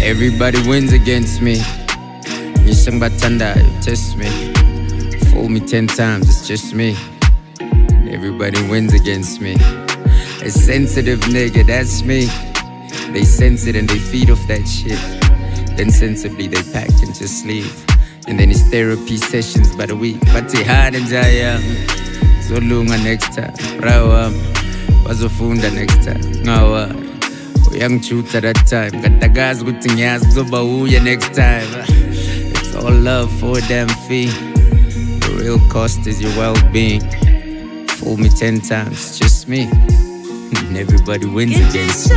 Everybody 0.01 0.67
wins 0.67 0.95
against 0.95 1.43
me. 1.43 1.57
Ngisho 2.65 2.97
bathandayo, 2.99 3.69
test 3.85 4.17
me. 4.17 4.25
Fool 5.31 5.51
me 5.51 5.61
ten 5.61 5.87
times, 5.87 6.31
it's 6.31 6.49
just 6.49 6.73
me. 6.73 6.97
Everybody 8.11 8.59
wins 8.71 8.95
against 8.95 9.43
me. 9.43 9.57
A 10.41 10.49
sensitive 10.49 11.21
nigga, 11.29 11.67
that's 11.67 12.03
me. 12.03 12.25
They 13.13 13.25
sense 13.25 13.67
it 13.67 13.77
and 13.77 13.87
they 13.87 13.99
feed 13.99 14.31
off 14.31 14.41
that 14.47 14.67
shit. 14.67 14.99
Then 15.77 15.91
sensibly 15.91 16.47
they 16.47 16.63
pack 16.73 16.89
and 17.03 17.15
just 17.15 17.45
leave. 17.45 17.85
And 18.27 18.41
then 18.41 18.51
it's 18.51 18.63
therapy 18.71 19.19
sessions 19.19 19.77
by 19.77 19.85
the 19.85 19.97
week. 19.97 20.21
But 20.33 20.49
they 20.49 20.65
hard 20.65 20.95
and 20.95 21.07
jaya. 21.07 21.59
Zolunga 22.49 22.97
next 23.05 23.35
time. 23.35 23.53
Brawa. 23.79 24.29
Um. 24.29 24.58
Bazofunda 25.05 25.71
next 25.71 26.05
time. 26.05 26.21
Ngawa. 26.45 26.95
Uyangichuta 27.73 28.41
that 28.41 28.67
time. 28.67 28.91
got 28.91 29.03
Katagazi 29.03 29.63
ukuthi 29.63 29.91
ngiyazi 29.91 30.27
kuzoba 30.27 30.63
uye 30.63 31.01
next 31.01 31.33
time. 31.35 31.69
It's 32.51 32.75
all 32.75 32.95
love 32.95 33.33
for 33.41 33.59
a 33.59 33.61
damn 33.69 33.89
fee. 33.89 34.27
The 35.21 35.43
real 35.43 35.59
cost 35.69 36.07
is 36.07 36.21
your 36.21 36.33
well-being. 36.37 37.03
Fool 37.89 38.17
me 38.17 38.29
ten 38.29 38.61
times, 38.61 39.19
just 39.19 39.49
me. 39.49 39.69
And 40.57 40.77
everybody 40.77 41.27
wins 41.27 41.57
against 41.57 42.11
me. 42.11 42.17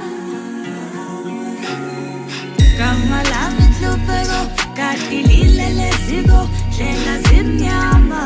Gama 3.11 3.23
lami 3.23 3.65
nhlupheko 3.71 4.39
kati 4.75 5.17
lile 5.23 5.69
leziko 5.69 6.47
ndlela 6.71 7.15
zimnyama 7.25 8.21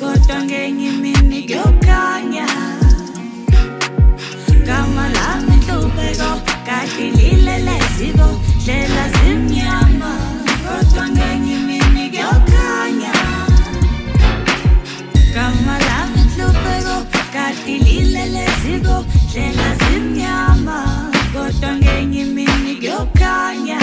kodwa 0.00 0.42
ngenye 0.44 0.88
imini 0.88 1.42
kuyokhanya 1.42 2.46
Gama 4.66 5.08
lami 5.16 5.56
nhlupheko 5.56 6.30
kati 6.66 7.10
lile 7.10 7.58
leziko 7.58 8.28
ndlela 8.62 9.04
zimnyama 9.14 10.12
kodwa 10.66 11.08
ngenye 11.08 11.54
imini 11.54 12.10
kuyokhanya 12.10 13.14
Gama 15.34 15.78
lami 15.78 16.22
nhlupheko 16.26 16.96
kati 17.32 17.78
lile 17.78 18.26
leziko 18.26 19.04
ndlela 19.28 19.68
zimnyama 19.80 20.78
kodwa 21.32 21.76
ngenye 21.76 22.20
imini 22.20 22.76
kuyokhanya 22.76 23.78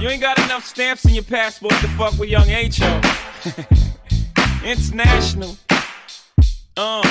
You 0.00 0.10
ain't 0.10 0.20
got 0.20 0.38
enough 0.40 0.66
stamps 0.66 1.04
in 1.04 1.14
your 1.14 1.22
passport 1.22 1.72
to 1.74 1.88
fuck 1.90 2.18
with 2.18 2.28
young 2.28 2.48
H.O. 2.48 3.00
International. 4.64 5.56
Uh, 6.76 7.02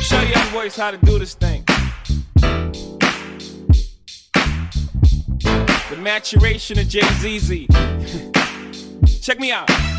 show 0.00 0.22
young 0.22 0.52
boys 0.52 0.74
how 0.74 0.90
to 0.90 0.96
do 0.96 1.18
this 1.18 1.34
thing. 1.34 1.64
The 5.90 5.98
maturation 6.00 6.78
of 6.78 6.88
Jay 6.88 7.02
ZZ. 7.20 7.66
Check 9.22 9.38
me 9.38 9.52
out. 9.52 9.91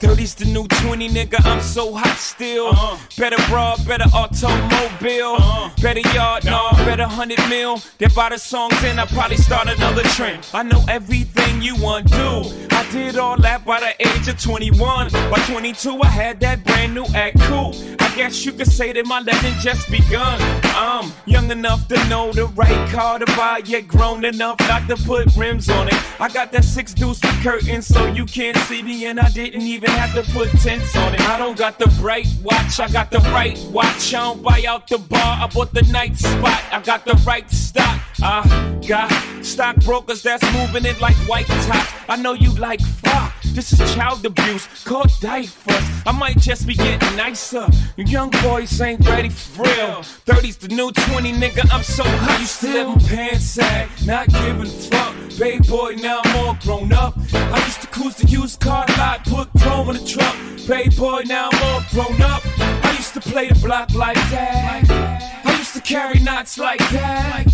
30's 0.00 0.34
the 0.34 0.46
new 0.46 0.66
20, 0.66 1.08
nigga. 1.10 1.44
I'm 1.44 1.60
so 1.60 1.94
hot 1.94 2.16
still. 2.16 2.68
Uh-huh. 2.68 2.96
Better 3.18 3.36
broad, 3.48 3.84
better 3.86 4.08
automobile. 4.14 5.36
Uh-huh. 5.36 5.70
Better 5.82 6.00
yard, 6.14 6.44
no, 6.44 6.70
better 6.84 7.04
100 7.04 7.38
mil. 7.48 7.82
Then 7.98 8.10
by 8.14 8.30
the 8.30 8.38
songs 8.38 8.82
in, 8.84 8.98
I 8.98 9.06
probably 9.06 9.36
start 9.36 9.68
another 9.68 10.02
trend. 10.02 10.46
I 10.54 10.62
know 10.62 10.82
everything 10.88 11.60
you 11.62 11.76
want 11.76 11.98
undo. 11.98 12.50
I 12.70 12.88
did 12.92 13.16
all 13.16 13.36
that 13.38 13.64
by 13.64 13.80
the 13.80 13.94
age 14.06 14.28
of 14.28 14.40
21. 14.40 15.10
By 15.10 15.38
22, 15.46 16.00
I 16.02 16.06
had 16.06 16.40
that 16.40 16.64
brand 16.64 16.94
new 16.94 17.04
act 17.14 17.40
cool. 17.40 17.74
I 18.00 18.14
guess 18.14 18.44
you 18.44 18.52
could 18.52 18.70
say 18.70 18.92
that 18.92 19.06
my 19.06 19.20
legend 19.20 19.56
just 19.60 19.90
begun. 19.90 20.38
I'm 20.74 21.12
young 21.26 21.50
enough 21.50 21.88
to 21.88 22.08
know 22.08 22.32
the 22.32 22.46
right 22.46 22.88
car 22.90 23.18
to 23.18 23.26
buy, 23.36 23.62
yet 23.64 23.88
grown 23.88 24.24
enough 24.24 24.58
not 24.60 24.88
to 24.88 24.96
put 24.96 25.34
rims 25.36 25.68
on 25.68 25.88
it. 25.88 25.94
I 26.20 26.28
got 26.28 26.52
that 26.52 26.64
six 26.64 26.94
deuce 26.94 27.20
with 27.20 27.42
curtains, 27.42 27.86
so 27.86 28.06
you 28.06 28.24
can't 28.24 28.56
see 28.68 28.82
me, 28.82 29.06
and 29.06 29.18
I 29.20 29.28
didn't 29.30 29.62
even 29.62 29.87
have 29.90 30.14
to 30.14 30.32
put 30.32 30.50
tents 30.60 30.96
on 30.96 31.14
it. 31.14 31.20
I 31.20 31.38
don't 31.38 31.56
got 31.56 31.78
the 31.78 31.86
bright 32.00 32.28
watch, 32.42 32.80
I 32.80 32.88
got 32.88 33.10
the 33.10 33.18
right 33.32 33.58
watch. 33.70 34.14
I 34.14 34.20
don't 34.20 34.42
buy 34.42 34.64
out 34.66 34.88
the 34.88 34.98
bar, 34.98 35.44
I 35.44 35.46
bought 35.52 35.72
the 35.72 35.82
night 35.82 36.16
spot. 36.16 36.62
I 36.72 36.80
got 36.82 37.04
the 37.04 37.14
right 37.26 37.50
stock. 37.50 38.00
I 38.22 38.78
got 38.86 39.10
stockbrokers 39.44 40.22
that's 40.22 40.44
moving 40.52 40.84
it 40.84 41.00
like 41.00 41.16
white 41.28 41.46
top. 41.46 41.86
I 42.10 42.16
know 42.16 42.32
you 42.32 42.52
like 42.54 42.80
fuck. 42.80 43.34
This 43.54 43.72
is 43.72 43.94
child 43.94 44.24
abuse, 44.24 44.66
called 44.84 45.10
diapers. 45.20 45.84
I 46.06 46.12
might 46.12 46.38
just 46.38 46.66
be 46.66 46.74
getting 46.74 47.16
nicer. 47.16 47.66
You 47.96 48.04
young 48.04 48.30
boys 48.42 48.80
ain't 48.80 49.06
ready 49.08 49.28
for 49.28 49.62
real. 49.62 50.02
30's 50.26 50.56
the 50.58 50.68
new 50.68 50.92
20, 50.92 51.32
nigga. 51.32 51.68
I'm 51.72 51.82
so 51.82 52.04
hot. 52.04 52.38
To 52.38 52.66
live 52.68 52.88
in 52.88 53.00
pants 53.06 53.44
sag, 53.44 53.88
not 54.06 54.28
giving 54.28 54.62
a 54.62 54.66
fuck. 54.66 55.14
Baby 55.38 55.68
boy, 55.68 55.96
now 55.96 56.20
I'm 56.24 56.46
all 56.46 56.56
grown 56.62 56.92
up. 56.92 57.14
I 57.34 57.62
used 57.66 57.80
to 57.82 57.86
cruise 57.88 58.16
the 58.16 58.26
used 58.26 58.60
car 58.60 58.84
lot, 58.96 59.24
put 59.24 59.48
chrome 59.60 59.90
in 59.90 59.96
the 59.96 60.04
truck. 60.04 60.34
Baby 60.66 60.96
boy, 60.96 61.22
now 61.26 61.50
I'm 61.52 61.62
all 61.64 61.82
grown 61.90 62.20
up. 62.22 62.42
I 62.58 62.94
used 62.96 63.14
to 63.14 63.20
play 63.20 63.48
the 63.48 63.54
block 63.56 63.92
like 63.94 64.16
that. 64.30 65.47
To 65.78 65.84
carry 65.84 66.18
knots 66.18 66.58
like 66.58 66.80
that. 66.90 67.44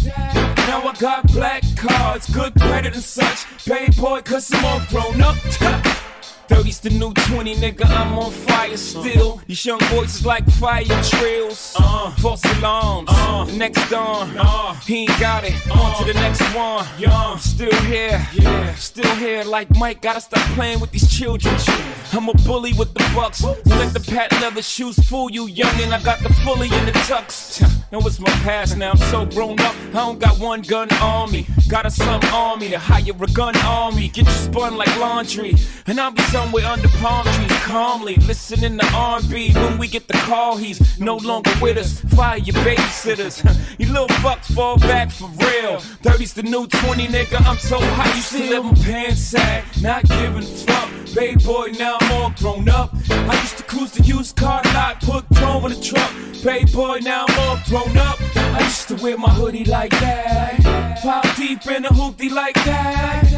Now 0.56 0.80
I 0.88 0.94
got 0.98 1.30
black 1.30 1.62
cards, 1.76 2.26
good 2.32 2.54
credit 2.58 2.94
and 2.94 3.02
such. 3.02 3.66
Baby 3.66 3.92
boy, 4.00 4.22
cause 4.22 4.50
I'm 4.54 4.64
all 4.64 4.80
grown 4.88 5.20
up. 5.20 5.36
30's 6.48 6.80
the 6.80 6.90
new 6.90 7.12
20, 7.12 7.54
nigga, 7.56 7.86
I'm 7.86 8.18
on 8.18 8.30
fire 8.30 8.76
still. 8.76 9.40
These 9.46 9.64
young 9.64 9.78
boys 9.90 10.16
is 10.16 10.26
like 10.26 10.46
fire 10.52 10.84
trails. 10.84 11.74
Uh, 11.78 12.10
false 12.16 12.44
alarms, 12.58 13.08
uh, 13.10 13.44
next 13.56 13.88
dawn. 13.90 14.30
Uh, 14.36 14.74
he 14.80 15.02
ain't 15.02 15.20
got 15.20 15.44
it, 15.44 15.54
on 15.70 15.98
to 15.98 16.12
the 16.12 16.14
next 16.14 16.42
one. 16.54 16.86
Young, 16.98 17.38
still 17.38 17.74
here, 17.82 18.26
yeah, 18.34 18.74
still 18.74 19.14
here. 19.16 19.44
Like 19.44 19.74
Mike, 19.76 20.02
gotta 20.02 20.20
stop 20.20 20.42
playing 20.54 20.80
with 20.80 20.90
these 20.90 21.10
children. 21.10 21.54
I'm 22.12 22.28
a 22.28 22.34
bully 22.44 22.72
with 22.74 22.92
the 22.94 23.10
bucks. 23.14 23.42
Let 23.42 23.92
the 23.92 24.00
patent 24.00 24.40
leather 24.40 24.62
shoes 24.62 24.98
fool 25.08 25.30
you, 25.30 25.48
youngin'. 25.48 25.92
I 25.92 26.02
got 26.02 26.20
the 26.20 26.32
fully 26.44 26.68
in 26.68 26.86
the 26.86 26.92
tux. 26.92 27.60
That 27.90 28.02
was 28.02 28.18
my 28.20 28.30
past, 28.42 28.76
now 28.76 28.90
I'm 28.90 28.96
so 28.96 29.24
grown 29.24 29.60
up. 29.60 29.74
I 29.90 29.92
don't 29.92 30.18
got 30.18 30.38
one 30.38 30.62
gun 30.62 30.92
on 30.94 31.30
me. 31.30 31.46
Got 31.68 31.86
a 31.86 31.90
slum 31.90 32.20
army 32.32 32.68
to 32.70 32.78
hire 32.78 33.12
a 33.12 33.26
gun 33.32 33.56
on 33.58 33.94
me. 33.94 34.08
Get 34.08 34.26
you 34.26 34.32
spun 34.32 34.76
like 34.76 34.94
laundry. 34.98 35.54
And 35.86 36.00
I'll 36.00 36.10
be 36.10 36.22
somewhere 36.34 36.66
under 36.66 36.88
palm 36.98 37.24
trees, 37.24 37.58
calmly 37.60 38.16
listening 38.26 38.76
to 38.76 38.86
R&B. 38.92 39.52
When 39.52 39.78
we 39.78 39.86
get 39.86 40.08
the 40.08 40.14
call, 40.14 40.56
he's 40.56 40.98
no 40.98 41.16
longer 41.18 41.52
with 41.62 41.78
us. 41.78 42.00
Fire 42.16 42.38
your 42.38 42.56
babysitters. 42.66 43.36
you 43.78 43.86
little 43.86 44.08
fucks 44.24 44.52
fall 44.52 44.76
back 44.78 45.12
for 45.12 45.28
real. 45.28 45.76
30's 46.02 46.34
the 46.34 46.42
new 46.42 46.66
20, 46.66 47.06
nigga. 47.06 47.40
I'm 47.46 47.56
so 47.56 47.78
hot. 47.78 48.16
You 48.16 48.22
still 48.22 48.68
in 48.68 48.74
pants 48.82 49.20
sag, 49.20 49.62
not 49.80 50.02
giving 50.08 50.42
a 50.42 50.56
fuck. 50.66 50.90
Baby 51.14 51.44
boy, 51.44 51.68
now 51.78 51.98
I'm 52.00 52.12
all 52.12 52.32
grown 52.36 52.68
up. 52.68 52.90
I 53.10 53.40
used 53.40 53.56
to 53.58 53.62
cruise 53.62 53.92
the 53.92 54.02
used 54.02 54.34
car 54.34 54.60
lot, 54.74 55.00
put 55.02 55.24
chrome 55.36 55.66
in 55.66 55.70
the 55.70 55.80
truck. 55.80 56.12
Baby 56.42 56.72
boy, 56.72 56.98
now 57.00 57.26
I'm 57.28 57.38
all 57.38 57.58
grown 57.68 57.96
up. 57.96 58.18
I 58.36 58.64
used 58.64 58.88
to 58.88 58.96
wear 58.96 59.16
my 59.16 59.30
hoodie 59.30 59.66
like 59.66 59.92
that. 60.00 60.98
Pop 61.00 61.36
deep 61.36 61.64
in 61.68 61.84
the 61.84 61.90
hoopty 61.90 62.28
like 62.32 62.56
that. 62.64 63.33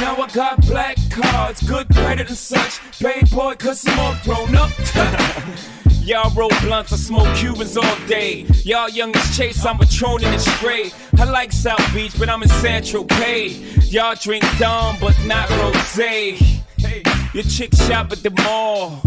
Now 0.00 0.16
I 0.16 0.28
got 0.28 0.64
black 0.66 0.96
cards, 1.10 1.62
good 1.62 1.88
credit 1.88 2.28
and 2.28 2.36
such. 2.36 3.00
Baby 3.00 3.26
boy, 3.30 3.54
cause 3.56 3.84
I'm 3.86 3.98
all 3.98 4.16
grown 4.22 4.54
up. 4.54 4.70
Y'all 6.02 6.32
roll 6.34 6.50
blunts, 6.62 6.92
I 6.92 6.96
smoke 6.96 7.36
Cubans 7.36 7.76
all 7.76 7.98
day. 8.06 8.46
Y'all 8.64 8.88
young 8.88 9.14
as 9.14 9.36
Chase, 9.36 9.66
I'm 9.66 9.76
patroning 9.76 10.32
and 10.32 10.40
straight. 10.40 10.94
I 11.18 11.24
like 11.24 11.52
South 11.52 11.84
Beach, 11.92 12.18
but 12.18 12.28
I'm 12.28 12.42
in 12.42 12.48
Saint-Tropez. 12.48 13.92
Y'all 13.92 14.14
drink 14.14 14.44
Dom, 14.58 14.96
but 15.00 15.18
not 15.26 15.48
Rosé. 15.48 16.34
Hey, 16.78 17.02
your 17.34 17.44
chick 17.44 17.74
shop 17.74 18.12
at 18.12 18.22
the 18.22 18.30
mall. 18.42 19.02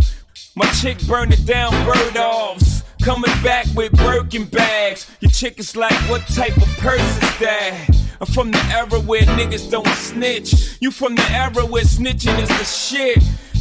My 0.55 0.69
chick 0.73 0.97
burn 1.07 1.31
it 1.31 1.45
down, 1.45 1.71
bird 1.85 2.17
offs. 2.17 2.83
Coming 3.01 3.31
back 3.41 3.65
with 3.75 3.93
Birkin 3.93 4.45
bags. 4.45 5.09
Your 5.21 5.31
chick 5.31 5.57
is 5.57 5.75
like, 5.75 5.93
what 6.09 6.21
type 6.27 6.55
of 6.57 6.67
purse 6.77 7.01
is 7.01 7.39
that? 7.39 7.87
I'm 8.21 8.27
from 8.27 8.51
the 8.51 8.59
era 8.69 8.99
where 9.01 9.23
niggas 9.23 9.71
don't 9.71 9.87
snitch. 9.87 10.77
You 10.79 10.91
from 10.91 11.15
the 11.15 11.27
era 11.31 11.65
where 11.65 11.83
snitching 11.83 12.39
is 12.39 12.49
the 12.49 12.63
shit. 12.63 13.17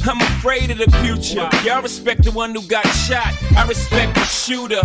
I'm 0.06 0.20
afraid 0.20 0.70
of 0.70 0.76
the 0.76 0.90
future. 1.02 1.48
Y'all 1.64 1.80
respect 1.80 2.24
the 2.24 2.30
one 2.30 2.54
who 2.54 2.60
got 2.68 2.86
shot. 2.88 3.34
I 3.56 3.66
respect 3.66 4.14
the 4.16 4.24
shooter. 4.24 4.82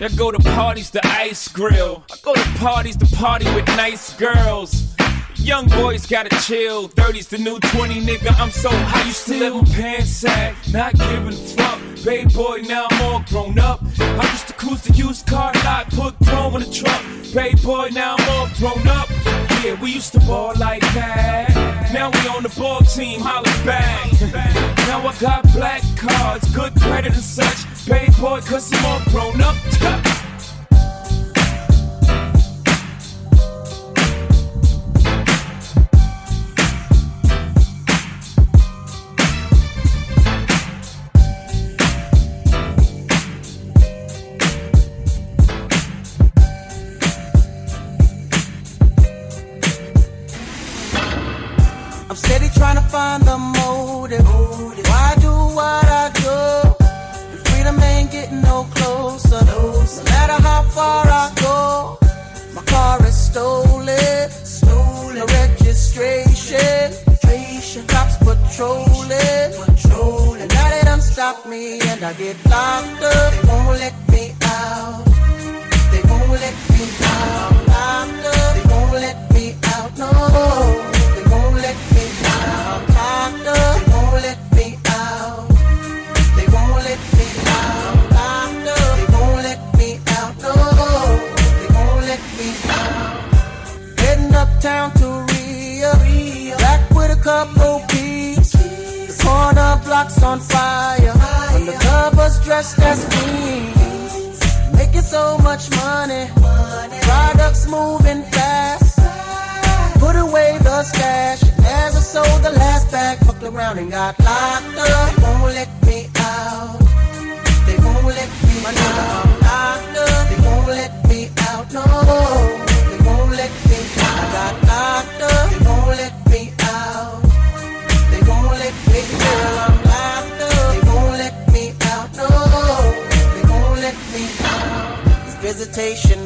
I 0.00 0.08
go 0.16 0.30
to 0.30 0.38
parties, 0.50 0.90
the 0.90 1.00
ice 1.06 1.48
grill. 1.48 2.04
I 2.12 2.16
go 2.22 2.34
to 2.34 2.58
parties, 2.58 2.98
to 2.98 3.06
party 3.16 3.46
with 3.54 3.66
nice 3.68 4.12
girls. 4.18 4.94
Young 5.36 5.66
boys 5.68 6.06
gotta 6.06 6.36
chill. 6.42 6.90
30's 6.90 7.28
the 7.28 7.38
new 7.38 7.58
20, 7.58 8.02
nigga. 8.02 8.38
I'm 8.38 8.50
so 8.50 8.68
high, 8.70 9.06
you 9.06 9.12
still 9.12 9.38
live 9.38 9.66
in 9.66 9.74
pants 9.74 10.10
sag. 10.10 10.56
Not 10.74 10.92
giving 10.92 11.32
fuck. 11.32 11.80
Baby 12.04 12.34
boy, 12.34 12.60
now 12.68 12.86
I'm 12.90 13.02
all 13.02 13.24
grown 13.30 13.58
up. 13.58 13.80
I 13.98 14.30
used 14.30 14.46
to 14.48 14.52
cruise 14.52 14.82
the 14.82 14.92
used 14.92 15.26
car 15.26 15.52
lot, 15.64 15.88
put 15.88 16.14
chrome 16.26 16.54
in 16.56 16.60
the 16.60 16.70
truck. 16.70 17.02
Baby 17.32 17.58
boy, 17.62 17.88
now 17.92 18.16
I'm 18.18 18.28
all 18.28 18.48
grown 18.58 18.86
up. 18.86 19.08
Yeah, 19.64 19.80
we 19.80 19.92
used 19.92 20.12
to 20.12 20.20
ball 20.20 20.52
like 20.58 20.82
that. 20.92 21.48
Now 21.94 22.10
we 22.10 22.28
on 22.28 22.42
the 22.42 22.54
ball 22.60 22.80
team, 22.80 23.20
holla 23.20 23.44
back. 23.64 24.12
Now 24.86 25.06
I 25.06 25.14
got 25.18 25.50
black 25.54 25.82
cards, 25.96 26.54
good 26.54 26.74
credit 26.78 27.14
and 27.14 27.22
such. 27.22 27.86
Baby 27.86 28.12
boy, 28.20 28.42
cause 28.42 28.70
I'm 28.74 28.84
all 28.84 29.00
grown 29.10 29.40
up. 29.40 30.00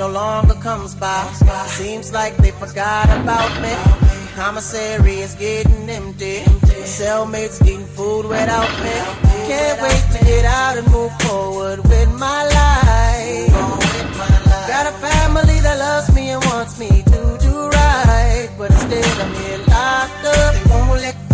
no 0.09 0.14
longer 0.14 0.54
comes 0.54 0.94
by. 0.94 1.24
Seems 1.66 2.12
like 2.12 2.36
they 2.36 2.50
forgot 2.50 3.06
about 3.20 3.50
me. 3.62 3.74
commissary 4.34 5.20
is 5.20 5.34
getting 5.34 5.88
empty. 5.88 6.38
Cellmates 6.96 7.61
eating 7.66 7.86
food 7.96 8.24
without 8.26 8.72
me. 8.84 8.96
Can't 9.48 9.80
wait 9.82 10.04
to 10.14 10.24
get 10.24 10.44
out 10.44 10.78
and 10.78 10.86
move 10.90 11.12
forward 11.22 11.78
with 11.90 12.11
my 12.18 12.40
life. 12.59 13.52
Got 14.72 14.86
a 14.92 14.96
family 15.09 15.59
that 15.66 15.78
loves 15.78 16.14
me 16.14 16.30
and 16.30 16.44
wants 16.46 16.78
me 16.78 16.88
to 16.88 17.20
do 17.46 17.54
right, 17.68 18.48
but 18.56 18.70
instead 18.70 19.04
I'm 19.22 19.34
here 19.34 19.59
locked 19.68 20.24
up. 20.24 20.54
They 20.54 20.70
won't 20.70 21.00
let 21.00 21.28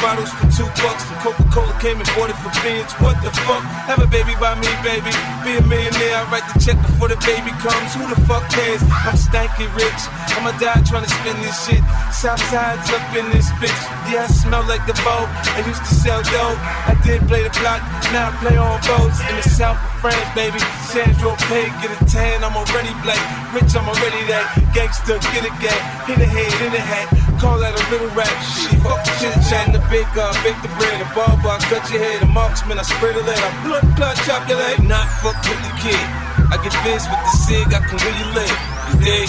bottles 0.00 0.30
for 0.32 0.48
two 0.48 0.68
bucks. 0.80 1.04
And 1.10 1.18
Coca-Cola 1.20 1.74
came 1.82 1.98
and 1.98 2.08
bought 2.14 2.30
it 2.30 2.38
for 2.40 2.52
beans. 2.62 2.92
What 3.02 3.18
the 3.20 3.30
fuck? 3.44 3.62
Have 3.90 4.00
a 4.00 4.08
baby 4.08 4.32
by 4.38 4.54
me, 4.56 4.70
baby. 4.86 5.12
Be 5.44 5.58
a 5.58 5.64
millionaire. 5.66 6.22
I 6.22 6.24
write 6.30 6.46
the 6.52 6.62
check 6.62 6.78
before 6.80 7.08
the 7.08 7.18
baby 7.26 7.52
comes. 7.60 7.92
Who 7.98 8.06
the 8.08 8.18
fuck 8.24 8.46
cares? 8.50 8.80
I'm 9.04 9.18
stanky 9.18 9.68
rich. 9.76 10.02
I'ma 10.38 10.56
die 10.56 10.80
trying 10.86 11.04
to 11.04 11.12
spin 11.12 11.36
this 11.42 11.56
shit. 11.66 11.82
Southside's 12.14 12.88
up 12.90 13.04
in 13.12 13.26
this 13.34 13.50
bitch. 13.60 13.82
Yeah, 14.10 14.26
I 14.26 14.32
smell 14.32 14.66
like 14.66 14.82
the 14.84 14.96
boat. 15.06 15.30
I 15.54 15.62
used 15.62 15.84
to 15.84 15.94
sell 15.94 16.20
dope. 16.26 16.58
I 16.90 16.98
did 17.06 17.22
play 17.30 17.46
the 17.46 17.54
block. 17.62 17.80
Now 18.10 18.28
I 18.28 18.36
play 18.42 18.56
on 18.58 18.76
boats 18.82 19.22
in 19.24 19.34
the 19.38 19.46
south 19.46 19.78
of 19.78 19.92
France, 20.02 20.28
baby. 20.34 20.58
Saint-Tropez, 20.90 21.70
get 21.80 21.94
a 21.94 21.98
tan. 22.10 22.42
I'm 22.42 22.52
already 22.52 22.92
black. 23.00 23.22
Rich, 23.54 23.72
I'm 23.78 23.86
already 23.86 24.22
that. 24.28 24.52
Gangster, 24.74 25.16
get 25.32 25.46
a 25.46 25.52
gang. 25.62 25.82
Hit 26.10 26.18
a 26.18 26.28
head, 26.28 26.52
in 26.66 26.74
a 26.74 26.82
hat. 26.82 27.08
Call 27.40 27.56
that 27.62 27.72
a 27.72 27.82
little 27.88 28.10
rap. 28.12 28.28
She 28.42 28.74
fuck 28.82 29.00
the 29.06 29.12
chit 29.22 29.34
chat 29.48 29.70
and 29.70 29.74
the 29.78 29.84
big 29.88 30.06
uh, 30.18 30.34
bake 30.42 30.58
the 30.60 30.72
bread. 30.76 30.98
A 31.00 31.08
barber, 31.14 31.48
I 31.48 31.58
cut 31.70 31.86
your 31.88 32.02
head. 32.02 32.20
A 32.22 32.28
marksman, 32.28 32.78
I 32.78 32.84
spread 32.84 33.16
a 33.16 33.22
lead. 33.22 33.38
I 33.38 33.50
blood, 33.64 33.86
blood, 33.96 34.16
chop 34.26 34.44
your 34.48 34.58
leg. 34.58 34.82
Not 34.82 35.06
fuck 35.22 35.38
with 35.46 35.62
the 35.62 35.72
kid. 35.78 36.04
I 36.52 36.58
get 36.60 36.74
biz 36.82 37.06
with 37.06 37.22
the 37.22 37.34
cig. 37.48 37.66
I 37.70 37.80
can 37.80 37.96
you 37.96 38.28
live. 38.34 38.56
You 38.92 38.96
dig? 39.04 39.28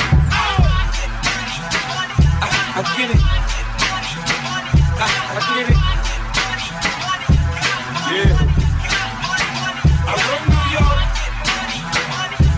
I, 2.41 2.47
I 2.79 2.81
get 2.97 3.15
it. 3.15 3.42
I, 5.35 5.41
get 5.55 5.65
it. 5.67 5.77
Yeah. 8.13 8.37
I 10.05 10.13
run 10.29 10.41
New 10.53 10.65
York. 10.77 11.01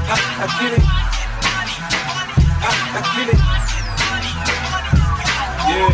I, 0.07 0.17
I 0.41 0.47
get 0.59 0.73
it. 0.75 0.83
I, 2.59 2.71
I 2.95 3.01
get 3.15 3.27
it. 3.31 3.39
Yeah. 5.71 5.93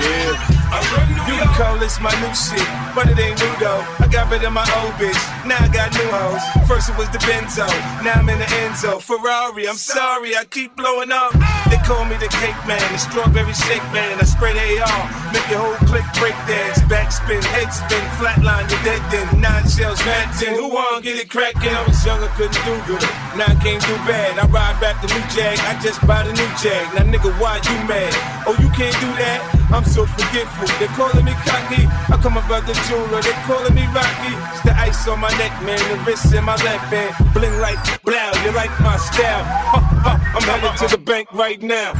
Yeah. 0.00 0.32
I 0.72 0.78
run 0.96 1.05
you 1.36 1.44
call 1.52 1.76
this 1.78 2.00
my 2.00 2.12
new 2.24 2.32
shit, 2.32 2.64
but 2.96 3.04
it 3.12 3.18
ain't 3.20 3.36
new 3.36 3.54
though. 3.60 3.84
I 4.00 4.08
got 4.08 4.32
rid 4.32 4.42
of 4.44 4.52
my 4.52 4.64
old 4.80 4.96
bitch, 4.96 5.20
now 5.44 5.60
I 5.60 5.68
got 5.68 5.92
new 5.92 6.08
hoes. 6.08 6.40
First 6.64 6.88
it 6.88 6.96
was 6.96 7.12
the 7.12 7.20
Benzo, 7.28 7.68
now 8.00 8.16
I'm 8.16 8.28
in 8.28 8.38
the 8.40 8.48
Enzo. 8.64 9.00
Ferrari, 9.00 9.68
I'm 9.68 9.76
sorry, 9.76 10.36
I 10.36 10.44
keep 10.48 10.74
blowing 10.76 11.12
up. 11.12 11.32
They 11.68 11.76
call 11.84 12.04
me 12.08 12.16
the 12.16 12.32
cake 12.40 12.56
man, 12.64 12.80
the 12.92 12.98
strawberry 12.98 13.52
shake 13.52 13.84
man. 13.92 14.16
I 14.16 14.24
spray 14.24 14.56
the 14.56 14.64
AR, 14.80 15.02
make 15.32 15.44
your 15.52 15.60
whole 15.60 15.80
click 15.84 16.06
break 16.16 16.36
dance. 16.48 16.80
Backspin, 16.88 17.44
head 17.52 17.68
spin, 17.68 18.04
flatline, 18.16 18.64
you're 18.72 18.82
dead 18.82 19.02
then. 19.12 19.28
Nine 19.40 19.68
shells, 19.68 20.00
mad 20.08 20.32
ten. 20.40 20.56
Who 20.56 20.72
want 20.72 21.04
get 21.04 21.20
it 21.20 21.28
crackin'? 21.28 21.76
I 21.76 21.84
was 21.84 22.00
young, 22.04 22.22
I 22.24 22.32
couldn't 22.40 22.56
do 22.64 22.74
good. 22.88 23.04
Now 23.36 23.52
I 23.52 23.56
can't 23.60 23.82
do 23.84 23.94
bad. 24.08 24.38
I 24.40 24.46
ride 24.48 24.80
back 24.80 25.04
the 25.04 25.08
new 25.12 25.24
Jag, 25.36 25.60
I 25.68 25.76
just 25.84 26.00
bought 26.06 26.24
a 26.24 26.32
new 26.32 26.50
Jag. 26.56 26.84
Now 26.96 27.04
nigga, 27.04 27.28
why 27.36 27.60
you 27.60 27.76
mad? 27.84 28.14
Oh, 28.48 28.56
you 28.56 28.70
can't 28.72 28.96
do 29.04 29.10
that? 29.20 29.44
I'm 29.74 29.84
so 29.84 30.06
forgetful. 30.06 30.70
They 30.78 30.86
calling 30.94 31.25
me 31.26 31.34
cocky. 31.42 31.82
I 32.14 32.16
come 32.22 32.38
about 32.38 32.64
the 32.66 32.74
jeweler. 32.86 33.20
They 33.20 33.34
calling 33.50 33.74
me 33.74 33.84
Rocky. 33.90 34.32
It's 34.54 34.62
the 34.62 34.72
ice 34.78 35.08
on 35.08 35.18
my 35.18 35.30
neck, 35.36 35.50
man. 35.66 35.82
The 35.90 35.98
wrist 36.06 36.32
in 36.32 36.44
my 36.44 36.54
left 36.62 36.86
hand. 36.94 37.12
Bling 37.34 37.58
like 37.58 37.78
blow. 38.06 38.30
You 38.46 38.52
like 38.54 38.70
my 38.80 38.96
style? 38.96 39.42
Ha, 39.42 39.80
ha, 40.06 40.12
I'm 40.34 40.42
headed 40.46 40.78
to 40.78 40.86
the 40.96 41.02
bank 41.02 41.26
right 41.34 41.60
now. 41.60 41.92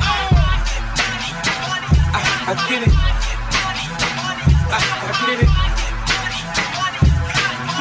I, 2.14 2.20
I 2.50 2.54
get 2.70 2.86
it. 2.86 2.94
I, 4.70 4.78
I 5.08 5.12
get 5.26 5.38
it. 5.42 5.50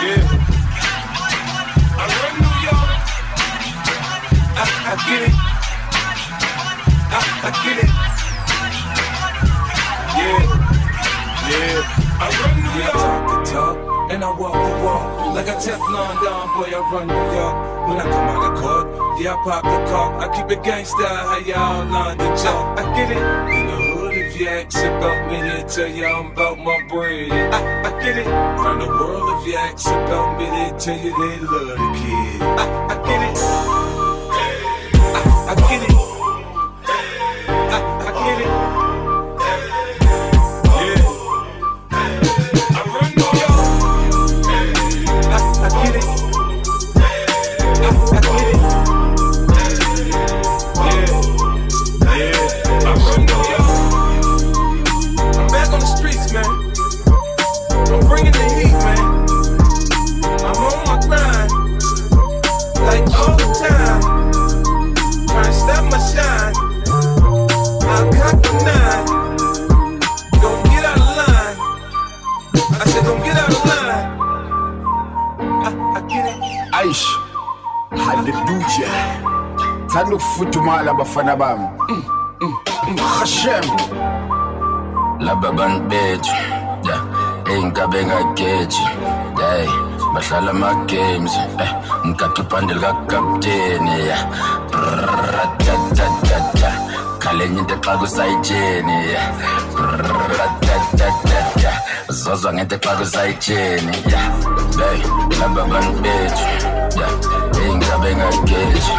Yeah. 0.02 0.22
I 2.02 2.06
run 2.20 2.34
New 2.42 2.56
York. 2.66 2.90
I, 4.58 4.66
I 4.92 4.96
get 5.08 5.22
it. 5.30 5.36
I, 7.14 7.22
I 7.44 7.52
get 7.64 7.78
it. 7.86 8.05
Yeah. 11.50 12.22
I 12.22 12.28
run 12.42 12.56
New 12.58 12.82
York. 12.82 12.96
I 12.96 13.00
talk 13.04 13.22
the 13.30 13.52
talk 13.52 14.12
and 14.12 14.24
I 14.24 14.30
walk 14.30 14.54
the 14.54 14.74
walk 14.86 15.36
like 15.36 15.48
a 15.48 15.56
Teflon 15.56 16.14
Don 16.24 16.48
boy. 16.56 16.72
I 16.72 16.80
run 16.92 17.08
New 17.08 17.28
York. 17.36 17.56
When 17.88 17.98
I 17.98 18.04
come 18.04 18.28
out 18.34 18.42
the 18.46 18.62
court, 18.62 19.22
yeah 19.22 19.36
I 19.36 19.44
pop 19.44 19.64
the 19.64 19.80
cork. 19.92 20.12
I 20.24 20.28
keep 20.36 20.50
it 20.52 20.64
gangsta. 20.64 21.06
How 21.06 21.38
y'all 21.40 21.86
learn 21.86 22.18
the 22.18 22.30
joke? 22.36 22.80
I 22.80 22.84
get 22.96 23.12
it 23.12 23.24
in 23.58 23.68
the 23.68 23.78
hood. 23.94 24.14
If 24.18 24.40
you 24.40 24.48
ask 24.48 24.78
about 24.80 25.32
me, 25.32 25.42
they 25.42 25.64
tell 25.68 25.88
you 25.88 26.06
I'm 26.06 26.32
about 26.32 26.58
my 26.58 26.82
bread. 26.88 27.32
I, 27.32 27.90
I 27.90 28.04
get 28.04 28.18
it 28.18 28.26
from 28.26 28.80
the 28.80 28.88
world. 28.88 29.42
If 29.42 29.48
you 29.48 29.56
ask 29.56 29.88
about 29.88 30.38
me, 30.40 30.46
they 30.46 30.78
tell 30.80 30.98
you 30.98 31.12
they 31.12 31.40
love 31.46 31.78
the 31.78 32.00
kid. 32.00 32.42
I, 32.42 32.88
I 32.90 32.96
get 33.06 33.22
it. 33.30 33.85
Bathanda 80.06 80.16
ukufudumala 80.16 80.92
abafana 80.92 81.36
bami 81.36 81.68
hashem. 83.20 83.64
Laba 85.20 85.52
bantu 85.52 85.90
bethu. 85.90 86.32
Ey'nkabe 87.50 88.06
ngageji 88.06 88.84
hey 89.40 89.68
bahlala 90.14 90.52
ama-games. 90.52 91.32
Eh 91.60 91.72
ngigada 92.06 92.42
ibhande 92.42 92.74
likakapteni 92.74 94.08
ya. 94.08 94.18
Brrrr-da-da-da-da. 94.72 96.72
khalenye 97.20 97.60
into 97.60 97.76
xa 97.76 97.98
kusayitsheni 97.98 99.14
Brrrr-da-da-da-da. 99.76 101.72
zozwa 102.10 102.54
ngento 102.54 102.78
xa 102.78 102.96
kusayitsheni 102.96 103.98
hey 104.78 105.00
laba 105.40 105.66
bantu 105.66 106.02
bethu. 106.02 106.46
Ey'nkabe 107.62 108.16
ngageji 108.16 108.94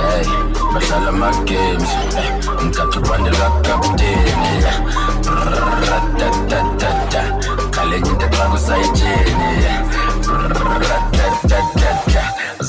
hey 0.00 0.26
bahlala 0.74 1.08
ama-games 1.14 1.90
eh 2.22 2.28
ngigada 2.64 2.96
ibhande 3.00 3.30
likakapteni 3.30 4.52
ya 4.64 4.74
Brrrr-da-da-da-da. 5.26 7.22
khalenye 7.74 8.10
into 8.10 8.26
xa 8.36 8.44
kusayitsheni 8.52 9.50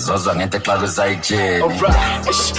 Zozwa 0.07 0.35
ngento 0.35 0.59
xa 0.59 0.79
Alright, 1.61 2.29
ish, 2.29 2.53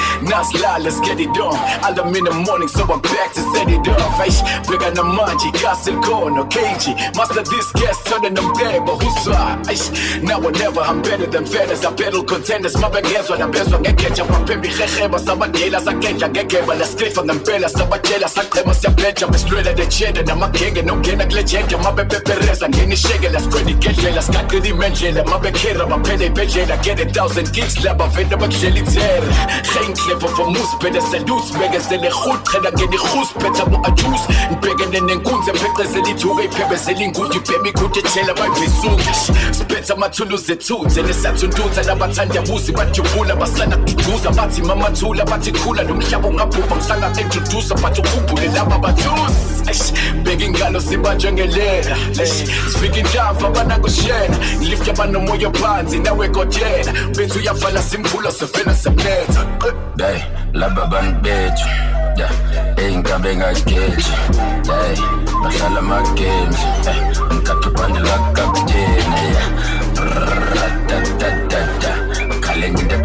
slide, 0.52 0.82
let's 0.82 1.00
get 1.00 1.18
it 1.18 1.32
on. 1.40 1.56
Alarm 1.80 2.14
in 2.14 2.24
the 2.24 2.32
morning, 2.44 2.68
so 2.68 2.84
I'm 2.84 3.00
back 3.00 3.32
to 3.32 3.40
set 3.56 3.70
it 3.70 3.88
off. 3.88 4.20
Ish, 4.20 4.68
bigger 4.68 4.90
than 4.92 5.08
manji, 5.16 5.50
castle 5.54 5.96
corner, 6.02 6.44
KG. 6.44 7.16
Master 7.16 7.42
this 7.42 7.72
guest, 7.72 8.04
turning 8.04 8.34
them 8.34 8.52
but 8.84 9.00
who's 9.00 9.28
Ish, 9.72 10.20
now 10.22 10.44
or 10.44 10.52
never, 10.52 10.80
I'm 10.80 11.00
better 11.00 11.24
than 11.24 11.46
feathers. 11.46 11.86
I 11.86 11.94
battle 11.94 12.22
contenders, 12.22 12.76
my 12.76 12.90
bag 12.90 13.06
hands 13.06 13.30
when 13.30 13.40
I'm 13.40 13.50
best 13.50 13.72
when 13.72 13.86
I 13.86 13.92
catch 13.94 14.20
up. 14.20 14.28
Pembi 14.44 14.68
Hecheba, 14.68 15.18
Sabatela, 15.18 15.80
Sakenja, 15.80 16.28
Gekeba, 16.28 16.76
let's 16.78 16.94
cliff 16.94 17.16
on 17.18 17.28
them 17.28 17.38
Bella, 17.44 17.68
Sabatela, 17.68 18.28
Sakema, 18.28 18.74
Sapenja, 18.76 19.26
I'm 19.26 19.32
straight 19.32 19.66
at 19.66 19.76
the 19.78 19.86
cheddar, 19.86 20.20
and 20.20 20.30
I'm 20.30 20.42
a 20.42 20.52
king, 20.52 20.84
no 20.84 21.00
gain 21.00 21.22
a 21.22 21.24
glitch, 21.24 21.56
my 21.82 21.92
baby 21.96 22.22
Perez, 22.22 22.60
and 22.60 22.76
any 22.76 22.94
shake, 22.94 23.22
let's 23.32 23.46
credit, 23.46 23.80
get 23.80 23.96
let's 24.12 24.28
got 24.28 24.50
the 24.50 24.60
dimension, 24.60 25.14
my 25.24 25.40
my 25.40 26.02
penny, 26.02 26.28
pension, 26.28 26.70
I 26.70 26.76
get 26.82 27.00
a 27.00 27.08
thousand 27.08 27.37
gigs, 27.44 27.84
lab, 27.84 28.00
I've 28.00 28.18
end 28.18 28.32
up 28.32 28.42
a 28.42 28.48
jelly 28.48 28.82
tear. 28.82 29.22
Geen 29.62 29.92
clever 29.92 30.28
voor 30.28 30.50
moes, 30.50 30.76
bij 30.78 30.90
de 30.90 31.00
salutes, 31.10 31.50
beggen 31.50 31.82
ze 31.88 31.96
niet 31.96 32.12
goed, 32.12 32.48
ga 32.48 32.58
dan 32.58 32.78
geen 32.78 32.98
goes, 32.98 33.32
pet 33.32 33.62
op 33.62 33.86
a 33.86 33.92
juice. 33.94 34.26
Beggen 34.60 34.92
in 34.92 35.08
een 35.08 35.22
koens, 35.22 35.48
en 35.48 35.58
pekken 35.58 35.92
ze 35.92 36.00
niet 36.00 36.18
toe, 36.18 36.42
ik 36.42 36.50
peppen 36.50 36.78
ze 36.78 36.90
niet 36.90 37.16
goed, 37.16 37.32
je 37.32 37.40
pep 37.40 37.78
goed, 37.78 37.94
je 37.94 38.02
chilla 38.08 38.32
bij 38.32 38.48
bezoekers. 38.48 39.28
Spetsa 39.50 39.94
mathuluzi 39.94 40.52
ethuthi, 40.52 41.02
nesathuntutha 41.02 41.82
labathanda 41.82 42.42
buzi, 42.42 42.72
bajubula 42.72 43.36
basana 43.36 43.76
duduza, 43.76 44.30
bathi 44.30 44.62
mama 44.62 44.90
thula, 44.90 45.24
bathi 45.24 45.50
khula, 45.52 45.82
nomhlaba 45.82 46.28
ungabhubha, 46.28 46.74
ngisanga 46.74 47.10
introducer, 47.20 47.80
bathi 47.80 48.00
ukhumbule 48.00 48.48
laba 48.54 48.78
bathusi. 48.78 49.48
Eish, 49.68 49.92
Bheka 50.24 50.44
ingalo 50.44 50.80
sibanjwe 50.80 51.32
ngelera, 51.32 51.96
Eish, 52.18 52.44
sifika 52.72 52.98
bethu 57.28 57.38
uyafana 57.38 57.82
simphula, 57.82 58.30
sivena 58.32 58.74
semletha. 58.74 59.46
Hey, 59.98 60.22
laba 60.54 60.86
bantu 60.86 61.20
bethu 61.22 61.68
ya 62.16 62.28
ey'nkabe 62.76 63.36
ngageji 63.36 64.12
hey 64.70 64.96
bahlala 65.42 65.78
ama-games. 65.78 66.60
Hey 66.86 67.00
ngigada 67.32 67.66
ibhande 67.68 68.00
likakapteni 68.00 69.22
ya 69.36 69.44
Brrrr-da-da-da-da. 69.94 71.92
khalenye 72.40 72.80
into 72.82 72.98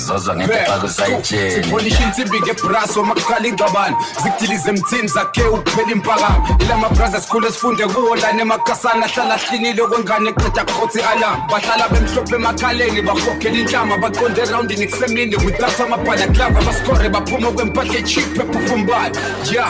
zizoza 0.00 0.36
ngempaka 0.36 0.86
zayitshenipolisha 0.86 2.02
insimbi 2.04 2.40
ngebrasi 2.40 2.98
wamaqala 2.98 3.46
ingxabano. 3.48 3.96
Zikudilize 4.22 4.68
emthini 4.70 5.08
zakhe 5.08 5.42
ukuphela 5.42 5.92
impakamo 5.92 6.48
ilamabrazi 6.60 7.16
esikhulu 7.16 7.46
esifunde 7.46 7.84
kuwo 7.86 8.16
lana 8.16 8.42
emakasana 8.42 9.06
ahlala 9.06 9.34
ahlinile 9.34 9.82
okwengane 9.82 10.30
eqeda 10.30 10.64
khothi 10.64 11.00
alam 11.12 11.36
bahlala 11.50 11.88
bemhlophe 11.92 12.34
emakhaleni 12.34 13.00
bakhokhela 13.02 13.58
inhlama 13.62 13.96
baqonde 14.02 14.40
erawundini 14.42 14.86
kusemini. 14.86 15.36
Without 15.44 15.80
amabhalaglava 15.80 16.60
basikore 16.66 17.08
baphuma 17.08 17.50
kwempahla 17.52 17.98
echiphe 17.98 18.42
ephufumbala 18.42 19.10
ya 19.52 19.66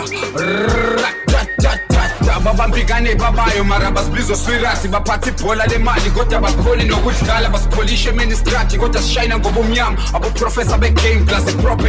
ratatatata 2.31 2.41
babambikane 2.41 3.15
babayo 3.15 3.65
mara 3.65 3.91
basibizwa 3.91 4.37
swirati 4.37 4.89
baphatha 4.89 5.31
ibhola 5.31 5.67
lemali 5.67 6.11
kodwa 6.11 6.41
bakhoni 6.41 6.85
nokudlala 6.85 7.49
basipholishe 7.49 8.09
eministrati 8.09 8.79
kodwa 8.79 9.03
sishayina 9.03 9.39
ngobumnyama. 9.39 9.99
Aboprofesa 10.15 10.79
begame 10.79 11.21
iprope 11.51 11.89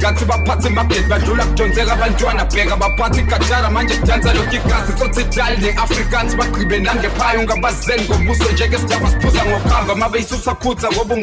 kanti 0.00 0.24
badlula 1.08 1.44
abantwana 1.92 2.44
bheka 2.44 2.76
manje 3.70 3.94
kudansa 3.96 4.34
lokhu 4.34 4.54
igasi 4.54 4.98
sothidali 4.98 5.56
ne-afrikans 5.62 6.36
bagqibe 6.36 6.78
ungabazeni 7.38 8.04
khutha 10.54 10.88
ngoba 10.92 11.16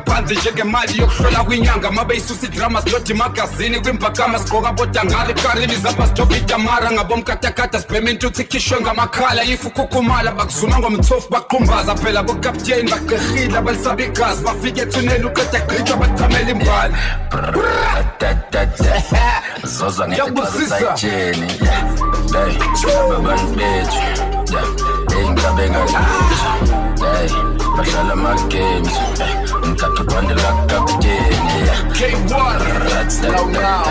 phansi 0.00 0.34
njengemali 0.36 0.98
yokuhlola 0.98 1.44
kwinyanga 1.44 1.90
idrama 2.46 2.82
kwimbakama 3.80 4.38
sigqoka 4.38 4.72
mara 6.60 6.90
ngabomkatakata 6.92 7.80
sibhema 7.80 8.10
intuthu 8.10 8.42
ikhishwe 8.42 8.80
ngamakhala. 8.80 9.44
Ifukukhumala 9.44 10.32
bakuzuma 10.32 10.78
ngomthofu 10.78 11.30
baqumbaza 11.30 11.94
phela. 11.96 12.22
Bokapteni 12.22 12.90
bagqirhile 12.90 13.58
abalisaba 13.58 14.02
igazi. 14.02 14.44
Bafike 14.44 14.80
ethuneni 14.80 15.24
uqeda 15.24 15.60
gqitshwa 15.60 15.96
bathamela 15.96 16.50
imbali 16.50 16.94
zozwa 19.64 20.08
ngeeaisayitsheni 20.08 21.46
abantu 23.16 23.46
bethu? 23.56 23.98
Eyingabe 25.16 25.70
ngakuthi 25.70 27.34
bahlala 27.76 28.12
ama-games. 28.12 28.94
Umthatha 29.62 30.02
ubhande 30.02 30.34
lakho 30.34 30.66
K1 31.96 33.10
Slow 33.10 33.46
now 33.48 33.84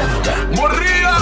Muria 0.56 1.16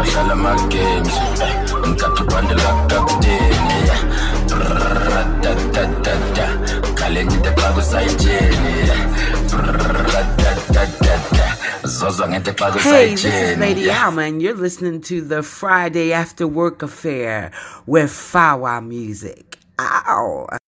badlala 0.00 0.34
magames 0.34 1.16
ngikabhibandela 1.86 2.70
kapteni 2.88 3.80
ratatatatata 5.12 6.46
khale 6.98 7.20
ngide 7.24 7.50
xa 7.58 7.68
kusayitsheni 7.76 8.74
ratatatatata 10.12 11.49
Hey, 12.80 13.10
this 13.10 13.24
is 13.24 13.58
Lady 13.58 13.90
Alma, 13.90 14.22
and 14.22 14.40
you're 14.40 14.54
listening 14.54 15.00
to 15.02 15.20
the 15.20 15.42
Friday 15.42 16.12
After 16.12 16.46
Work 16.46 16.82
Affair 16.82 17.50
with 17.86 18.10
Fawa 18.10 18.86
Music. 18.86 19.58
Ow! 19.78 20.59